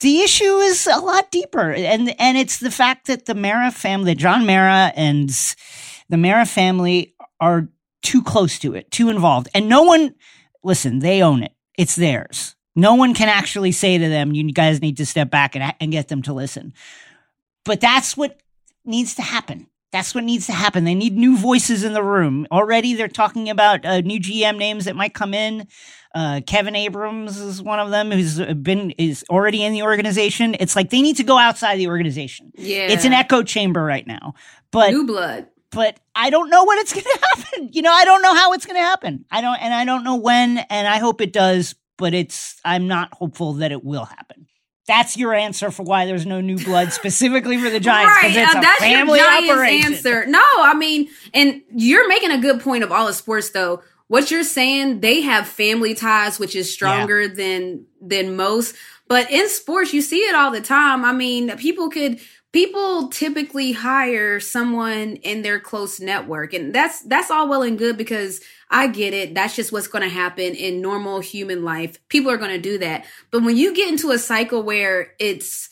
the 0.01 0.21
issue 0.21 0.59
is 0.59 0.87
a 0.87 0.99
lot 0.99 1.31
deeper, 1.31 1.73
and 1.73 2.15
and 2.21 2.37
it's 2.37 2.59
the 2.59 2.71
fact 2.71 3.07
that 3.07 3.27
the 3.27 3.35
Mara 3.35 3.71
family, 3.71 4.15
John 4.15 4.45
Mara 4.47 4.93
and 4.97 5.31
the 6.09 6.17
Mara 6.17 6.45
family, 6.45 7.15
are 7.41 7.69
too 8.03 8.23
close 8.23 8.59
to 8.61 8.75
it, 8.75 8.91
too 8.91 9.09
involved, 9.09 9.49
and 9.55 9.69
no 9.69 9.83
one. 9.83 10.15
Listen, 10.65 11.01
they 11.01 11.23
own 11.23 11.43
it. 11.43 11.53
It's 11.77 11.97
theirs. 11.97 12.55
No 12.75 12.95
one 12.95 13.15
can 13.15 13.29
actually 13.29 13.73
say 13.73 13.99
to 13.99 14.09
them, 14.09 14.33
"You 14.33 14.51
guys 14.53 14.81
need 14.81 14.97
to 14.99 15.07
step 15.07 15.31
back 15.31 15.55
and 15.57 15.75
and 15.81 15.93
get 15.93 16.09
them 16.09 16.23
to 16.23 16.33
listen." 16.33 16.73
But 17.65 17.81
that's 17.81 18.17
what 18.17 18.41
needs 18.85 19.15
to 19.17 19.23
happen. 19.23 19.69
That's 19.93 20.14
what 20.14 20.24
needs 20.24 20.47
to 20.47 20.53
happen. 20.53 20.84
They 20.84 20.95
need 20.95 21.16
new 21.16 21.36
voices 21.36 21.84
in 21.84 21.93
the 21.93 22.03
room. 22.03 22.47
Already, 22.51 22.95
they're 22.95 23.09
talking 23.09 23.51
about 23.51 23.84
uh, 23.84 24.01
new 24.01 24.18
GM 24.18 24.57
names 24.57 24.86
that 24.86 24.97
might 24.97 25.12
come 25.12 25.34
in. 25.34 25.68
Uh, 26.14 26.40
Kevin 26.47 26.74
Abrams 26.74 27.38
is 27.38 27.62
one 27.62 27.78
of 27.78 27.90
them 27.90 28.11
who's 28.11 28.38
been 28.38 28.90
is 28.93 29.24
already 29.30 29.62
in 29.62 29.72
the 29.72 29.82
organization. 29.82 30.57
It's 30.59 30.74
like 30.74 30.90
they 30.90 31.03
need 31.03 31.16
to 31.16 31.24
go 31.24 31.38
outside 31.38 31.76
the 31.76 31.88
organization. 31.88 32.53
Yeah, 32.55 32.88
it's 32.88 33.05
an 33.05 33.12
echo 33.12 33.43
chamber 33.43 33.82
right 33.82 34.07
now. 34.07 34.34
But 34.70 34.90
new 34.90 35.07
blood. 35.07 35.49
But 35.70 35.99
I 36.14 36.30
don't 36.30 36.51
know 36.51 36.64
when 36.64 36.78
it's 36.78 36.93
going 36.95 37.05
to 37.05 37.20
happen. 37.34 37.70
You 37.72 37.82
know, 37.82 37.93
I 37.93 38.05
don't 38.05 38.22
know 38.22 38.34
how 38.34 38.53
it's 38.53 38.66
going 38.66 38.78
to 38.78 38.84
happen. 38.84 39.24
I 39.30 39.40
don't, 39.40 39.57
and 39.57 39.72
I 39.72 39.84
don't 39.84 40.05
know 40.05 40.16
when. 40.16 40.59
And 40.59 40.88
I 40.88 40.99
hope 40.99 41.20
it 41.20 41.32
does. 41.32 41.74
But 41.99 42.14
it's 42.14 42.61
I'm 42.64 42.88
not 42.88 43.12
hopeful 43.12 43.55
that 43.55 43.72
it 43.72 43.84
will 43.84 44.07
happen. 44.07 44.47
That's 44.89 45.16
your 45.16 45.33
answer 45.33 45.70
for 45.70 45.85
why 45.85 46.07
there's 46.07 46.26
no 46.26 46.41
new 46.41 46.59
blood 46.59 46.93
specifically 46.93 47.57
for 47.59 47.70
the 47.70 47.80
Giants 47.80 48.14
because 48.20 48.37
right. 48.37 48.45
it's 48.45 48.55
uh, 48.55 48.59
a 48.59 48.61
that's 48.61 48.80
family 48.80 49.18
your 49.18 49.28
Giants 49.28 49.51
operation. 49.51 49.93
answer. 49.93 50.26
No, 50.26 50.43
I 50.59 50.74
mean, 50.74 51.09
and 51.33 51.62
you're 51.72 52.09
making 52.09 52.33
a 52.33 52.39
good 52.39 52.61
point 52.61 52.83
of 52.83 52.91
all 52.91 53.07
the 53.07 53.12
sports 53.12 53.51
though 53.51 53.83
what 54.12 54.30
you're 54.30 54.45
saying, 54.45 55.01
they 55.01 55.22
have 55.22 55.49
family 55.49 55.95
ties, 55.95 56.39
which 56.39 56.55
is 56.55 56.70
stronger 56.70 57.22
yeah. 57.22 57.35
than 57.35 57.87
than 57.99 58.37
most. 58.37 58.74
But 59.09 59.30
in 59.30 59.49
sports, 59.49 59.95
you 59.95 60.03
see 60.03 60.18
it 60.18 60.35
all 60.35 60.51
the 60.51 60.61
time. 60.61 61.03
I 61.03 61.12
mean, 61.12 61.57
people 61.57 61.89
could 61.89 62.20
people 62.53 63.09
typically 63.09 63.72
hire 63.72 64.39
someone 64.39 65.16
in 65.16 65.41
their 65.41 65.59
close 65.59 65.99
network 65.99 66.53
and 66.53 66.74
that's 66.74 67.01
that's 67.05 67.30
all 67.30 67.49
well 67.49 67.62
and 67.62 67.78
good 67.78 67.97
because 67.97 68.43
I 68.73 68.89
get 68.89 69.14
it 69.14 69.35
that's 69.35 69.55
just 69.55 69.73
what's 69.73 69.87
going 69.87 70.03
to 70.03 70.09
happen 70.09 70.55
in 70.55 70.81
normal 70.81 71.20
human 71.20 71.64
life 71.64 71.99
people 72.09 72.31
are 72.31 72.37
going 72.37 72.51
to 72.51 72.61
do 72.61 72.79
that 72.79 73.05
but 73.31 73.43
when 73.43 73.57
you 73.57 73.75
get 73.75 73.89
into 73.89 74.11
a 74.11 74.18
cycle 74.18 74.62
where 74.62 75.14
it's 75.18 75.68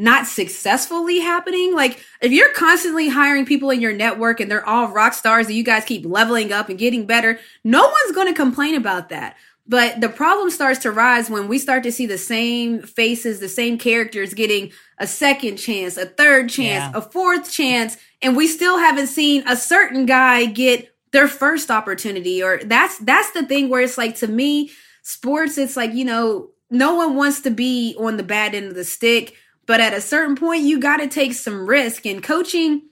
not 0.00 0.26
successfully 0.26 1.20
happening. 1.20 1.74
Like 1.74 2.02
if 2.22 2.32
you're 2.32 2.54
constantly 2.54 3.10
hiring 3.10 3.44
people 3.44 3.68
in 3.68 3.82
your 3.82 3.92
network 3.92 4.40
and 4.40 4.50
they're 4.50 4.66
all 4.66 4.88
rock 4.88 5.12
stars 5.12 5.46
and 5.46 5.54
you 5.54 5.62
guys 5.62 5.84
keep 5.84 6.06
leveling 6.06 6.52
up 6.52 6.70
and 6.70 6.78
getting 6.78 7.04
better, 7.04 7.38
no 7.64 7.82
one's 7.82 8.14
going 8.14 8.26
to 8.26 8.34
complain 8.34 8.74
about 8.76 9.10
that. 9.10 9.36
But 9.66 10.00
the 10.00 10.08
problem 10.08 10.50
starts 10.50 10.80
to 10.80 10.90
rise 10.90 11.28
when 11.28 11.48
we 11.48 11.58
start 11.58 11.82
to 11.82 11.92
see 11.92 12.06
the 12.06 12.18
same 12.18 12.80
faces, 12.80 13.40
the 13.40 13.48
same 13.48 13.76
characters 13.78 14.32
getting 14.32 14.72
a 14.98 15.06
second 15.06 15.58
chance, 15.58 15.98
a 15.98 16.06
third 16.06 16.48
chance, 16.48 16.92
yeah. 16.92 16.98
a 16.98 17.02
fourth 17.02 17.52
chance, 17.52 17.96
and 18.22 18.36
we 18.36 18.46
still 18.48 18.78
haven't 18.78 19.06
seen 19.06 19.46
a 19.46 19.54
certain 19.54 20.06
guy 20.06 20.46
get 20.46 20.89
their 21.12 21.28
first 21.28 21.70
opportunity 21.70 22.42
or 22.42 22.58
that's 22.64 22.98
that's 22.98 23.30
the 23.32 23.44
thing 23.44 23.68
where 23.68 23.82
it's 23.82 23.98
like 23.98 24.16
to 24.16 24.26
me 24.26 24.70
sports 25.02 25.58
it's 25.58 25.76
like 25.76 25.92
you 25.92 26.04
know 26.04 26.50
no 26.70 26.94
one 26.94 27.16
wants 27.16 27.40
to 27.40 27.50
be 27.50 27.96
on 27.98 28.16
the 28.16 28.22
bad 28.22 28.54
end 28.54 28.68
of 28.68 28.74
the 28.74 28.84
stick 28.84 29.36
but 29.70 29.80
at 29.80 29.94
a 29.94 30.00
certain 30.00 30.34
point, 30.34 30.64
you 30.64 30.80
got 30.80 30.96
to 30.96 31.06
take 31.06 31.32
some 31.32 31.64
risk. 31.64 32.04
And 32.04 32.20
coaching, 32.20 32.88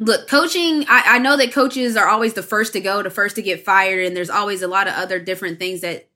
look, 0.00 0.28
coaching, 0.28 0.84
I, 0.88 1.02
I 1.06 1.18
know 1.20 1.36
that 1.36 1.52
coaches 1.52 1.96
are 1.96 2.08
always 2.08 2.34
the 2.34 2.42
first 2.42 2.72
to 2.72 2.80
go, 2.80 3.04
the 3.04 3.08
first 3.08 3.36
to 3.36 3.42
get 3.42 3.64
fired, 3.64 4.04
and 4.04 4.16
there's 4.16 4.28
always 4.28 4.62
a 4.62 4.66
lot 4.66 4.88
of 4.88 4.94
other 4.94 5.20
different 5.20 5.60
things 5.60 5.82
that 5.82 6.08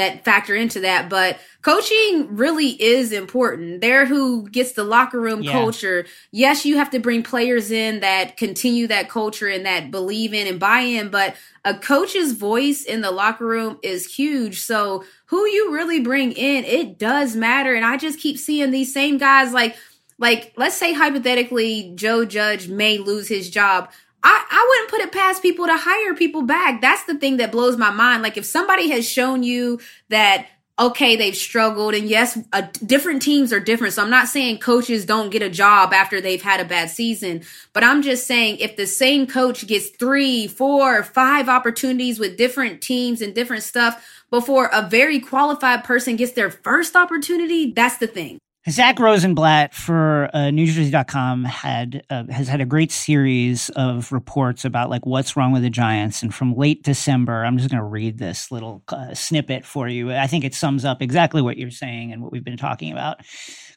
that 0.00 0.24
factor 0.24 0.54
into 0.54 0.80
that. 0.80 1.08
But 1.08 1.38
coaching 1.62 2.34
really 2.34 2.70
is 2.82 3.12
important. 3.12 3.80
They're 3.80 4.06
who 4.06 4.48
gets 4.48 4.72
the 4.72 4.84
locker 4.84 5.20
room 5.20 5.42
yeah. 5.42 5.52
culture. 5.52 6.06
Yes, 6.32 6.64
you 6.64 6.76
have 6.76 6.90
to 6.90 6.98
bring 6.98 7.22
players 7.22 7.70
in 7.70 8.00
that 8.00 8.36
continue 8.36 8.86
that 8.88 9.08
culture 9.08 9.48
and 9.48 9.66
that 9.66 9.90
believe 9.90 10.34
in 10.34 10.46
and 10.46 10.58
buy 10.58 10.80
in, 10.80 11.10
but 11.10 11.36
a 11.64 11.74
coach's 11.74 12.32
voice 12.32 12.84
in 12.84 13.02
the 13.02 13.10
locker 13.10 13.46
room 13.46 13.78
is 13.82 14.12
huge. 14.12 14.62
So 14.62 15.04
who 15.26 15.46
you 15.46 15.72
really 15.72 16.00
bring 16.00 16.32
in, 16.32 16.64
it 16.64 16.98
does 16.98 17.36
matter. 17.36 17.74
And 17.74 17.84
I 17.84 17.96
just 17.96 18.18
keep 18.18 18.38
seeing 18.38 18.70
these 18.70 18.92
same 18.92 19.18
guys 19.18 19.52
like 19.52 19.76
like 20.18 20.52
let's 20.56 20.76
say 20.76 20.92
hypothetically 20.92 21.92
Joe 21.94 22.24
Judge 22.24 22.68
may 22.68 22.98
lose 22.98 23.28
his 23.28 23.50
job. 23.50 23.90
I, 24.22 24.44
I 24.50 24.66
wouldn't 24.68 24.90
put 24.90 25.00
it 25.00 25.12
past 25.12 25.42
people 25.42 25.66
to 25.66 25.76
hire 25.76 26.14
people 26.14 26.42
back. 26.42 26.80
That's 26.80 27.04
the 27.04 27.14
thing 27.14 27.38
that 27.38 27.52
blows 27.52 27.76
my 27.76 27.90
mind. 27.90 28.22
Like 28.22 28.36
if 28.36 28.44
somebody 28.44 28.90
has 28.90 29.08
shown 29.08 29.42
you 29.42 29.80
that 30.08 30.46
okay, 30.80 31.14
they've 31.14 31.36
struggled. 31.36 31.94
And 31.94 32.08
yes, 32.08 32.38
different 32.84 33.20
teams 33.20 33.52
are 33.52 33.60
different. 33.60 33.92
So 33.92 34.02
I'm 34.02 34.10
not 34.10 34.28
saying 34.28 34.58
coaches 34.58 35.04
don't 35.04 35.30
get 35.30 35.42
a 35.42 35.50
job 35.50 35.92
after 35.92 36.20
they've 36.20 36.40
had 36.40 36.58
a 36.58 36.64
bad 36.64 36.88
season, 36.88 37.42
but 37.74 37.84
I'm 37.84 38.00
just 38.02 38.26
saying 38.26 38.58
if 38.58 38.76
the 38.76 38.86
same 38.86 39.26
coach 39.26 39.66
gets 39.66 39.90
three, 39.90 40.48
four, 40.48 41.02
five 41.02 41.48
opportunities 41.50 42.18
with 42.18 42.38
different 42.38 42.80
teams 42.80 43.20
and 43.20 43.34
different 43.34 43.62
stuff 43.62 44.22
before 44.30 44.70
a 44.72 44.88
very 44.88 45.20
qualified 45.20 45.84
person 45.84 46.16
gets 46.16 46.32
their 46.32 46.50
first 46.50 46.96
opportunity, 46.96 47.72
that's 47.72 47.98
the 47.98 48.06
thing. 48.06 48.38
Zach 48.70 49.00
Rosenblatt 49.00 49.74
for 49.74 50.30
uh, 50.32 50.38
NewJersey.com 50.50 51.44
had 51.44 52.04
uh, 52.08 52.24
has 52.30 52.46
had 52.46 52.60
a 52.60 52.64
great 52.64 52.92
series 52.92 53.68
of 53.70 54.12
reports 54.12 54.64
about 54.64 54.90
like 54.90 55.04
what's 55.04 55.36
wrong 55.36 55.50
with 55.50 55.62
the 55.62 55.70
Giants, 55.70 56.22
and 56.22 56.32
from 56.32 56.54
late 56.54 56.84
December, 56.84 57.44
I'm 57.44 57.58
just 57.58 57.68
going 57.68 57.82
to 57.82 57.84
read 57.84 58.18
this 58.18 58.52
little 58.52 58.82
uh, 58.88 59.12
snippet 59.14 59.64
for 59.64 59.88
you. 59.88 60.12
I 60.12 60.28
think 60.28 60.44
it 60.44 60.54
sums 60.54 60.84
up 60.84 61.02
exactly 61.02 61.42
what 61.42 61.56
you're 61.56 61.70
saying 61.70 62.12
and 62.12 62.22
what 62.22 62.30
we've 62.30 62.44
been 62.44 62.56
talking 62.56 62.92
about. 62.92 63.18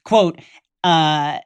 Quote. 0.03 0.39
Uh, 0.83 1.39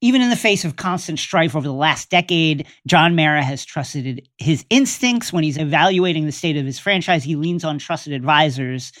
even 0.00 0.20
in 0.20 0.28
the 0.28 0.36
face 0.36 0.66
of 0.66 0.76
constant 0.76 1.18
strife 1.18 1.56
over 1.56 1.66
the 1.66 1.72
last 1.72 2.10
decade, 2.10 2.66
John 2.86 3.16
Mara 3.16 3.42
has 3.42 3.64
trusted 3.64 4.28
his 4.36 4.66
instincts 4.68 5.32
when 5.32 5.44
he's 5.44 5.56
evaluating 5.56 6.26
the 6.26 6.32
state 6.32 6.58
of 6.58 6.66
his 6.66 6.78
franchise. 6.78 7.24
He 7.24 7.36
leans 7.36 7.64
on 7.64 7.78
trusted 7.78 8.12
advisors 8.12 8.92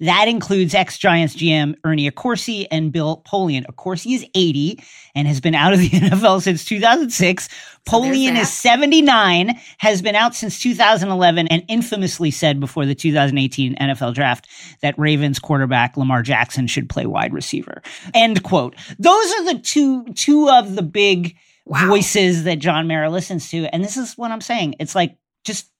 that 0.00 0.28
includes 0.28 0.74
ex 0.74 0.98
Giants 0.98 1.34
GM 1.36 1.74
Ernie 1.84 2.10
Accorsi 2.10 2.66
and 2.70 2.92
Bill 2.92 3.22
Polian. 3.26 3.64
Accorsi 3.66 4.14
is 4.14 4.26
80 4.34 4.82
and 5.14 5.28
has 5.28 5.40
been 5.40 5.54
out 5.54 5.72
of 5.72 5.78
the 5.78 5.88
NFL 5.90 6.42
since 6.42 6.64
2006. 6.64 7.48
So 7.48 8.00
Polian 8.00 8.38
is 8.38 8.52
79, 8.52 9.58
has 9.78 10.02
been 10.02 10.14
out 10.14 10.34
since 10.34 10.60
2011, 10.60 11.48
and 11.48 11.64
infamously 11.68 12.30
said 12.30 12.60
before 12.60 12.86
the 12.86 12.94
2018 12.94 13.74
NFL 13.76 14.14
draft 14.14 14.48
that 14.82 14.98
Ravens 14.98 15.38
quarterback 15.38 15.96
Lamar 15.96 16.22
Jackson 16.22 16.66
should 16.66 16.88
play 16.88 17.06
wide 17.06 17.32
receiver. 17.32 17.82
End 18.14 18.42
quote. 18.44 18.76
Those 18.98 19.32
are 19.32 19.44
the 19.52 19.58
two 19.58 20.04
two 20.14 20.48
of 20.48 20.76
the 20.76 20.82
big 20.82 21.36
wow. 21.66 21.88
voices 21.88 22.44
that 22.44 22.58
John 22.58 22.86
Mara 22.86 23.10
listens 23.10 23.50
to. 23.50 23.64
And 23.66 23.82
this 23.82 23.96
is 23.96 24.16
what 24.16 24.30
I'm 24.30 24.40
saying. 24.40 24.76
It's 24.78 24.94
like 24.94 25.16
just 25.44 25.71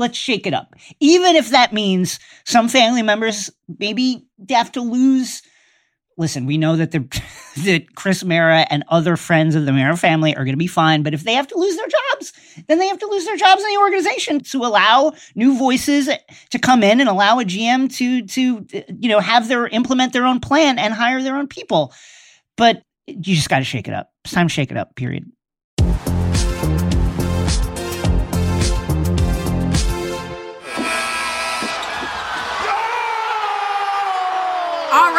let's 0.00 0.18
shake 0.18 0.46
it 0.46 0.54
up. 0.54 0.74
Even 0.98 1.36
if 1.36 1.50
that 1.50 1.72
means 1.72 2.18
some 2.44 2.68
family 2.68 3.02
members 3.02 3.50
maybe 3.78 4.26
have 4.48 4.72
to 4.72 4.80
lose. 4.80 5.42
Listen, 6.16 6.44
we 6.46 6.58
know 6.58 6.76
that 6.76 6.90
the 6.90 7.00
that 7.64 7.94
Chris 7.94 8.24
Mara 8.24 8.66
and 8.70 8.82
other 8.88 9.16
friends 9.16 9.54
of 9.54 9.66
the 9.66 9.72
Mara 9.72 9.96
family 9.96 10.34
are 10.34 10.44
going 10.44 10.54
to 10.54 10.58
be 10.58 10.66
fine, 10.66 11.02
but 11.02 11.14
if 11.14 11.22
they 11.22 11.34
have 11.34 11.46
to 11.48 11.58
lose 11.58 11.76
their 11.76 11.86
jobs, 11.86 12.32
then 12.66 12.78
they 12.78 12.88
have 12.88 12.98
to 12.98 13.06
lose 13.06 13.24
their 13.24 13.36
jobs 13.36 13.62
in 13.62 13.68
the 13.68 13.80
organization 13.80 14.40
to 14.40 14.64
allow 14.64 15.12
new 15.34 15.56
voices 15.56 16.08
to 16.50 16.58
come 16.58 16.82
in 16.82 17.00
and 17.00 17.08
allow 17.08 17.38
a 17.38 17.44
GM 17.44 17.94
to 17.96 18.22
to 18.26 18.66
you 18.98 19.08
know 19.08 19.20
have 19.20 19.48
their 19.48 19.68
implement 19.68 20.12
their 20.12 20.26
own 20.26 20.40
plan 20.40 20.78
and 20.78 20.92
hire 20.94 21.22
their 21.22 21.36
own 21.36 21.46
people. 21.46 21.92
But 22.56 22.82
you 23.06 23.34
just 23.34 23.48
got 23.48 23.58
to 23.58 23.64
shake 23.64 23.88
it 23.88 23.94
up. 23.94 24.10
It's 24.24 24.34
time 24.34 24.48
to 24.48 24.52
shake 24.52 24.70
it 24.70 24.76
up. 24.76 24.96
Period. 24.96 25.30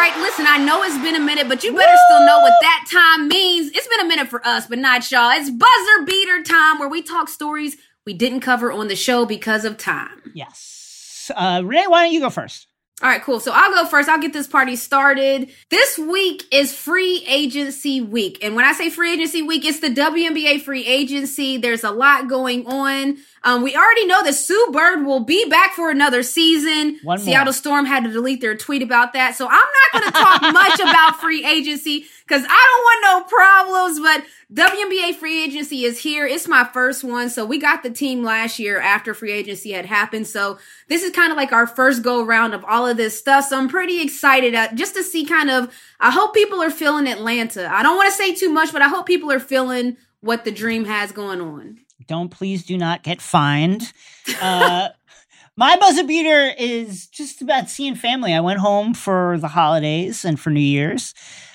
Right, 0.02 0.18
listen, 0.18 0.46
I 0.48 0.58
know 0.58 0.82
it's 0.82 0.98
been 0.98 1.14
a 1.14 1.20
minute, 1.20 1.48
but 1.48 1.62
you 1.62 1.72
better 1.72 1.92
Woo! 1.92 1.98
still 2.08 2.26
know 2.26 2.40
what 2.40 2.54
that 2.60 2.86
time 2.90 3.28
means. 3.28 3.70
It's 3.72 3.86
been 3.86 4.00
a 4.00 4.08
minute 4.08 4.28
for 4.28 4.44
us, 4.46 4.66
but 4.66 4.78
not 4.78 5.08
y'all. 5.10 5.30
It's 5.30 5.48
buzzer 5.48 6.04
beater 6.04 6.42
time 6.42 6.80
where 6.80 6.88
we 6.88 7.02
talk 7.02 7.28
stories 7.28 7.76
we 8.04 8.12
didn't 8.12 8.40
cover 8.40 8.72
on 8.72 8.88
the 8.88 8.96
show 8.96 9.24
because 9.26 9.64
of 9.64 9.76
time. 9.76 10.32
Yes. 10.34 11.30
Uh, 11.34 11.62
Renee, 11.64 11.86
why 11.86 12.04
don't 12.04 12.12
you 12.12 12.20
go 12.20 12.30
first? 12.30 12.66
All 13.02 13.08
right, 13.08 13.20
cool. 13.20 13.40
So 13.40 13.50
I'll 13.52 13.72
go 13.72 13.84
first. 13.84 14.08
I'll 14.08 14.20
get 14.20 14.32
this 14.32 14.46
party 14.46 14.76
started. 14.76 15.50
This 15.70 15.98
week 15.98 16.44
is 16.52 16.72
free 16.72 17.24
agency 17.26 18.00
week. 18.00 18.38
And 18.44 18.54
when 18.54 18.64
I 18.64 18.72
say 18.74 18.90
free 18.90 19.12
agency 19.14 19.42
week, 19.42 19.64
it's 19.64 19.80
the 19.80 19.88
WNBA 19.88 20.62
free 20.62 20.86
agency. 20.86 21.56
There's 21.56 21.82
a 21.82 21.90
lot 21.90 22.28
going 22.28 22.64
on. 22.68 23.16
Um, 23.42 23.62
we 23.62 23.74
already 23.74 24.06
know 24.06 24.22
that 24.22 24.34
Sue 24.34 24.68
Bird 24.72 25.04
will 25.04 25.18
be 25.18 25.48
back 25.48 25.72
for 25.72 25.90
another 25.90 26.22
season. 26.22 27.00
One 27.02 27.18
more. 27.18 27.24
Seattle 27.24 27.52
Storm 27.52 27.86
had 27.86 28.04
to 28.04 28.12
delete 28.12 28.40
their 28.40 28.56
tweet 28.56 28.82
about 28.82 29.14
that. 29.14 29.34
So 29.34 29.48
I'm 29.50 29.52
not 29.52 30.00
going 30.00 30.04
to 30.04 30.18
talk 30.18 30.42
much 30.52 30.78
about 30.78 31.20
free 31.20 31.44
agency 31.44 32.06
because 32.26 32.44
I 32.48 32.48
don't 32.48 32.84
want 32.84 33.28
no 33.30 33.36
problems, 33.36 34.00
but 34.00 34.24
WNBA 34.52 35.16
free 35.16 35.44
agency 35.44 35.84
is 35.84 35.98
here. 35.98 36.26
It's 36.26 36.46
my 36.46 36.64
first 36.64 37.04
one. 37.04 37.30
So 37.30 37.44
we 37.44 37.58
got 37.58 37.82
the 37.82 37.90
team 37.90 38.22
last 38.22 38.58
year 38.58 38.80
after 38.80 39.14
free 39.14 39.32
agency 39.32 39.72
had 39.72 39.86
happened. 39.86 40.26
So 40.26 40.58
this 40.88 41.02
is 41.02 41.12
kind 41.12 41.30
of 41.30 41.36
like 41.36 41.52
our 41.52 41.66
first 41.66 42.02
go 42.02 42.24
round 42.24 42.54
of 42.54 42.64
all 42.64 42.86
of 42.86 42.96
this 42.96 43.18
stuff. 43.18 43.46
So 43.46 43.58
I'm 43.58 43.68
pretty 43.68 44.02
excited 44.02 44.54
uh, 44.54 44.72
just 44.74 44.94
to 44.94 45.02
see 45.02 45.24
kind 45.24 45.50
of, 45.50 45.74
I 46.00 46.10
hope 46.10 46.34
people 46.34 46.62
are 46.62 46.70
feeling 46.70 47.06
Atlanta. 47.06 47.68
I 47.72 47.82
don't 47.82 47.96
want 47.96 48.10
to 48.10 48.16
say 48.16 48.34
too 48.34 48.50
much, 48.50 48.72
but 48.72 48.82
I 48.82 48.88
hope 48.88 49.06
people 49.06 49.30
are 49.32 49.40
feeling 49.40 49.96
what 50.20 50.44
the 50.44 50.52
dream 50.52 50.84
has 50.84 51.12
going 51.12 51.40
on. 51.40 51.78
Don't 52.06 52.30
please 52.30 52.64
do 52.64 52.76
not 52.76 53.02
get 53.02 53.20
fined. 53.20 53.92
Uh, 54.40 54.88
my 55.56 55.76
buzzer 55.76 56.04
beater 56.04 56.52
is 56.58 57.06
just 57.06 57.42
about 57.42 57.70
seeing 57.70 57.94
family. 57.94 58.34
I 58.34 58.40
went 58.40 58.60
home 58.60 58.94
for 58.94 59.38
the 59.38 59.48
holidays 59.48 60.24
and 60.24 60.38
for 60.38 60.50
New 60.50 60.60
Year's. 60.60 61.14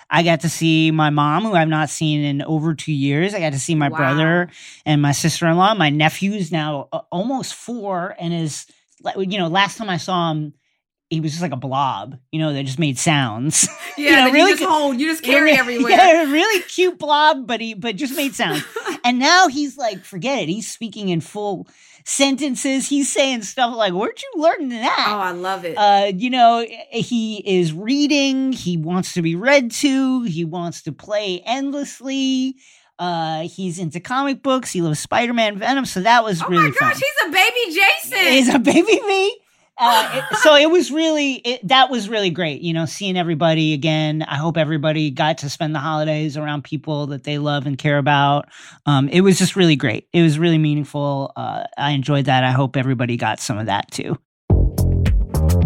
I 0.10 0.24
got 0.24 0.42
to 0.42 0.50
see 0.50 0.92
my 0.92 1.10
mom, 1.10 1.44
who 1.44 1.54
I've 1.54 1.68
not 1.68 1.90
seen 1.90 2.24
in 2.24 2.42
over 2.42 2.74
two 2.74 2.94
years. 2.94 3.34
I 3.34 3.40
got 3.40 3.54
to 3.54 3.60
see 3.60 3.76
my 3.76 3.90
Wow. 3.90 3.98
brother 3.98 4.50
and 4.86 5.02
my 5.02 5.12
sister 5.12 5.48
in 5.48 5.58
law. 5.58 5.74
My 5.74 5.90
nephew's 5.90 6.52
now 6.52 6.88
uh, 6.94 7.02
almost 7.12 7.56
four 7.56 8.16
and 8.20 8.34
is, 8.34 8.66
you 9.18 9.38
know, 9.38 9.48
last 9.48 9.78
time 9.78 9.90
I 9.90 9.98
saw 9.98 10.32
him, 10.32 10.54
he 11.10 11.20
was 11.22 11.32
just 11.32 11.42
like 11.42 11.54
a 11.54 11.58
blob, 11.58 12.18
you 12.32 12.40
know, 12.40 12.52
that 12.54 12.64
just 12.64 12.80
made 12.80 12.98
sounds. 12.98 13.68
Yeah, 13.98 14.10
You 14.10 14.16
know, 14.28 14.32
really 14.34 14.52
you 14.52 14.58
just 14.58 14.70
hold, 14.70 15.00
you 15.00 15.08
just 15.08 15.24
carry 15.24 15.52
Yeah, 15.54 15.60
everywhere. 15.60 15.90
Yeah, 15.92 16.32
really 16.32 16.62
cute 16.64 17.00
blob, 17.00 17.48
but 17.48 17.60
he 17.60 17.74
but 17.74 17.96
just 17.96 18.16
made 18.16 18.36
sounds. 18.36 18.64
and 19.04 19.18
now 19.18 19.48
he's 19.48 19.76
like, 19.76 20.04
forget 20.04 20.44
it. 20.44 20.50
He's 20.50 20.68
speaking 20.72 21.10
in 21.10 21.20
full 21.20 21.68
sentences. 22.08 22.88
He's 22.88 23.12
saying 23.12 23.44
stuff 23.44 23.76
like, 23.76 23.94
"Where'd 23.94 24.22
you 24.22 24.42
learn 24.42 24.70
that?" 24.70 25.06
Oh, 25.10 25.20
I 25.20 25.32
love 25.32 25.66
it. 25.66 25.76
uh, 25.78 26.12
you 26.16 26.30
know, 26.30 26.66
he 26.92 27.38
is 27.46 27.74
reading. 27.74 28.54
He 28.54 28.78
wants 28.78 29.14
to 29.14 29.22
be 29.22 29.36
read 29.36 29.72
to. 29.72 30.24
He 30.24 30.46
wants 30.46 30.82
to 30.84 30.92
play 30.92 31.42
endlessly. 31.46 32.56
Uh, 33.00 33.42
he's 33.42 33.78
into 33.78 34.00
comic 34.00 34.42
books. 34.42 34.72
He 34.72 34.82
loves 34.82 35.00
Spider 35.00 35.34
Man, 35.34 35.58
Venom. 35.58 35.86
So 35.86 36.02
that 36.02 36.24
was 36.24 36.42
oh 36.42 36.48
really 36.48 36.70
my 36.70 36.76
gosh, 36.80 36.94
fun. 36.94 37.02
he's 37.02 37.28
a 37.28 37.32
baby 37.32 37.76
Jason. 37.76 38.32
He's 38.34 38.50
a 38.54 38.60
baby 38.60 39.00
me. 39.08 39.38
Uh, 39.80 40.22
it- 40.32 40.38
so 40.44 40.56
it 40.56 40.70
was 40.70 40.92
really 40.92 41.34
it, 41.34 41.68
that 41.68 41.90
was 41.90 42.10
really 42.10 42.30
great. 42.30 42.62
You 42.62 42.74
know, 42.74 42.86
seeing 42.86 43.18
everybody 43.18 43.74
again. 43.74 44.24
I 44.24 44.36
hope 44.36 44.58
everybody 44.58 45.12
got 45.12 45.40
to 45.40 45.50
spend 45.50 45.76
the 45.76 45.80
holidays 45.80 46.38
around 46.38 46.64
people 46.64 47.08
that 47.08 47.24
they 47.24 47.38
love 47.38 47.66
and 47.68 47.78
care 47.78 47.98
about. 47.98 48.50
Um, 48.86 49.08
it 49.10 49.22
was 49.22 49.38
just 49.38 49.56
really 49.56 49.76
great. 49.76 50.08
It 50.14 50.22
was 50.24 50.40
really 50.40 50.58
meaningful. 50.58 51.32
Uh, 51.36 51.64
I 51.78 51.92
enjoyed 51.92 52.26
that. 52.26 52.44
I 52.44 52.52
hope 52.52 52.78
everybody 52.78 53.18
got 53.18 53.40
some 53.40 53.58
of 53.58 53.68
that 53.68 53.92
too. 53.92 54.18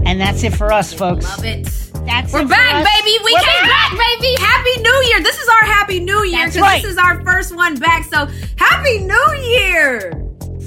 And 0.05 0.19
that's 0.19 0.43
it 0.43 0.53
for 0.53 0.71
us, 0.71 0.93
folks. 0.93 1.25
Love 1.25 1.45
it. 1.45 1.63
That's 2.05 2.33
We're 2.33 2.41
it 2.41 2.49
back, 2.49 2.83
baby. 2.83 3.17
We 3.23 3.33
We're 3.33 3.39
came 3.39 3.63
back. 3.63 3.91
baby. 3.91 4.35
Happy 4.39 4.81
New 4.81 5.03
Year. 5.07 5.21
This 5.23 5.39
is 5.39 5.47
our 5.47 5.65
Happy 5.65 5.99
New 5.99 6.23
Year 6.25 6.47
because 6.47 6.61
right. 6.61 6.81
this 6.81 6.91
is 6.91 6.97
our 6.97 7.23
first 7.23 7.55
one 7.55 7.75
back. 7.75 8.05
So 8.05 8.27
Happy 8.57 8.99
New 8.99 9.33
Year. 9.41 10.20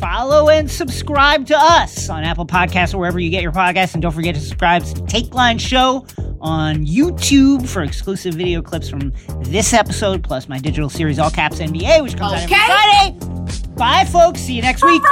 Follow 0.04 0.50
and 0.50 0.70
subscribe 0.70 1.46
to 1.46 1.56
us 1.56 2.10
on 2.10 2.24
Apple 2.24 2.44
Podcasts 2.44 2.92
or 2.92 2.98
wherever 2.98 3.18
you 3.18 3.30
get 3.30 3.42
your 3.42 3.52
podcasts. 3.52 3.94
And 3.94 4.02
don't 4.02 4.12
forget 4.12 4.34
to 4.34 4.40
subscribe 4.42 4.84
to 4.84 4.94
Takeline 5.04 5.58
Show 5.58 6.04
on 6.42 6.84
YouTube 6.84 7.66
for 7.66 7.82
exclusive 7.82 8.34
video 8.34 8.60
clips 8.60 8.86
from 8.86 9.14
this 9.44 9.72
episode, 9.72 10.22
plus 10.22 10.46
my 10.46 10.58
digital 10.58 10.90
series, 10.90 11.18
All 11.18 11.30
Caps 11.30 11.58
NBA, 11.58 12.02
which 12.02 12.18
comes 12.18 12.34
out 12.34 12.42
every 12.42 12.54
Friday. 12.54 13.66
Bye, 13.76 14.04
folks. 14.04 14.40
See 14.40 14.52
you 14.52 14.60
next 14.60 14.84
week. 14.84 15.02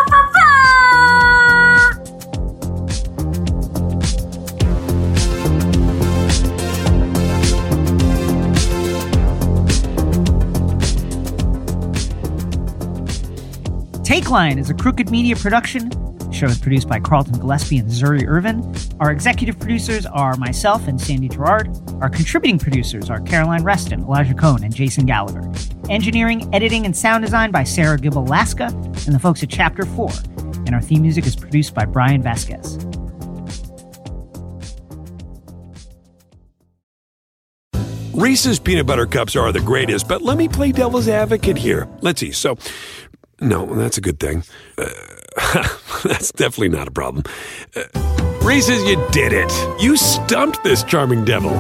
Takeline 14.12 14.58
is 14.58 14.68
a 14.68 14.74
crooked 14.74 15.10
media 15.10 15.34
production. 15.34 15.88
The 15.88 16.32
show 16.32 16.44
is 16.44 16.58
produced 16.58 16.86
by 16.86 17.00
Carlton 17.00 17.38
Gillespie 17.40 17.78
and 17.78 17.88
Zuri 17.88 18.28
Irvin. 18.28 18.62
Our 19.00 19.10
executive 19.10 19.58
producers 19.58 20.04
are 20.04 20.36
myself 20.36 20.86
and 20.86 21.00
Sandy 21.00 21.30
Girard. 21.30 21.74
Our 22.02 22.10
contributing 22.10 22.58
producers 22.58 23.08
are 23.08 23.22
Caroline 23.22 23.64
Reston, 23.64 24.02
Elijah 24.02 24.34
Cone, 24.34 24.64
and 24.64 24.74
Jason 24.74 25.06
Gallagher. 25.06 25.50
Engineering, 25.88 26.46
editing, 26.54 26.84
and 26.84 26.94
sound 26.94 27.24
design 27.24 27.52
by 27.52 27.64
Sarah 27.64 27.96
Gibble 27.96 28.26
Laska 28.26 28.66
and 28.66 29.14
the 29.14 29.18
folks 29.18 29.42
at 29.42 29.48
Chapter 29.48 29.86
4. 29.86 30.10
And 30.66 30.74
our 30.74 30.82
theme 30.82 31.00
music 31.00 31.24
is 31.24 31.34
produced 31.34 31.74
by 31.74 31.86
Brian 31.86 32.22
Vazquez. 32.22 32.92
Reese's 38.12 38.58
peanut 38.58 38.86
butter 38.86 39.06
cups 39.06 39.34
are 39.36 39.50
the 39.52 39.60
greatest, 39.60 40.06
but 40.06 40.20
let 40.20 40.36
me 40.36 40.46
play 40.46 40.70
devil's 40.70 41.08
advocate 41.08 41.56
here. 41.56 41.88
Let's 42.02 42.20
see. 42.20 42.30
So, 42.30 42.58
no, 43.43 43.66
that's 43.74 43.99
a 43.99 44.01
good 44.01 44.18
thing. 44.18 44.45
Uh, 44.78 44.88
that's 46.05 46.32
definitely 46.32 46.70
not 46.70 46.88
a 46.88 46.90
problem. 46.90 47.24
Uh, 47.76 47.82
Reese's, 48.43 48.82
you 48.84 48.97
did 49.12 49.32
it. 49.32 49.53
You 49.80 49.97
stumped 49.97 50.64
this 50.64 50.82
charming 50.82 51.24
devil. 51.24 51.53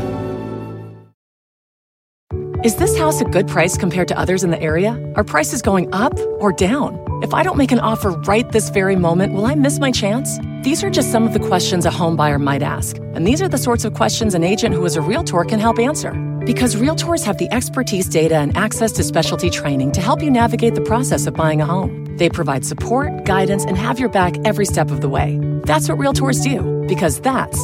Is 2.64 2.76
this 2.76 2.96
house 2.96 3.20
a 3.20 3.24
good 3.24 3.48
price 3.48 3.76
compared 3.76 4.06
to 4.08 4.18
others 4.18 4.44
in 4.44 4.50
the 4.50 4.62
area? 4.62 4.96
Are 5.16 5.24
prices 5.24 5.62
going 5.62 5.92
up 5.92 6.16
or 6.38 6.52
down? 6.52 6.96
If 7.22 7.34
I 7.34 7.42
don't 7.42 7.56
make 7.56 7.72
an 7.72 7.80
offer 7.80 8.10
right 8.10 8.48
this 8.52 8.70
very 8.70 8.94
moment, 8.94 9.32
will 9.32 9.46
I 9.46 9.56
miss 9.56 9.80
my 9.80 9.90
chance? 9.90 10.38
These 10.62 10.84
are 10.84 10.90
just 10.90 11.10
some 11.10 11.24
of 11.24 11.32
the 11.32 11.40
questions 11.40 11.86
a 11.86 11.90
home 11.90 12.14
buyer 12.14 12.38
might 12.38 12.62
ask. 12.62 12.98
And 13.14 13.26
these 13.26 13.42
are 13.42 13.48
the 13.48 13.58
sorts 13.58 13.84
of 13.84 13.94
questions 13.94 14.34
an 14.34 14.44
agent 14.44 14.76
who 14.76 14.84
is 14.84 14.94
a 14.94 15.00
realtor 15.00 15.44
can 15.44 15.58
help 15.58 15.80
answer. 15.80 16.12
Because 16.44 16.74
realtors 16.76 17.24
have 17.24 17.38
the 17.38 17.50
expertise, 17.52 18.08
data, 18.08 18.36
and 18.36 18.56
access 18.56 18.92
to 18.92 19.04
specialty 19.04 19.50
training 19.50 19.92
to 19.92 20.00
help 20.00 20.22
you 20.22 20.30
navigate 20.30 20.74
the 20.74 20.80
process 20.80 21.26
of 21.26 21.34
buying 21.34 21.60
a 21.60 21.66
home. 21.66 22.04
They 22.16 22.28
provide 22.28 22.64
support, 22.64 23.24
guidance, 23.24 23.64
and 23.64 23.78
have 23.78 23.98
your 23.98 24.08
back 24.08 24.36
every 24.44 24.66
step 24.66 24.90
of 24.90 25.00
the 25.00 25.08
way. 25.08 25.38
That's 25.64 25.88
what 25.88 25.98
realtors 25.98 26.42
do, 26.42 26.84
because 26.88 27.20
that's 27.20 27.58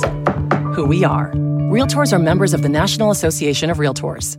who 0.74 0.84
we 0.86 1.04
are. 1.04 1.32
Realtors 1.70 2.12
are 2.12 2.18
members 2.18 2.54
of 2.54 2.62
the 2.62 2.68
National 2.68 3.10
Association 3.10 3.68
of 3.68 3.78
Realtors. 3.78 4.36